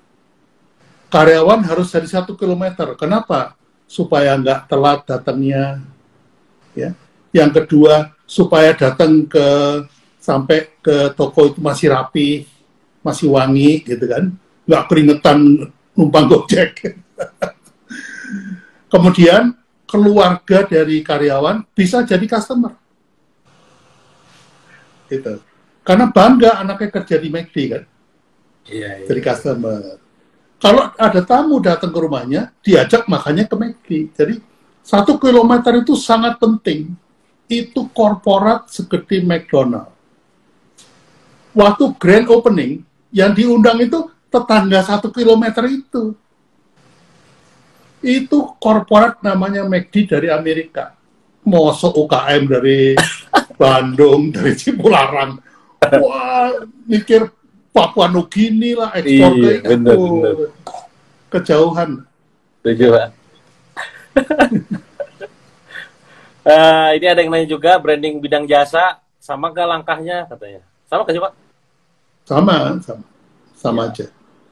Karyawan 1.11 1.61
harus 1.63 1.91
dari 1.91 2.07
satu 2.07 2.35
kilometer. 2.35 2.95
Kenapa? 2.99 3.55
Supaya 3.87 4.35
nggak 4.35 4.67
telat 4.67 4.99
datangnya. 5.07 5.79
Ya. 6.75 6.91
Yang 7.35 7.51
kedua, 7.59 8.15
supaya 8.23 8.71
datang 8.71 9.27
ke 9.27 9.47
sampai 10.23 10.71
ke 10.79 11.11
toko 11.19 11.51
itu 11.51 11.59
masih 11.59 11.91
rapi, 11.91 12.47
masih 13.03 13.27
wangi 13.27 13.83
gitu 13.83 14.07
kan, 14.07 14.31
nggak 14.63 14.83
keringetan 14.87 15.67
numpang 15.91 16.31
gojek. 16.31 16.95
Kemudian 18.93 19.51
keluarga 19.83 20.63
dari 20.63 21.03
karyawan 21.03 21.67
bisa 21.75 22.07
jadi 22.07 22.23
customer. 22.23 22.71
Gitu. 25.11 25.43
Karena 25.83 26.07
bangga 26.09 26.63
anaknya 26.63 26.89
kerja 26.89 27.19
di 27.19 27.27
McD 27.27 27.57
kan. 27.67 27.83
Iya, 28.65 29.03
iya. 29.03 29.05
Jadi 29.11 29.19
customer. 29.21 29.99
Kalau 30.55 30.87
ada 30.95 31.21
tamu 31.21 31.59
datang 31.59 31.91
ke 31.91 31.99
rumahnya, 31.99 32.55
diajak 32.63 33.05
makannya 33.11 33.45
ke 33.45 33.55
McD. 33.59 33.89
Jadi 34.15 34.35
satu 34.81 35.19
kilometer 35.19 35.83
itu 35.83 35.93
sangat 35.93 36.41
penting 36.41 37.04
itu 37.49 37.87
korporat 37.93 38.69
segede 38.73 39.21
McDonald. 39.21 39.93
Waktu 41.55 41.95
grand 41.95 42.27
opening, 42.27 42.83
yang 43.15 43.31
diundang 43.31 43.79
itu 43.79 44.11
tetangga 44.27 44.83
satu 44.83 45.07
kilometer 45.13 45.63
itu. 45.71 46.11
Itu 48.03 48.59
korporat 48.59 49.23
namanya 49.23 49.63
McD 49.63 50.11
dari 50.11 50.27
Amerika. 50.27 50.93
Mosok 51.45 51.95
UKM 51.95 52.43
dari 52.49 52.79
Bandung, 53.61 54.33
dari 54.33 54.51
Cipularang. 54.57 55.39
Wah, 55.79 56.49
mikir 56.89 57.29
Papua 57.69 58.09
Nugini 58.09 58.73
lah, 58.73 58.91
ekspor 58.97 59.31
iya, 59.37 59.61
ke 59.61 59.69
bener, 59.69 59.95
bener. 59.99 60.35
Kejauhan. 61.29 62.07
Tujuan. 62.65 63.09
Uh, 66.45 66.93
ini 66.93 67.05
ada 67.09 67.25
yang 67.25 67.33
nanya 67.33 67.49
juga 67.49 67.81
branding 67.81 68.21
bidang 68.21 68.45
jasa 68.45 69.01
sama 69.17 69.49
gak 69.49 69.65
langkahnya 69.65 70.29
katanya? 70.29 70.61
Sama 70.85 71.01
gak 71.01 71.13
sih 71.17 71.23
pak? 71.25 71.33
Sama, 72.25 72.55
sama, 72.85 73.03
sama 73.57 73.81
ya. 73.89 73.89
aja. 73.89 74.05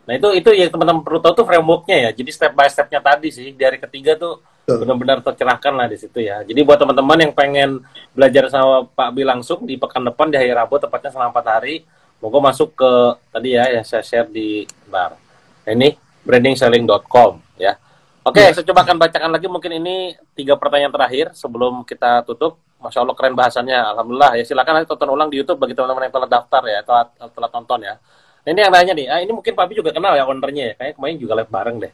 Nah 0.03 0.13
itu 0.19 0.29
itu 0.35 0.49
yang 0.57 0.73
teman-teman 0.73 1.05
perlu 1.05 1.21
tahu 1.21 1.33
tuh 1.37 1.45
frameworknya 1.45 2.09
ya. 2.09 2.17
Jadi 2.17 2.29
step 2.33 2.51
by 2.57 2.65
stepnya 2.65 2.99
tadi 2.99 3.29
sih 3.29 3.53
dari 3.53 3.77
ketiga 3.77 4.17
tuh 4.17 4.41
benar-benar 4.63 5.19
tercerahkan 5.19 5.73
lah 5.75 5.87
di 5.91 5.97
situ 5.99 6.23
ya. 6.23 6.41
Jadi 6.41 6.59
buat 6.63 6.79
teman-teman 6.79 7.29
yang 7.29 7.33
pengen 7.35 7.83
belajar 8.15 8.47
sama 8.47 8.87
Pak 8.87 9.09
Bi 9.11 9.27
langsung 9.27 9.67
di 9.67 9.75
pekan 9.75 10.03
depan 10.07 10.31
di 10.31 10.39
hari 10.39 10.51
Rabu 10.55 10.79
tepatnya 10.79 11.11
selama 11.11 11.35
4 11.35 11.55
hari, 11.59 11.75
moga 12.23 12.39
masuk 12.39 12.71
ke 12.73 12.91
tadi 13.31 13.59
ya 13.59 13.67
yang 13.69 13.85
saya 13.85 14.03
share 14.03 14.27
di 14.31 14.63
bar. 14.87 15.19
Nah, 15.67 15.71
ini 15.71 15.95
brandingselling.com 16.23 17.59
ya. 17.59 17.75
Oke, 18.23 18.39
okay, 18.39 18.55
ya. 18.55 18.55
saya 18.55 18.65
coba 18.71 18.87
akan 18.87 18.95
bacakan 19.03 19.29
lagi 19.35 19.47
mungkin 19.51 19.71
ini 19.83 20.15
tiga 20.31 20.55
pertanyaan 20.55 20.95
terakhir 20.95 21.35
sebelum 21.35 21.83
kita 21.83 22.23
tutup. 22.23 22.55
Masya 22.79 23.03
Allah 23.03 23.15
keren 23.19 23.35
bahasannya, 23.35 23.75
Alhamdulillah. 23.75 24.39
Ya 24.39 24.43
silakan 24.47 24.79
nanti 24.79 24.87
tonton 24.87 25.11
ulang 25.11 25.27
di 25.27 25.43
YouTube 25.43 25.59
bagi 25.59 25.75
teman-teman 25.75 26.07
yang 26.07 26.15
telah 26.15 26.29
daftar 26.31 26.63
ya, 26.63 26.79
telah, 26.87 27.03
telah 27.19 27.49
tonton 27.51 27.79
ya. 27.83 27.99
Nah, 28.43 28.49
ini 28.51 28.59
yang 28.59 28.71
nanya 28.71 28.93
nih, 28.95 29.07
ah, 29.11 29.19
ini 29.19 29.31
mungkin 29.35 29.51
Pak 29.55 29.65
Bi 29.67 29.75
juga 29.75 29.91
kenal 29.91 30.15
ya 30.15 30.23
ownernya 30.23 30.71
ya, 30.71 30.73
kayaknya 30.79 30.95
kemarin 30.99 31.15
juga 31.19 31.33
live 31.35 31.51
bareng 31.51 31.77
deh. 31.83 31.91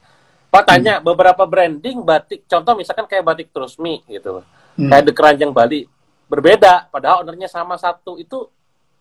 Pak 0.49 0.63
tanya 0.65 0.93
hmm. 0.97 1.05
beberapa 1.05 1.43
branding 1.49 1.97
batik, 2.01 2.45
contoh 2.45 2.73
misalkan 2.77 3.05
kayak 3.09 3.25
batik 3.25 3.49
Trusmi 3.49 4.01
gitu, 4.09 4.41
hmm. 4.77 4.89
kayak 4.89 5.03
The 5.09 5.13
Keranjang 5.13 5.51
Bali, 5.53 5.85
berbeda, 6.29 6.89
padahal 6.89 7.25
ownernya 7.25 7.49
sama 7.49 7.77
satu 7.77 8.17
itu 8.17 8.49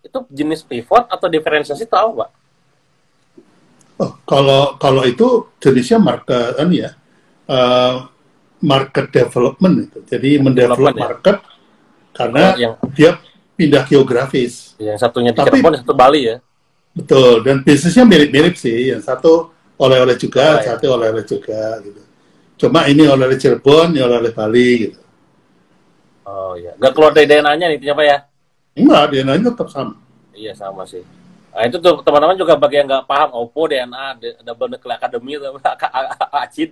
itu 0.04 0.18
jenis 0.32 0.64
pivot 0.64 1.08
atau 1.08 1.28
diferensiasi 1.28 1.84
tahu 1.88 2.20
Pak? 2.20 2.30
Oh, 4.00 4.12
kalau 4.24 4.76
kalau 4.76 5.02
itu 5.08 5.48
jenisnya 5.60 6.00
market 6.00 6.56
ini 6.60 6.84
ya 6.84 6.92
uh, 7.48 8.06
market 8.62 9.10
development 9.10 9.74
itu. 9.90 9.98
Jadi 10.04 10.30
mendevelop 10.38 10.94
ya? 10.94 11.02
market 11.08 11.36
karena 12.14 12.42
oh, 12.52 12.58
yang, 12.58 12.74
dia 12.94 13.10
pindah 13.58 13.82
geografis. 13.86 14.78
Yang 14.78 14.98
satunya 15.02 15.32
di 15.34 15.38
Tapi, 15.38 15.58
Cirebon, 15.58 15.72
yang 15.74 15.82
satu 15.82 15.94
Bali 15.96 16.20
ya. 16.22 16.36
Betul. 16.94 17.42
Dan 17.42 17.56
bisnisnya 17.62 18.04
mirip-mirip 18.06 18.54
sih. 18.54 18.94
Yang 18.94 19.02
satu 19.06 19.54
oleh-oleh 19.78 20.18
juga, 20.18 20.58
oh, 20.58 20.62
ya. 20.62 20.74
satu 20.74 20.86
oleh-oleh 20.94 21.24
juga 21.26 21.78
gitu. 21.82 22.02
Cuma 22.58 22.90
ini 22.90 23.06
oleh-oleh 23.06 23.38
Cirebon, 23.38 23.94
ini 23.94 24.00
oleh-oleh 24.02 24.32
Bali 24.34 24.70
gitu. 24.86 25.00
Oh 26.28 26.52
iya. 26.58 26.74
Gak 26.76 26.92
keluar 26.92 27.14
dari 27.14 27.24
DNA-nya 27.24 27.66
nih, 27.72 27.78
apa 27.88 28.02
ya? 28.04 28.18
Enggak, 28.76 29.02
DNA-nya 29.14 29.50
tetap 29.54 29.70
sama. 29.70 29.94
Iya 30.34 30.52
sama 30.54 30.86
sih. 30.86 31.02
Nah, 31.58 31.66
itu 31.66 31.82
tuh 31.82 32.06
teman-teman 32.06 32.38
juga 32.38 32.54
bagi 32.54 32.78
yang 32.78 32.86
nggak 32.86 33.10
paham 33.10 33.34
Oppo 33.34 33.66
DNA 33.66 34.38
Double 34.46 34.70
Nuclear 34.70 34.94
Academy 34.94 35.34
acid 36.46 36.70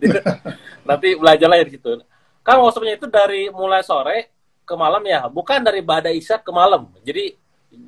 nanti 0.86 1.18
belajarlah 1.18 1.58
di 1.66 1.74
situ. 1.74 2.06
Kan 2.46 2.62
workshopnya 2.62 2.94
itu 2.94 3.10
dari 3.10 3.50
mulai 3.50 3.82
sore 3.82 4.30
ke 4.62 4.78
malam 4.78 5.02
ya, 5.02 5.26
bukan 5.26 5.58
dari 5.58 5.82
Bada 5.82 6.06
Isya 6.14 6.38
ke 6.38 6.54
malam. 6.54 6.86
Jadi 7.02 7.34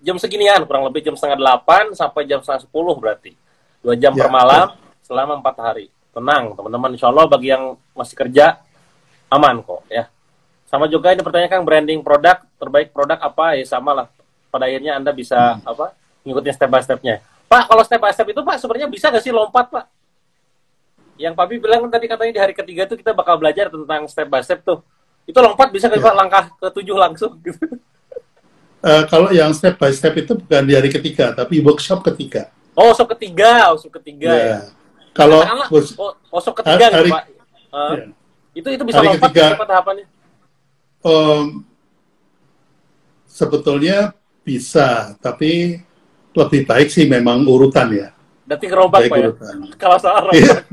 jam 0.03 0.19
seginian 0.19 0.67
kurang 0.67 0.91
lebih 0.91 1.07
jam 1.07 1.15
setengah 1.15 1.39
delapan 1.39 1.95
sampai 1.95 2.27
jam 2.27 2.43
setengah 2.43 2.67
sepuluh 2.67 2.99
berarti 2.99 3.31
dua 3.79 3.95
jam 3.95 4.11
ya, 4.19 4.27
per 4.27 4.31
malam 4.35 4.67
ya. 4.75 5.07
selama 5.07 5.39
empat 5.39 5.55
hari. 5.55 5.87
Tenang 6.11 6.59
teman-teman, 6.59 6.99
insya 6.99 7.15
Allah 7.15 7.31
bagi 7.31 7.55
yang 7.55 7.79
masih 7.95 8.19
kerja 8.19 8.59
aman 9.31 9.63
kok 9.63 9.87
ya. 9.87 10.11
Sama 10.67 10.91
juga 10.91 11.15
ini 11.15 11.23
pertanyaan 11.23 11.53
kan 11.55 11.63
branding 11.63 12.03
produk 12.03 12.43
terbaik 12.59 12.91
produk 12.91 13.23
apa 13.23 13.55
ya 13.55 13.63
sama 13.63 13.95
lah. 13.95 14.11
Pada 14.51 14.67
akhirnya 14.67 14.99
anda 14.99 15.15
bisa 15.15 15.63
hmm. 15.63 15.63
apa 15.63 15.95
ngikutin 16.27 16.55
step 16.55 16.71
by 16.71 16.83
stepnya. 16.83 17.21
Pak, 17.49 17.63
kalau 17.71 17.83
step 17.83 18.01
by 18.01 18.13
step 18.13 18.29
itu 18.29 18.41
Pak 18.45 18.57
sebenarnya 18.61 18.89
bisa 18.91 19.09
nggak 19.09 19.25
sih 19.25 19.33
lompat 19.33 19.67
Pak? 19.73 19.85
Yang 21.19 21.35
Papi 21.35 21.55
bilang 21.59 21.91
tadi 21.91 22.07
katanya 22.07 22.33
di 22.33 22.41
hari 22.41 22.55
ketiga 22.55 22.87
tuh 22.87 22.95
kita 22.95 23.11
bakal 23.11 23.41
belajar 23.43 23.67
tentang 23.67 24.07
step 24.07 24.29
by 24.31 24.43
step 24.45 24.63
tuh. 24.63 24.85
Itu 25.27 25.39
lompat 25.43 25.75
bisa 25.75 25.91
nggak 25.91 26.01
ya. 26.01 26.07
Pak 26.07 26.15
langkah 26.15 26.45
ke 26.55 26.67
tujuh 26.79 26.97
langsung 26.97 27.35
gitu? 27.43 27.67
Uh, 28.79 29.03
kalau 29.11 29.35
yang 29.35 29.51
step 29.51 29.75
by 29.75 29.91
step 29.91 30.15
itu 30.15 30.39
bukan 30.39 30.63
di 30.63 30.79
hari 30.79 30.87
ketiga, 30.87 31.35
tapi 31.35 31.59
workshop 31.59 32.07
ketiga. 32.07 32.55
Oh, 32.79 32.95
workshop 32.95 33.11
ketiga, 33.19 33.75
workshop 33.75 33.93
ketiga 33.99 34.31
ya. 34.31 34.47
ya. 34.47 34.61
Kalau 35.11 35.43
oh, 35.43 36.15
workshop 36.31 36.63
ketiga 36.63 36.87
gitu, 36.87 36.95
hari, 36.95 37.11
gitu, 37.11 37.17
Pak. 37.19 37.25
Uh, 37.75 37.91
ya. 37.91 38.05
Itu 38.55 38.69
itu 38.71 38.83
bisa 38.87 38.99
hari 39.03 39.09
lompat 39.11 39.31
ketiga, 39.35 39.47
tahapannya? 39.67 40.07
Um, 41.03 41.67
sebetulnya 43.27 44.15
bisa, 44.47 45.19
tapi 45.19 45.83
lebih 46.39 46.63
baik 46.65 46.89
sih 46.89 47.05
memang 47.11 47.43
urutan 47.43 47.91
ya. 47.91 48.09
Nanti 48.47 48.65
ngerobak 48.71 49.11
Pak 49.11 49.17
ya? 49.19 49.31
Kalau 49.83 49.99
salah 49.99 50.31
iya. 50.31 50.63
robak. 50.63 50.65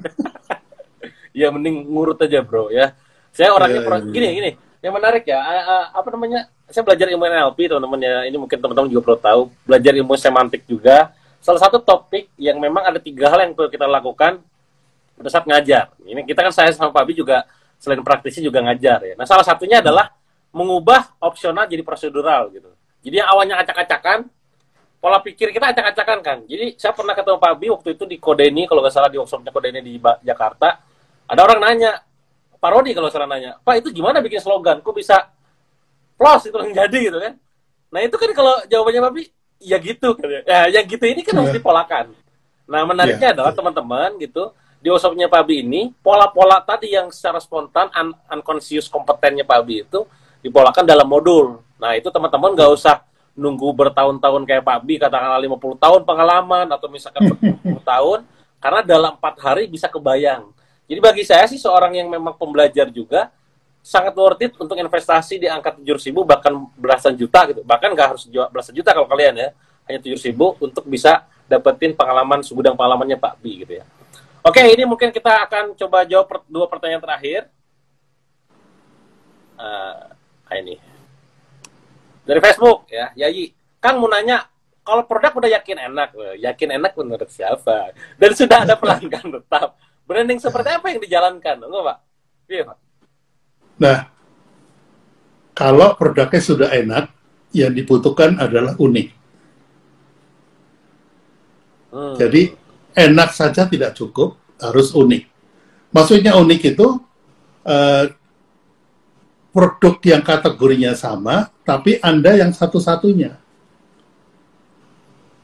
ya 1.40 1.48
mending 1.52 1.90
ngurut 1.90 2.22
aja 2.22 2.40
bro 2.46 2.72
ya. 2.72 2.96
Saya 3.36 3.52
orangnya 3.52 3.84
yeah, 3.84 3.98
yeah. 4.00 4.14
gini 4.14 4.28
gini. 4.32 4.52
Yang 4.80 4.94
menarik 5.02 5.24
ya, 5.26 5.42
apa 5.92 6.08
namanya? 6.14 6.46
Saya 6.70 6.86
belajar 6.86 7.10
ilmu 7.10 7.26
NLP 7.26 7.58
teman-teman 7.74 8.00
ya. 8.06 8.16
Ini 8.30 8.38
mungkin 8.38 8.58
teman-teman 8.62 8.88
juga 8.88 9.02
perlu 9.02 9.20
tahu. 9.20 9.42
Belajar 9.66 9.92
ilmu 9.98 10.14
semantik 10.14 10.62
juga. 10.70 11.10
Salah 11.42 11.58
satu 11.58 11.82
topik 11.82 12.30
yang 12.38 12.62
memang 12.62 12.86
ada 12.86 13.02
tiga 13.02 13.34
hal 13.34 13.42
yang 13.44 13.58
perlu 13.58 13.68
kita 13.74 13.90
lakukan 13.90 14.40
pada 15.18 15.30
saat 15.34 15.46
ngajar. 15.50 15.90
Ini 16.06 16.22
kita 16.24 16.46
kan 16.46 16.54
saya 16.54 16.70
sama 16.72 16.94
Pak 16.94 17.02
Abi 17.02 17.18
juga 17.18 17.50
selain 17.82 18.02
praktisi 18.06 18.46
juga 18.46 18.62
ngajar 18.62 19.00
ya. 19.04 19.14
Nah 19.18 19.26
salah 19.28 19.44
satunya 19.44 19.82
adalah 19.82 20.14
mengubah 20.56 21.18
opsional 21.20 21.68
jadi 21.68 21.84
prosedural 21.84 22.48
gitu. 22.54 22.72
Jadi 23.04 23.22
yang 23.22 23.30
awalnya 23.30 23.60
acak-acakan 23.62 24.32
pola 25.06 25.22
pikir 25.22 25.54
kita 25.54 25.70
acak-acakan 25.70 26.20
kan. 26.26 26.38
Jadi 26.50 26.82
saya 26.82 26.90
pernah 26.98 27.14
ketemu 27.14 27.38
Pak 27.38 27.52
Abi 27.54 27.70
waktu 27.70 27.94
itu 27.94 28.10
di 28.10 28.18
Kodeni, 28.18 28.66
kalau 28.66 28.82
nggak 28.82 28.90
salah 28.90 29.06
di 29.06 29.22
workshopnya 29.22 29.54
Kodeni 29.54 29.78
di 29.86 30.02
Jakarta. 30.26 30.82
Ada 31.30 31.46
orang 31.46 31.62
nanya, 31.62 32.02
Pak 32.58 32.70
Rodi 32.74 32.98
kalau 32.98 33.14
salah 33.14 33.30
nanya, 33.30 33.62
Pak 33.62 33.86
itu 33.86 33.94
gimana 33.94 34.18
bikin 34.18 34.42
slogan? 34.42 34.82
Kok 34.82 34.98
bisa 34.98 35.30
plus 36.18 36.50
itu 36.50 36.58
yang 36.58 36.74
jadi 36.74 37.00
gitu 37.14 37.22
kan? 37.22 37.38
Nah 37.94 38.02
itu 38.02 38.18
kan 38.18 38.34
kalau 38.34 38.58
jawabannya 38.66 39.02
Pak 39.06 39.12
Abi, 39.14 39.24
ya 39.62 39.78
gitu. 39.78 40.10
Ya, 40.26 40.42
ya 40.42 40.82
yang 40.82 40.90
gitu 40.90 41.06
ini 41.06 41.22
kan 41.22 41.38
harus 41.38 41.54
iya. 41.54 41.58
dipolakan. 41.62 42.06
Nah 42.66 42.82
menariknya 42.90 43.30
yeah. 43.30 43.36
adalah 43.38 43.54
teman-teman 43.54 44.10
gitu, 44.18 44.58
di 44.82 44.90
workshopnya 44.90 45.30
Pak 45.30 45.46
Abi 45.46 45.62
ini, 45.62 45.94
pola-pola 46.02 46.66
tadi 46.66 46.98
yang 46.98 47.14
secara 47.14 47.38
spontan, 47.38 47.94
un 47.94 48.10
unconscious 48.34 48.90
kompetennya 48.90 49.46
Pak 49.46 49.58
Abi 49.62 49.86
itu, 49.86 50.02
dipolakan 50.42 50.82
dalam 50.82 51.06
modul. 51.06 51.62
Nah 51.78 51.94
itu 51.94 52.10
teman-teman 52.10 52.58
nggak 52.58 52.74
usah 52.74 53.06
nunggu 53.36 53.68
bertahun-tahun 53.76 54.48
kayak 54.48 54.64
Pak 54.64 54.80
Bi 54.88 54.96
katakanlah 54.96 55.38
50 55.44 55.84
tahun 55.84 56.02
pengalaman 56.08 56.68
atau 56.72 56.88
misalkan 56.88 57.36
40 57.62 57.84
tahun 57.84 58.20
karena 58.64 58.82
dalam 58.82 59.12
empat 59.20 59.36
hari 59.44 59.68
bisa 59.68 59.92
kebayang. 59.92 60.50
Jadi 60.88 61.00
bagi 61.04 61.24
saya 61.28 61.46
sih 61.46 61.60
seorang 61.60 62.00
yang 62.00 62.08
memang 62.08 62.34
pembelajar 62.40 62.88
juga 62.90 63.30
sangat 63.86 64.18
worth 64.18 64.42
it 64.42 64.54
untuk 64.58 64.74
investasi 64.74 65.38
di 65.38 65.46
angka 65.46 65.78
tujuh 65.78 66.02
ribu 66.10 66.26
bahkan 66.26 66.56
belasan 66.74 67.14
juta 67.14 67.46
gitu. 67.52 67.62
Bahkan 67.62 67.90
nggak 67.94 68.08
harus 68.16 68.24
belasan 68.26 68.74
juta 68.74 68.96
kalau 68.96 69.06
kalian 69.06 69.36
ya, 69.38 69.50
hanya 69.86 70.00
tujuh 70.02 70.18
ribu 70.26 70.58
untuk 70.58 70.88
bisa 70.88 71.28
dapetin 71.46 71.94
pengalaman 71.94 72.42
segudang 72.42 72.74
pengalamannya 72.74 73.20
Pak 73.20 73.38
Bi 73.44 73.62
gitu 73.62 73.78
ya. 73.78 73.86
Oke, 74.46 74.62
ini 74.62 74.86
mungkin 74.86 75.10
kita 75.10 75.46
akan 75.46 75.74
coba 75.78 76.06
jawab 76.06 76.26
per 76.26 76.38
dua 76.50 76.66
pertanyaan 76.70 77.02
terakhir. 77.02 77.50
Uh, 79.56 80.12
ini 80.56 80.95
dari 82.26 82.40
Facebook 82.42 82.90
ya. 82.90 83.14
Yayi. 83.16 83.54
Kang 83.80 84.02
mau 84.02 84.10
nanya 84.10 84.50
kalau 84.82 85.06
produk 85.06 85.34
udah 85.38 85.50
yakin 85.62 85.78
enak 85.78 86.10
yakin 86.42 86.70
enak 86.82 86.92
menurut 86.98 87.30
siapa? 87.30 87.94
Dan 88.18 88.32
sudah 88.34 88.66
ada 88.66 88.76
pelanggan 88.78 89.30
tetap. 89.40 89.78
Branding 90.06 90.38
seperti 90.38 90.70
apa 90.70 90.86
yang 90.94 91.02
dijalankan? 91.02 91.56
Enggak 91.62 91.84
pak? 91.86 91.98
Iya 92.50 92.62
pak. 92.70 92.78
Nah 93.82 93.98
kalau 95.56 95.96
produknya 95.96 96.42
sudah 96.42 96.70
enak 96.74 97.14
yang 97.56 97.72
dibutuhkan 97.72 98.36
adalah 98.42 98.76
unik. 98.76 99.24
Hmm. 101.96 102.12
jadi 102.20 102.52
enak 102.92 103.32
saja 103.32 103.72
tidak 103.72 103.96
cukup 103.96 104.36
harus 104.60 104.92
unik. 104.92 105.32
Maksudnya 105.96 106.36
unik 106.36 106.76
itu 106.76 106.88
uh, 107.64 108.04
produk 109.56 109.96
yang 110.04 110.20
kategorinya 110.20 110.92
sama, 111.00 111.48
tapi 111.64 111.96
Anda 112.04 112.36
yang 112.36 112.52
satu-satunya. 112.52 113.40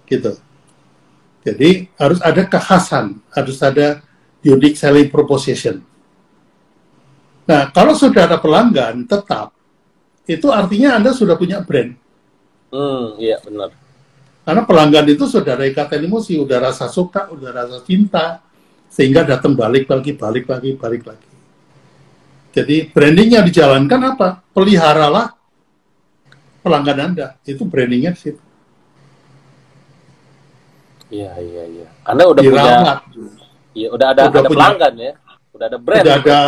Gitu. 0.03 0.35
Jadi 1.47 1.87
harus 1.95 2.19
ada 2.19 2.43
kekhasan, 2.43 3.23
harus 3.31 3.55
ada 3.63 4.03
unique 4.43 4.75
selling 4.75 5.07
proposition. 5.07 5.79
Nah, 7.47 7.71
kalau 7.71 7.95
sudah 7.95 8.27
ada 8.27 8.35
pelanggan 8.35 9.07
tetap, 9.07 9.55
itu 10.27 10.51
artinya 10.51 10.99
Anda 10.99 11.15
sudah 11.15 11.39
punya 11.39 11.63
brand. 11.63 11.95
Hmm, 12.67 13.15
iya 13.15 13.39
benar. 13.39 13.71
Karena 14.43 14.67
pelanggan 14.67 15.07
itu 15.07 15.23
sudah 15.23 15.55
ada 15.55 15.63
ikatan 15.63 16.03
emosi, 16.03 16.35
udah 16.35 16.67
rasa 16.67 16.91
suka, 16.91 17.31
udah 17.31 17.49
rasa 17.49 17.79
cinta, 17.87 18.43
sehingga 18.91 19.23
datang 19.23 19.55
balik 19.55 19.87
lagi, 19.87 20.11
balik 20.11 20.51
lagi, 20.51 20.75
balik 20.75 21.07
lagi. 21.07 21.30
Jadi 22.51 22.91
brandingnya 22.91 23.41
dijalankan 23.47 24.01
apa? 24.15 24.27
Peliharalah 24.51 25.31
pelanggan 26.61 26.99
Anda. 27.11 27.27
Itu 27.47 27.63
brandingnya 27.63 28.11
sih. 28.13 28.35
Iya, 31.11 31.31
iya, 31.43 31.63
iya. 31.67 31.87
Anda 32.07 32.23
udah 32.27 32.41
Dirawat. 32.43 32.99
punya 33.07 33.41
Iya, 33.71 33.87
udah 33.95 34.07
ada 34.11 34.21
udah 34.27 34.31
ada 34.31 34.41
punya, 34.43 34.51
pelanggan 34.51 34.93
ya. 34.99 35.13
Udah 35.55 35.65
ada 35.67 35.77
brand. 35.79 36.03
Udah 36.03 36.15
ada 36.19 36.39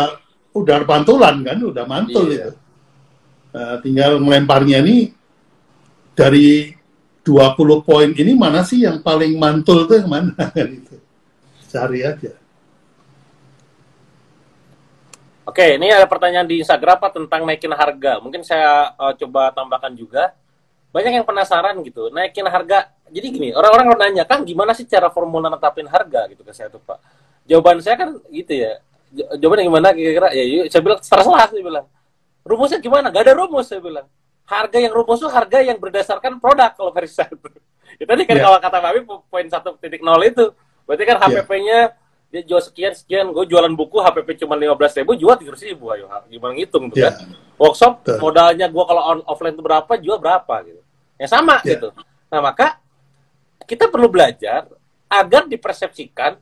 udah 0.54 0.74
ada 0.80 0.86
pantulan 0.86 1.36
kan, 1.40 1.58
udah 1.60 1.84
mantul 1.88 2.26
iya. 2.28 2.36
itu. 2.36 2.52
Nah, 3.54 3.74
tinggal 3.80 4.10
melemparnya 4.20 4.82
ini 4.84 5.14
dari 6.12 6.74
20 7.24 7.86
poin 7.86 8.10
ini 8.12 8.32
mana 8.36 8.60
sih 8.60 8.84
yang 8.84 9.00
paling 9.00 9.40
mantul 9.40 9.88
tuh 9.88 10.04
yang 10.04 10.10
mana 10.12 10.36
gitu. 10.76 11.00
Cari 11.72 12.04
aja. 12.04 12.43
Oke, 15.54 15.78
ini 15.78 15.86
ada 15.86 16.10
pertanyaan 16.10 16.50
di 16.50 16.66
Instagram 16.66 16.98
apa 16.98 17.14
tentang 17.14 17.46
naikin 17.46 17.70
harga. 17.70 18.18
Mungkin 18.18 18.42
saya 18.42 18.90
uh, 18.98 19.14
coba 19.14 19.54
tambahkan 19.54 19.94
juga. 19.94 20.34
Banyak 20.90 21.22
yang 21.22 21.22
penasaran 21.22 21.78
gitu, 21.86 22.10
naikin 22.10 22.42
harga. 22.50 22.90
Jadi 23.06 23.26
gini, 23.30 23.48
orang-orang 23.54 23.94
nanya, 24.02 24.26
kan 24.26 24.42
gimana 24.42 24.74
sih 24.74 24.82
cara 24.82 25.14
formula 25.14 25.46
netapin 25.46 25.86
harga 25.86 26.26
gitu 26.26 26.42
ke 26.42 26.50
saya 26.50 26.74
tuh 26.74 26.82
Pak. 26.82 26.98
Jawaban 27.46 27.78
saya 27.78 27.94
kan 27.94 28.18
gitu 28.34 28.66
ya. 28.66 28.82
Jawabannya 29.14 29.64
gimana 29.70 29.88
kira-kira? 29.94 30.34
Ya, 30.34 30.42
yuk, 30.42 30.74
saya 30.74 30.82
bilang 30.82 30.98
terserah 30.98 31.22
saya 31.22 31.62
bilang. 31.62 31.86
Rumusnya 32.42 32.78
gimana? 32.82 33.14
Gak 33.14 33.22
ada 33.22 33.34
rumus 33.38 33.70
saya 33.70 33.78
bilang. 33.78 34.10
Harga 34.50 34.78
yang 34.82 34.90
rumus 34.90 35.22
itu 35.22 35.30
harga 35.30 35.58
yang 35.62 35.78
berdasarkan 35.78 36.42
produk 36.42 36.74
kalau 36.74 36.90
versi 36.90 37.14
saya. 37.14 37.30
Ya, 37.94 38.10
tadi 38.10 38.26
kan 38.26 38.34
yeah. 38.34 38.50
kalau 38.50 38.58
kata 38.58 38.78
Babi 38.82 39.00
poin 39.06 39.46
satu 39.46 39.78
titik 39.78 40.02
nol 40.02 40.18
itu. 40.26 40.50
Berarti 40.82 41.06
kan 41.06 41.14
HPP-nya 41.14 41.94
yeah 41.94 42.02
dia 42.34 42.42
jual 42.42 42.58
sekian 42.58 42.90
sekian 42.90 43.30
gue 43.30 43.46
jualan 43.46 43.70
buku 43.78 44.02
HPP 44.02 44.42
cuma 44.42 44.58
lima 44.58 44.74
belas 44.74 44.90
ribu 44.98 45.14
jual 45.14 45.38
tiga 45.38 45.54
ribu 45.54 45.94
ayo 45.94 46.10
gimana 46.26 46.58
ngitung 46.58 46.90
tuh 46.90 46.98
yeah. 46.98 47.14
kan 47.14 47.30
workshop 47.54 48.02
Betul. 48.02 48.18
modalnya 48.18 48.66
gue 48.66 48.84
kalau 48.90 49.02
on, 49.06 49.18
offline 49.30 49.54
itu 49.54 49.62
berapa 49.62 49.92
jual 50.02 50.18
berapa 50.18 50.54
gitu 50.66 50.82
yang 51.14 51.30
sama 51.30 51.62
yeah. 51.62 51.78
gitu 51.78 51.94
nah 52.26 52.42
maka 52.42 52.82
kita 53.70 53.86
perlu 53.86 54.10
belajar 54.10 54.66
agar 55.06 55.46
dipersepsikan 55.46 56.34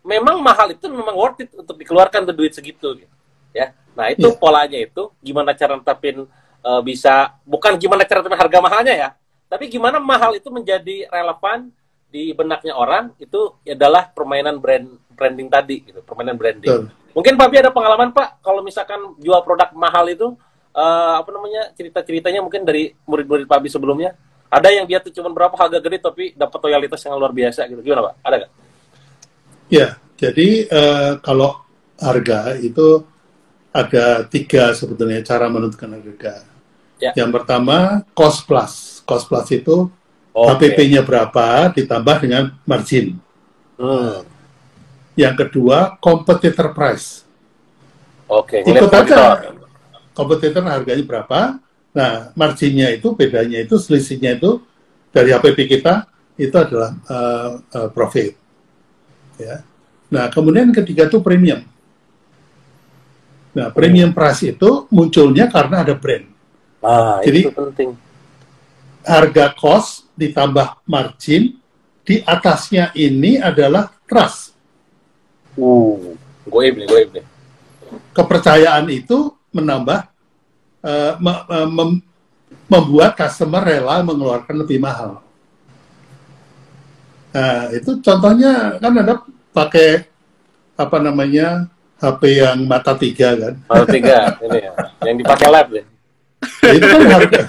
memang 0.00 0.40
mahal 0.40 0.72
itu 0.72 0.88
memang 0.88 1.12
worth 1.12 1.44
it 1.44 1.52
untuk 1.60 1.76
dikeluarkan 1.76 2.32
tuh 2.32 2.32
duit 2.32 2.56
segitu 2.56 3.04
gitu. 3.04 3.12
ya 3.52 3.76
nah 3.92 4.08
itu 4.08 4.32
yeah. 4.32 4.40
polanya 4.40 4.80
itu 4.80 5.12
gimana 5.20 5.52
cara 5.52 5.76
netapin 5.76 6.24
uh, 6.64 6.80
bisa 6.80 7.36
bukan 7.44 7.76
gimana 7.76 8.08
cara 8.08 8.24
netapin 8.24 8.40
harga 8.40 8.58
mahalnya 8.64 8.94
ya 8.96 9.08
tapi 9.52 9.68
gimana 9.68 10.00
mahal 10.00 10.32
itu 10.32 10.48
menjadi 10.48 11.04
relevan 11.12 11.68
di 12.12 12.32
benaknya 12.36 12.76
orang 12.76 13.16
itu 13.16 13.56
adalah 13.64 14.08
permainan 14.12 14.60
brand 14.60 15.00
branding 15.14 15.48
tadi 15.48 15.84
gitu 15.84 16.00
permainan 16.02 16.36
branding 16.36 16.88
Betul. 16.88 17.14
mungkin 17.14 17.34
Pak 17.38 17.48
ada 17.52 17.70
pengalaman 17.70 18.10
Pak 18.10 18.42
kalau 18.44 18.60
misalkan 18.64 19.16
jual 19.20 19.40
produk 19.44 19.70
mahal 19.76 20.08
itu 20.08 20.32
uh, 20.74 21.14
apa 21.20 21.28
namanya 21.30 21.70
cerita 21.76 22.00
ceritanya 22.02 22.40
mungkin 22.40 22.64
dari 22.64 22.92
murid-murid 23.06 23.46
Pak 23.46 23.68
sebelumnya 23.68 24.16
ada 24.52 24.68
yang 24.68 24.84
dia 24.84 25.00
tuh 25.00 25.08
cuma 25.16 25.32
berapa 25.32 25.56
harga 25.56 25.80
gede 25.80 25.96
tapi 25.96 26.24
dapat 26.36 26.60
loyalitas 26.60 27.00
yang 27.08 27.16
luar 27.16 27.32
biasa 27.32 27.64
gitu. 27.72 27.80
Gimana 27.80 28.12
Pak? 28.12 28.14
Ada 28.20 28.34
nggak? 28.36 28.52
Ya, 29.72 29.88
jadi 30.20 30.48
uh, 30.68 31.12
kalau 31.24 31.64
harga 31.96 32.60
itu 32.60 33.00
ada 33.72 34.28
tiga 34.28 34.76
sebetulnya 34.76 35.24
cara 35.24 35.48
menentukan 35.48 35.96
harga. 35.96 36.44
Ya. 37.00 37.16
Yang 37.16 37.40
pertama 37.40 38.04
cost 38.12 38.44
plus. 38.44 39.00
Cost 39.08 39.24
plus 39.32 39.48
itu 39.56 39.88
okay. 40.36 40.76
HPP-nya 40.76 41.00
berapa 41.00 41.72
ditambah 41.72 42.16
dengan 42.20 42.52
margin. 42.68 43.16
Hmm. 43.80 44.20
Yang 45.18 45.34
kedua 45.46 46.00
competitor 46.00 46.72
price. 46.72 47.26
Oke. 48.28 48.64
Okay. 48.64 48.72
Ikut 48.72 48.92
aja. 48.92 49.52
Kompetitor 50.12 50.60
harganya 50.68 51.04
berapa, 51.08 51.62
Nah, 51.92 52.32
marginnya 52.32 52.88
itu, 52.88 53.12
bedanya 53.12 53.60
itu, 53.60 53.76
selisihnya 53.76 54.40
itu 54.40 54.64
dari 55.12 55.36
HPP 55.36 55.68
kita 55.78 56.08
itu 56.40 56.56
adalah 56.56 56.96
uh, 57.04 57.60
uh, 57.60 57.88
profit. 57.92 58.32
Ya. 59.36 59.60
Nah, 60.08 60.32
kemudian 60.32 60.72
ketiga 60.72 61.04
itu 61.04 61.20
premium. 61.20 61.60
Nah, 63.52 63.68
premium 63.68 64.16
price 64.16 64.56
itu 64.56 64.88
munculnya 64.88 65.52
karena 65.52 65.84
ada 65.84 65.92
brand. 65.92 66.24
Ah, 66.80 67.20
Jadi, 67.20 67.44
itu 67.44 67.52
penting. 67.52 67.92
Harga 69.04 69.52
cost 69.52 70.08
ditambah 70.16 70.80
margin, 70.88 71.60
di 72.02 72.24
atasnya 72.24 72.88
ini 72.96 73.36
adalah 73.36 73.92
trust. 74.08 74.51
Uh, 75.56 76.16
gue 76.48 76.64
gue 76.72 77.22
Kepercayaan 78.16 78.88
itu 78.88 79.36
menambah 79.52 80.08
uh, 80.80 81.12
mem 81.68 82.00
membuat 82.68 83.16
customer 83.16 83.60
rela 83.60 84.00
mengeluarkan 84.00 84.64
lebih 84.64 84.80
mahal. 84.80 85.20
Nah, 87.32 87.72
itu 87.72 88.00
contohnya 88.00 88.76
kan 88.76 88.92
ada 88.96 89.24
pakai 89.52 90.08
apa 90.76 90.96
namanya 91.00 91.68
HP 91.96 92.44
yang 92.44 92.58
mata 92.68 92.92
tiga 92.96 93.32
kan? 93.36 93.54
Mata 93.68 93.86
tiga, 93.88 94.16
ini 94.44 94.58
ya, 94.60 94.72
yang 95.04 95.16
dipakai 95.20 95.48
lab 95.48 95.68
ya. 95.72 95.84
itu 96.74 96.84
kan 96.84 97.02
harga, 97.06 97.40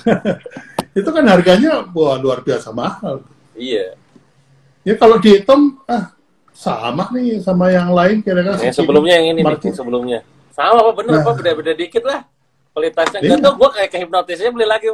itu 0.99 1.09
kan 1.09 1.25
harganya 1.25 1.71
wah 1.91 2.15
luar 2.19 2.39
biasa 2.45 2.69
mahal. 2.71 3.25
Iya. 3.57 3.97
Ya 4.83 4.93
kalau 4.99 5.17
dihitung 5.17 5.79
ah 5.87 6.12
sama 6.63 7.03
nih 7.11 7.43
sama 7.43 7.67
yang 7.67 7.91
lain 7.91 8.23
kira-kira. 8.23 8.55
Yang 8.63 8.79
sebelumnya 8.79 9.19
yang 9.19 9.35
ini 9.35 9.39
nih, 9.43 9.75
sebelumnya. 9.75 10.19
Sama 10.55 10.79
apa 10.79 10.91
bener 10.95 11.19
nah, 11.19 11.21
apa 11.27 11.31
beda-beda 11.35 11.73
dikit 11.75 12.03
lah. 12.07 12.23
Kualitasnya 12.71 13.19
enggak 13.21 13.37
iya. 13.37 13.45
tuh 13.45 13.53
gue 13.59 13.69
kayak 13.69 13.89
kehipnotisnya 13.91 14.49
beli 14.49 14.65
lagi 14.65 14.87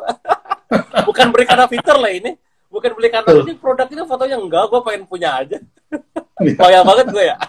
bukan 1.07 1.25
beli 1.31 1.45
karena 1.45 1.65
fitur 1.69 1.97
lah 2.01 2.11
ini. 2.11 2.33
Bukan 2.69 2.91
beli 2.93 3.09
karena 3.09 3.29
ini 3.33 3.53
produk 3.57 3.87
itu 3.89 4.03
fotonya 4.09 4.37
enggak 4.41 4.63
gue 4.65 4.79
pengen 4.81 5.03
punya 5.05 5.29
aja. 5.45 5.57
Loyal 6.59 6.83
banget 6.83 7.05
gue 7.13 7.23
ya. 7.29 7.37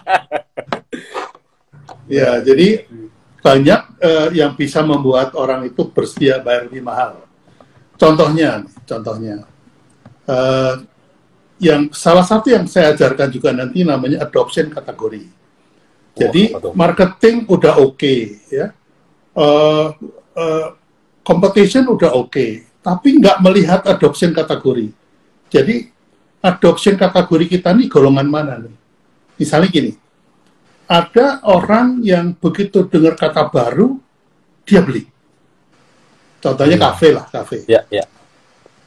Ya 2.11 2.43
jadi 2.43 2.91
banyak 3.39 3.81
uh, 4.03 4.29
yang 4.35 4.51
bisa 4.59 4.83
membuat 4.83 5.31
orang 5.31 5.63
itu 5.63 5.87
bersedia 5.87 6.43
bayar 6.43 6.67
lebih 6.67 6.83
mahal. 6.83 7.23
Contohnya 7.95 8.67
contohnya. 8.83 9.47
Uh, 10.27 10.83
yang 11.61 11.93
salah 11.93 12.25
satu 12.25 12.49
yang 12.49 12.65
saya 12.65 12.97
ajarkan 12.97 13.29
juga 13.29 13.53
nanti 13.53 13.85
namanya 13.85 14.25
adoption 14.25 14.73
kategori 14.73 15.29
jadi 16.17 16.57
marketing 16.73 17.45
udah 17.45 17.77
oke 17.79 18.01
okay, 18.01 18.19
ya 18.49 18.73
uh, 19.37 19.95
uh, 20.35 20.67
competition 21.21 21.87
udah 21.89 22.17
oke, 22.17 22.33
okay, 22.33 22.65
tapi 22.81 23.21
nggak 23.21 23.37
melihat 23.45 23.81
adoption 23.85 24.33
kategori. 24.33 24.89
Jadi 25.51 25.89
adoption 26.41 26.95
kategori 26.97 27.45
kita 27.57 27.69
nih 27.75 27.87
golongan 27.87 28.27
mana 28.27 28.53
nih? 28.61 28.75
Misalnya 29.37 29.69
gini, 29.69 29.91
ada 30.85 31.41
orang 31.45 32.01
yang 32.01 32.33
begitu 32.37 32.85
dengar 32.89 33.17
kata 33.17 33.49
baru, 33.49 33.97
dia 34.65 34.81
beli. 34.81 35.05
Contohnya 36.41 36.77
hmm. 36.77 36.85
kafe 36.89 37.07
lah, 37.13 37.25
kafe. 37.29 37.57
Ya, 37.69 37.85
ya. 37.93 38.05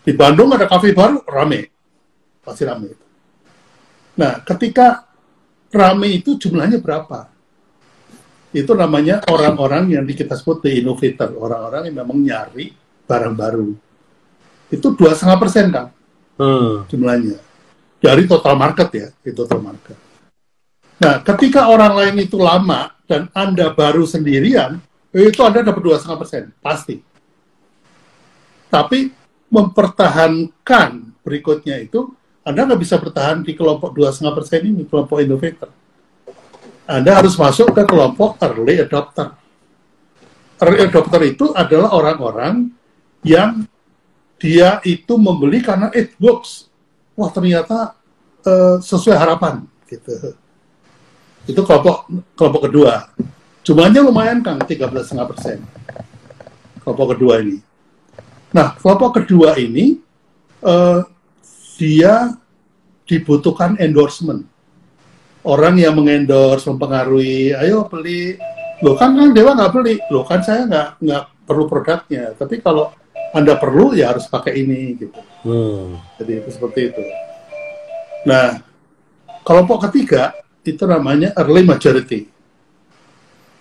Di 0.05 0.13
Bandung 0.13 0.53
ada 0.53 0.67
kafe 0.67 0.91
baru, 0.91 1.23
rame. 1.25 1.74
Pasti 2.45 2.63
rame. 2.69 2.93
Nah, 4.21 4.45
ketika 4.45 5.09
rame 5.75 6.21
itu 6.21 6.39
jumlahnya 6.39 6.79
berapa? 6.79 7.35
itu 8.55 8.71
namanya 8.71 9.19
orang-orang 9.27 9.99
yang 9.99 10.07
kita 10.07 10.39
sebut 10.39 10.63
the 10.63 10.79
innovator, 10.79 11.35
orang-orang 11.35 11.91
yang 11.91 12.07
memang 12.07 12.23
nyari 12.23 12.71
barang 13.03 13.35
baru. 13.35 13.75
Itu 14.71 14.95
dua 14.95 15.19
setengah 15.19 15.39
persen 15.43 15.67
kan 15.75 15.91
hmm. 16.39 16.87
jumlahnya 16.87 17.39
dari 17.99 18.31
total 18.31 18.55
market 18.55 18.89
ya, 18.95 19.09
di 19.11 19.35
total 19.35 19.59
market. 19.59 19.99
Nah, 21.03 21.19
ketika 21.27 21.67
orang 21.67 21.99
lain 21.99 22.17
itu 22.23 22.39
lama 22.39 22.95
dan 23.11 23.27
anda 23.35 23.75
baru 23.75 24.07
sendirian, 24.07 24.79
itu 25.11 25.43
anda 25.43 25.67
dapat 25.67 25.83
dua 25.83 25.99
setengah 25.99 26.19
persen 26.23 26.43
pasti. 26.63 27.03
Tapi 28.71 29.11
mempertahankan 29.51 30.91
berikutnya 31.27 31.83
itu 31.83 32.15
anda 32.45 32.61
nggak 32.69 32.81
bisa 32.81 33.01
bertahan 33.01 33.41
di 33.41 33.57
kelompok 33.57 33.97
dua 33.97 34.13
setengah 34.13 34.37
persen 34.37 34.61
ini, 34.63 34.85
kelompok 34.85 35.19
innovator 35.25 35.73
anda 36.85 37.17
harus 37.17 37.33
masuk 37.41 37.73
ke 37.73 37.83
kelompok 37.89 38.37
early 38.45 38.85
adopter. 38.85 39.33
Early 40.61 40.85
adopter 40.85 41.21
itu 41.25 41.49
adalah 41.57 41.97
orang-orang 41.97 42.69
yang 43.25 43.65
dia 44.37 44.85
itu 44.85 45.17
membeli 45.17 45.65
karena 45.65 45.89
it 45.97 46.13
works. 46.21 46.69
Wah 47.17 47.33
ternyata 47.33 47.97
uh, 48.45 48.77
sesuai 48.85 49.17
harapan 49.17 49.65
gitu. 49.89 50.37
Itu 51.49 51.65
kelompok 51.65 52.05
kelompok 52.37 52.69
kedua. 52.69 53.09
Jumlahnya 53.65 54.05
lumayan 54.05 54.45
kang, 54.45 54.61
13,5 54.61 54.93
persen. 55.25 55.65
Kelompok 56.85 57.17
kedua 57.17 57.41
ini. 57.41 57.65
Nah, 58.53 58.77
kelompok 58.77 59.25
kedua 59.25 59.57
ini 59.57 60.05
uh, 60.61 61.01
dia 61.79 62.35
dibutuhkan 63.05 63.77
endorsement. 63.81 64.45
Orang 65.45 65.77
yang 65.77 65.93
mengendorse 65.93 66.65
mempengaruhi 66.73 67.53
ayo 67.53 67.85
beli. 67.85 68.41
Lo 68.81 68.97
kan 68.97 69.13
kan 69.13 69.31
dewa 69.37 69.53
nggak 69.53 69.73
beli. 69.77 69.95
Lo 70.09 70.25
kan 70.25 70.41
saya 70.41 70.65
nggak 70.65 70.89
nggak 71.05 71.25
perlu 71.45 71.65
produknya. 71.69 72.33
Tapi 72.33 72.65
kalau 72.65 72.97
anda 73.37 73.59
perlu 73.61 73.93
ya 73.93 74.15
harus 74.15 74.25
pakai 74.31 74.65
ini 74.65 74.97
gitu. 74.97 75.21
Hmm. 75.45 76.01
jadi 76.17 76.41
itu 76.41 76.49
seperti 76.57 76.81
itu. 76.89 77.03
Nah 78.25 78.65
kelompok 79.45 79.91
ketiga 79.91 80.33
itu 80.65 80.81
namanya 80.89 81.37
early 81.37 81.61
majority. 81.61 82.33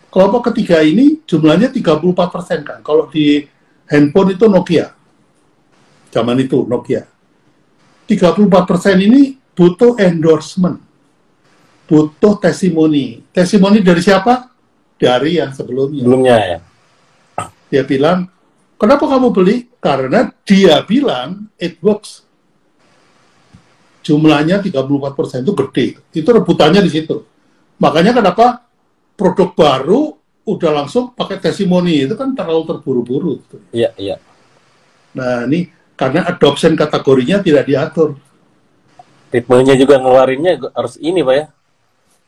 Kelompok 0.07 0.53
ketiga 0.53 0.80
ini 0.80 1.20
jumlahnya 1.28 1.74
34% 1.74 2.64
kan. 2.64 2.80
Kalau 2.80 3.11
di 3.11 3.43
handphone 3.91 4.39
itu 4.39 4.45
Nokia. 4.47 4.93
Zaman 6.14 6.38
itu 6.39 6.64
Nokia 6.64 7.12
34% 8.08 9.08
ini 9.08 9.38
butuh 9.54 9.97
endorsement 10.01 10.93
butuh 11.88 12.39
testimoni. 12.39 13.22
Testimoni 13.30 13.84
dari 13.84 14.01
siapa? 14.01 14.49
Dari 14.97 15.38
yang 15.38 15.51
sebelumnya. 15.51 16.01
Sebelumnya 16.01 16.38
ya. 16.41 16.60
Dia 17.70 17.84
bilang, 17.84 18.30
kenapa 18.78 19.06
kamu 19.10 19.34
beli? 19.34 19.70
Karena 19.82 20.32
dia 20.45 20.80
bilang 20.86 21.49
it 21.60 21.78
works. 21.84 22.24
Jumlahnya 24.04 24.60
34% 24.60 25.45
itu 25.45 25.54
gede. 25.54 25.86
Itu 26.12 26.30
rebutannya 26.34 26.84
di 26.84 26.91
situ. 26.91 27.24
Makanya 27.80 28.18
kenapa 28.18 28.68
produk 29.16 29.54
baru 29.56 30.01
udah 30.43 30.72
langsung 30.84 31.16
pakai 31.16 31.39
testimoni 31.39 32.04
itu 32.04 32.18
kan 32.20 32.36
terlalu 32.36 32.68
terburu-buru. 32.68 33.39
Iya, 33.72 33.95
iya. 33.95 34.20
Nah, 35.16 35.47
ini 35.47 35.72
karena 35.94 36.26
adoption 36.28 36.74
kategorinya 36.78 37.41
tidak 37.41 37.66
diatur. 37.70 38.18
Ritmenya 39.34 39.74
juga 39.74 39.98
ngeluarinnya 39.98 40.62
harus 40.78 40.98
ini, 41.02 41.26
Pak 41.26 41.36
ya 41.38 41.48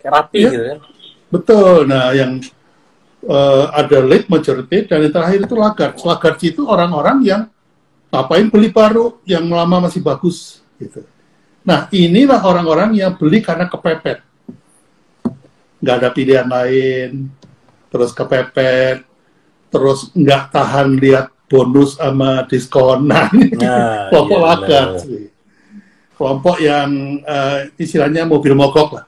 rapi 0.09 0.39
ya, 0.39 0.49
gitu 0.53 0.63
kan. 0.65 0.79
Betul. 1.33 1.79
Nah, 1.89 2.13
yang 2.13 2.31
uh, 3.25 3.65
ada 3.73 3.97
late 4.05 4.29
majority 4.29 4.85
dan 4.85 5.01
yang 5.05 5.13
terakhir 5.13 5.39
itu 5.45 5.55
lagar. 5.57 5.89
Lagar 5.97 6.33
itu 6.39 6.61
orang-orang 6.65 7.17
yang 7.25 7.41
ngapain 8.13 8.47
beli 8.47 8.69
baru 8.71 9.19
yang 9.27 9.43
lama 9.49 9.89
masih 9.89 9.99
bagus 9.99 10.61
gitu. 10.77 11.03
Nah, 11.65 11.89
inilah 11.89 12.45
orang-orang 12.45 12.93
yang 12.93 13.17
beli 13.17 13.41
karena 13.41 13.65
kepepet. 13.65 14.21
nggak 15.75 16.01
ada 16.01 16.09
pilihan 16.09 16.47
lain, 16.49 17.29
terus 17.93 18.09
kepepet, 18.09 19.05
terus 19.69 20.09
nggak 20.17 20.49
tahan 20.49 20.97
lihat 20.97 21.29
bonus 21.49 21.97
sama 21.97 22.45
diskon. 22.49 23.05
Nah, 23.09 23.29
nah 23.31 24.09
kelompok 24.09 24.65
iya, 24.67 24.81
sih. 24.99 25.23
Kelompok 26.15 26.57
yang 26.63 26.89
uh, 27.27 27.67
istilahnya 27.75 28.23
mobil 28.23 28.55
mogok 28.55 29.01
lah. 29.01 29.05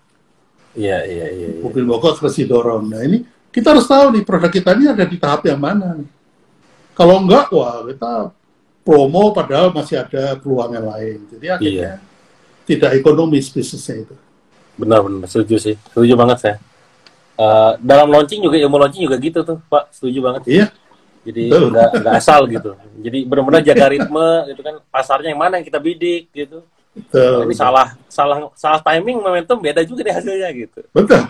Iya, 0.78 1.08
iya, 1.08 1.28
iya, 1.34 1.48
iya. 1.56 1.62
Mobil 1.64 1.84
mogok 1.88 2.20
terus 2.20 2.38
didorong. 2.38 2.92
Nah, 2.92 3.02
ini 3.02 3.24
kita 3.50 3.74
harus 3.74 3.90
tahu 3.90 4.14
nih 4.14 4.24
produk 4.28 4.52
kita 4.52 4.76
ini 4.78 4.86
ada 4.92 5.06
di 5.08 5.18
tahap 5.18 5.42
yang 5.48 5.58
mana. 5.58 5.98
Kalau 6.94 7.22
enggak, 7.24 7.50
wah 7.54 7.86
kita 7.88 8.32
promo 8.86 9.34
padahal 9.34 9.74
masih 9.74 10.00
ada 10.02 10.38
peluang 10.38 10.72
yang 10.74 10.88
lain. 10.88 11.18
Jadi 11.32 11.46
akhirnya 11.50 11.92
iya. 11.98 12.66
tidak 12.68 12.92
ekonomis 12.98 13.50
bisnisnya 13.50 14.06
itu. 14.06 14.16
Benar, 14.78 15.02
benar. 15.02 15.26
Setuju 15.26 15.58
sih. 15.58 15.76
Setuju 15.94 16.14
banget 16.14 16.38
saya. 16.44 16.56
Uh, 17.38 17.78
dalam 17.82 18.10
launching 18.10 18.42
juga 18.42 18.58
ilmu 18.58 18.82
launching 18.82 19.06
juga 19.06 19.14
gitu 19.22 19.46
tuh 19.46 19.62
Pak 19.70 19.94
setuju 19.94 20.26
banget 20.26 20.42
iya 20.50 20.66
jadi 21.28 21.44
nggak 21.52 21.90
nggak 22.00 22.14
asal 22.16 22.48
gitu. 22.48 22.72
Jadi 23.04 23.20
benar-benar 23.28 23.62
jaga 23.68 23.86
ritme 23.92 24.30
gitu 24.48 24.62
kan. 24.64 24.76
Pasarnya 24.88 25.36
yang 25.36 25.42
mana 25.44 25.60
yang 25.60 25.68
kita 25.68 25.80
bidik 25.84 26.32
gitu. 26.32 26.64
Betul. 26.98 27.46
ini 27.46 27.54
salah 27.54 27.94
salah 28.10 28.50
salah 28.58 28.82
timing 28.82 29.22
momentum 29.22 29.62
beda 29.62 29.86
juga 29.86 30.02
deh 30.02 30.16
hasilnya 30.18 30.50
gitu. 30.50 30.82
Betul. 30.90 31.22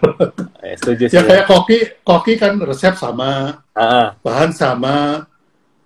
Eh, 0.64 0.80
setuju 0.80 1.12
ya 1.12 1.22
kayak 1.28 1.44
koki 1.44 1.78
koki 2.08 2.34
kan 2.40 2.56
resep 2.56 2.96
sama 2.96 3.60
uh 3.76 4.16
bahan 4.24 4.56
sama. 4.56 5.28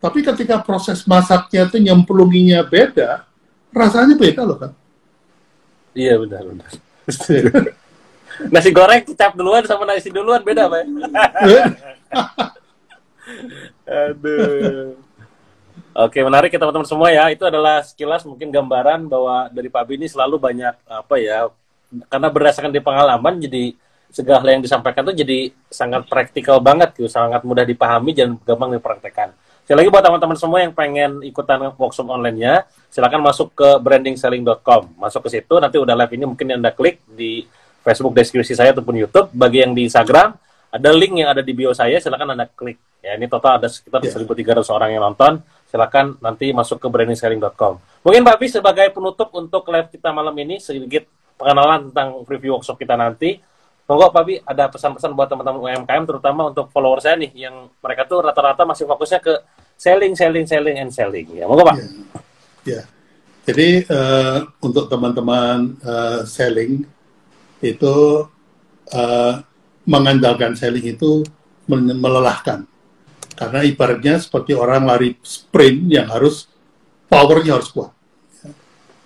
Tapi 0.01 0.22
ketika 0.22 0.62
proses 0.62 1.05
masaknya 1.05 1.66
tuh 1.70 1.82
nyemplunginya 1.82 2.62
beda 2.66 3.26
rasanya 3.72 4.16
beda 4.20 4.43
loh 4.43 4.57
kan 4.59 4.72
iya 5.95 6.20
benar 6.20 6.43
benar. 6.43 6.70
Nasi 8.53 8.72
goreng 8.72 9.03
kecap 9.05 9.36
duluan 9.36 9.62
sama 9.68 9.84
nasi 9.86 10.09
duluan 10.09 10.41
beda 10.41 10.66
pak 10.66 10.88
aduh 13.86 14.95
oke 15.95 16.19
menarik 16.21 16.51
ya 16.53 16.59
teman-teman 16.59 16.88
semua 16.88 17.09
ya 17.11 17.29
itu 17.32 17.43
adalah 17.47 17.84
sekilas 17.84 18.23
mungkin 18.23 18.51
gambaran 18.51 19.07
bahwa 19.07 19.51
dari 19.51 19.67
Pak 19.71 19.84
Bini 19.88 20.07
selalu 20.07 20.39
banyak 20.39 20.75
apa 20.88 21.15
ya 21.19 21.49
karena 22.07 22.27
berdasarkan 22.32 22.71
di 22.71 22.82
pengalaman 22.84 23.39
jadi 23.39 23.75
segala 24.11 24.51
yang 24.51 24.63
disampaikan 24.63 25.07
itu 25.07 25.23
jadi 25.23 25.39
sangat 25.71 26.07
praktikal 26.07 26.59
banget 26.59 26.91
gitu 26.95 27.07
sangat 27.07 27.43
mudah 27.47 27.63
dipahami 27.63 28.11
dan 28.11 28.36
gampang 28.43 28.75
dipraktekkan 28.75 29.32
Sekali 29.61 29.88
lagi 29.88 29.93
buat 29.93 30.03
teman-teman 30.03 30.38
semua 30.38 30.59
yang 30.59 30.73
pengen 30.73 31.23
ikutan 31.23 31.71
workshop 31.77 32.09
online-nya, 32.09 32.65
silakan 32.89 33.21
masuk 33.23 33.53
ke 33.53 33.79
brandingselling.com. 33.79 34.99
Masuk 34.99 35.23
ke 35.23 35.39
situ, 35.39 35.53
nanti 35.63 35.77
udah 35.77 35.95
live 35.95 36.11
ini 36.17 36.25
mungkin 36.27 36.59
Anda 36.59 36.73
klik 36.73 36.99
di 37.07 37.45
Facebook 37.86 38.11
deskripsi 38.17 38.57
saya 38.57 38.73
ataupun 38.73 38.99
YouTube. 38.99 39.29
Bagi 39.32 39.61
yang 39.61 39.71
di 39.71 39.86
Instagram, 39.86 40.34
ada 40.72 40.89
link 40.95 41.19
yang 41.19 41.30
ada 41.36 41.43
di 41.43 41.51
bio 41.51 41.76
saya, 41.76 41.99
silakan 41.99 42.34
Anda 42.34 42.47
klik. 42.47 42.80
Ya, 43.03 43.17
ini 43.19 43.28
total 43.28 43.59
ada 43.59 43.67
sekitar 43.67 43.99
yeah. 44.05 44.13
1.300 44.13 44.63
orang 44.72 44.89
yang 44.95 45.03
nonton. 45.03 45.43
Silakan 45.67 46.15
nanti 46.24 46.55
masuk 46.55 46.80
ke 46.80 46.88
brandingselling.com. 46.88 47.82
Mungkin 48.07 48.22
Pak 48.24 48.38
Bi 48.39 48.47
sebagai 48.47 48.88
penutup 48.95 49.34
untuk 49.36 49.67
live 49.67 49.89
kita 49.91 50.15
malam 50.15 50.32
ini 50.39 50.63
sedikit 50.63 51.03
pengenalan 51.36 51.91
tentang 51.91 52.24
review 52.30 52.55
workshop 52.55 52.80
kita 52.80 52.95
nanti. 52.95 53.41
Monggo 53.89 54.13
Pak 54.13 54.24
Bi 54.24 54.39
ada 54.39 54.72
pesan-pesan 54.72 55.11
buat 55.11 55.28
teman-teman 55.28 55.59
UMKM 55.59 56.03
terutama 56.07 56.53
untuk 56.53 56.72
follower 56.72 57.03
saya 57.03 57.19
nih 57.19 57.34
yang 57.36 57.67
mereka 57.84 58.07
tuh 58.07 58.24
rata-rata 58.24 58.63
masih 58.63 58.88
fokusnya 58.88 59.19
ke 59.19 59.34
selling, 59.76 60.13
selling, 60.15 60.45
selling, 60.47 60.78
and 60.80 60.93
selling. 60.93 61.28
Ya, 61.36 61.49
monggo 61.49 61.67
Pak. 61.67 61.76
Ya. 61.76 61.88
ya. 62.80 62.82
Jadi 63.41 63.84
uh, 63.89 64.45
untuk 64.61 64.86
teman-teman 64.88 65.76
uh, 65.82 66.22
selling 66.30 66.86
itu 67.65 67.97
uh, 68.93 69.34
mengandalkan 69.88 70.53
selling 70.53 70.95
itu 70.97 71.25
melelahkan 71.71 72.67
karena 73.38 73.65
ibaratnya 73.65 74.21
seperti 74.21 74.53
orang 74.53 74.86
lari 74.86 75.17
sprint 75.25 75.89
yang 75.89 76.05
harus 76.11 76.45
powernya 77.09 77.57
harus 77.57 77.73
kuat 77.73 77.91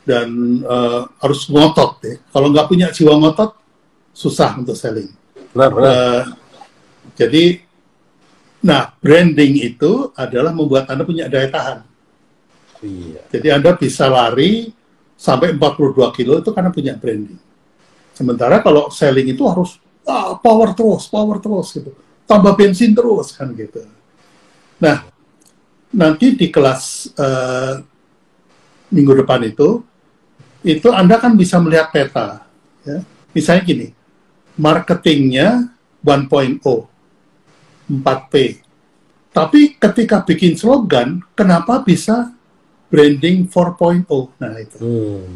dan 0.05 0.29
uh, 0.61 1.09
harus 1.17 1.49
ngotot 1.49 1.91
deh. 2.05 2.15
Kalau 2.29 2.53
nggak 2.53 2.69
punya 2.69 2.93
jiwa 2.93 3.17
ngotot 3.17 3.57
susah 4.13 4.53
untuk 4.61 4.77
selling. 4.77 5.09
Benar, 5.51 5.69
benar. 5.73 5.89
Uh, 5.89 6.23
jadi, 7.17 7.63
nah 8.61 8.93
branding 9.01 9.65
itu 9.65 10.13
adalah 10.13 10.53
membuat 10.53 10.85
anda 10.93 11.03
punya 11.03 11.25
daya 11.25 11.49
tahan. 11.49 11.79
Iya. 12.85 13.21
Jadi 13.33 13.47
anda 13.49 13.73
bisa 13.73 14.05
lari 14.05 14.69
sampai 15.17 15.57
42 15.57 16.17
kilo 16.21 16.37
itu 16.37 16.49
karena 16.53 16.69
punya 16.69 16.93
branding. 16.93 17.41
Sementara 18.13 18.61
kalau 18.61 18.93
selling 18.93 19.33
itu 19.33 19.41
harus 19.49 19.81
ah, 20.05 20.37
power 20.39 20.73
terus, 20.77 21.09
power 21.09 21.37
terus 21.41 21.73
gitu. 21.75 21.91
Tambah 22.25 22.57
bensin 22.57 22.93
terus 22.93 23.33
kan 23.33 23.53
gitu. 23.53 23.85
Nah, 24.81 25.05
nanti 25.93 26.33
di 26.33 26.49
kelas 26.49 27.13
uh, 27.15 27.79
minggu 28.89 29.13
depan 29.25 29.45
itu, 29.45 29.83
itu 30.65 30.89
Anda 30.89 31.21
kan 31.21 31.37
bisa 31.37 31.61
melihat 31.61 31.93
peta. 31.93 32.45
Ya. 32.81 33.05
Misalnya 33.31 33.63
gini, 33.65 33.87
marketingnya 34.57 35.69
1.0, 36.01 36.61
4P. 37.89 38.33
Tapi 39.35 39.75
ketika 39.75 40.23
bikin 40.23 40.55
slogan, 40.55 41.19
kenapa 41.35 41.83
bisa 41.83 42.31
branding 42.87 43.45
4.0? 43.51 44.07
Nah 44.39 44.53
itu. 44.57 44.79
Hmm. 44.79 45.35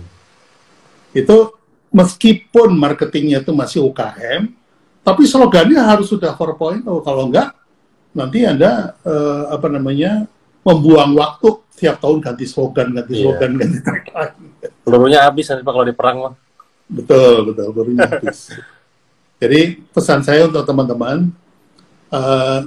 Itu 1.12 1.60
meskipun 1.90 2.78
marketingnya 2.78 3.42
itu 3.44 3.52
masih 3.52 3.84
UKM, 3.90 4.59
tapi 5.04 5.24
slogannya 5.26 5.80
harus 5.80 6.12
sudah 6.12 6.36
4.0. 6.36 6.84
Kalau 6.84 7.24
enggak, 7.28 7.56
nanti 8.14 8.46
Anda 8.46 8.96
uh, 9.04 9.54
apa 9.54 9.68
namanya 9.72 10.28
membuang 10.66 11.16
waktu 11.16 11.50
tiap 11.80 12.04
tahun 12.04 12.20
ganti 12.20 12.44
slogan, 12.44 12.92
ganti 12.92 13.14
yeah. 13.16 13.22
slogan, 13.24 13.52
ganti 13.56 13.80
tagline. 13.80 14.36
Pelurunya 14.84 15.20
habis 15.24 15.48
nanti 15.48 15.64
kalau 15.64 15.86
di 15.88 15.96
perang 15.96 16.18
mah. 16.20 16.34
Betul, 16.90 17.54
betul, 17.54 17.68
pelurunya 17.72 18.06
habis. 18.06 18.52
Jadi 19.40 19.62
pesan 19.96 20.20
saya 20.20 20.52
untuk 20.52 20.68
teman-teman, 20.68 21.32
uh, 22.12 22.60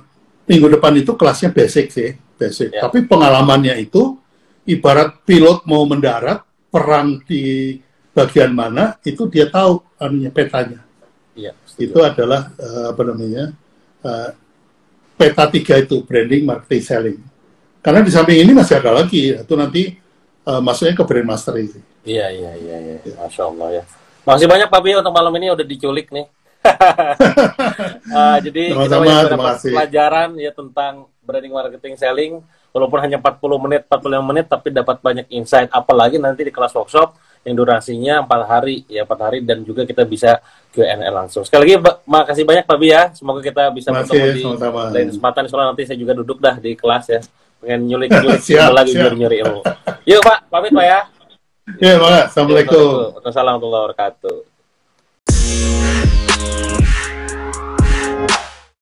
minggu 0.49 0.66
depan 0.72 0.93
itu 0.97 1.12
kelasnya 1.12 1.53
basic 1.53 1.93
sih, 1.93 2.16
basic. 2.41 2.72
Yeah. 2.72 2.89
Tapi 2.89 3.05
pengalamannya 3.05 3.76
itu 3.76 4.16
ibarat 4.64 5.20
pilot 5.28 5.68
mau 5.68 5.85
mendarat, 5.85 6.41
perang 6.72 7.20
di 7.28 7.76
bagian 8.16 8.57
mana 8.57 8.97
itu 9.05 9.28
dia 9.28 9.53
tahu 9.53 9.85
anunya 10.01 10.33
petanya. 10.33 10.80
Iya. 11.33 11.53
Itu 11.80 11.99
adalah 12.05 12.53
uh, 12.61 12.93
apa 12.93 13.03
namanya 13.09 13.57
uh, 14.05 14.28
peta 15.16 15.45
tiga 15.49 15.74
itu 15.80 16.05
branding, 16.05 16.45
marketing, 16.45 16.83
selling. 16.85 17.18
Karena 17.83 18.01
di 18.05 18.12
samping 18.14 18.39
ini 18.39 18.53
masih 18.55 18.78
ada 18.78 18.95
lagi, 18.95 19.35
itu 19.35 19.55
nanti 19.59 19.97
uh, 20.47 20.61
masuknya 20.62 20.95
ke 20.95 21.05
brand 21.07 21.28
master 21.28 21.55
itu. 21.59 21.80
Iya 22.03 22.30
iya 22.30 22.53
iya, 22.59 22.76
iya. 22.78 22.97
Ya. 23.03 23.14
masya 23.18 23.43
Allah 23.49 23.68
ya. 23.80 23.85
Masih 24.22 24.47
banyak 24.47 24.68
Pak 24.70 24.80
Bio 24.87 25.03
untuk 25.03 25.14
malam 25.14 25.35
ini 25.39 25.51
udah 25.51 25.66
diculik 25.66 26.11
nih. 26.14 26.26
uh, 26.62 28.39
jadi 28.47 28.70
Sama 28.70 28.87
-sama, 28.87 29.03
kita 29.03 29.35
banyak 29.35 29.59
pelajaran 29.74 30.30
ya 30.39 30.55
tentang 30.55 31.11
branding, 31.26 31.55
marketing, 31.55 31.95
selling. 31.99 32.33
Walaupun 32.72 33.05
hanya 33.05 33.20
40 33.20 33.64
menit, 33.68 33.83
45 33.85 34.30
menit, 34.30 34.47
tapi 34.49 34.68
dapat 34.72 34.97
banyak 35.03 35.26
insight. 35.28 35.68
Apalagi 35.74 36.16
nanti 36.16 36.47
di 36.47 36.53
kelas 36.55 36.72
workshop 36.72 37.18
yang 37.43 37.55
durasinya 37.59 38.14
empat 38.22 38.43
hari 38.47 38.86
ya 38.86 39.03
empat 39.03 39.18
hari 39.18 39.38
dan 39.43 39.66
juga 39.66 39.82
kita 39.82 40.07
bisa 40.07 40.38
Q&A 40.70 40.95
langsung. 41.11 41.43
Sekali 41.43 41.68
lagi 41.68 41.76
makasih 42.07 42.47
banyak 42.47 42.64
Pak 42.64 42.76
Bi 42.78 42.88
ya. 42.95 43.11
Semoga 43.12 43.43
kita 43.43 43.68
bisa 43.74 43.90
Masih, 43.90 44.14
bertemu 44.14 44.22
ya, 44.22 44.32
di 44.32 44.43
sama 44.43 44.57
-sama. 44.59 44.82
lain 44.95 45.07
kesempatan 45.11 45.43
soalnya 45.51 45.68
nanti 45.74 45.82
saya 45.84 45.99
juga 45.99 46.12
duduk 46.14 46.38
dah 46.38 46.57
di 46.57 46.72
kelas 46.78 47.05
ya. 47.11 47.20
Pengen 47.59 47.80
nyulik-nyulik 47.90 48.43
lagi 48.78 48.93
nyuri-nyuri 48.95 49.36
ilmu. 49.43 49.61
Yuk 50.07 50.20
Pak, 50.22 50.38
pamit 50.51 50.72
Pak 50.74 50.86
ya. 50.86 51.01
Ya, 51.78 51.95
Pak. 51.99 52.34
Assalamualaikum. 52.34 53.22
Assalamualaikum 53.22 53.70
warahmatullahi 53.70 53.82
wabarakatuh. 53.86 54.53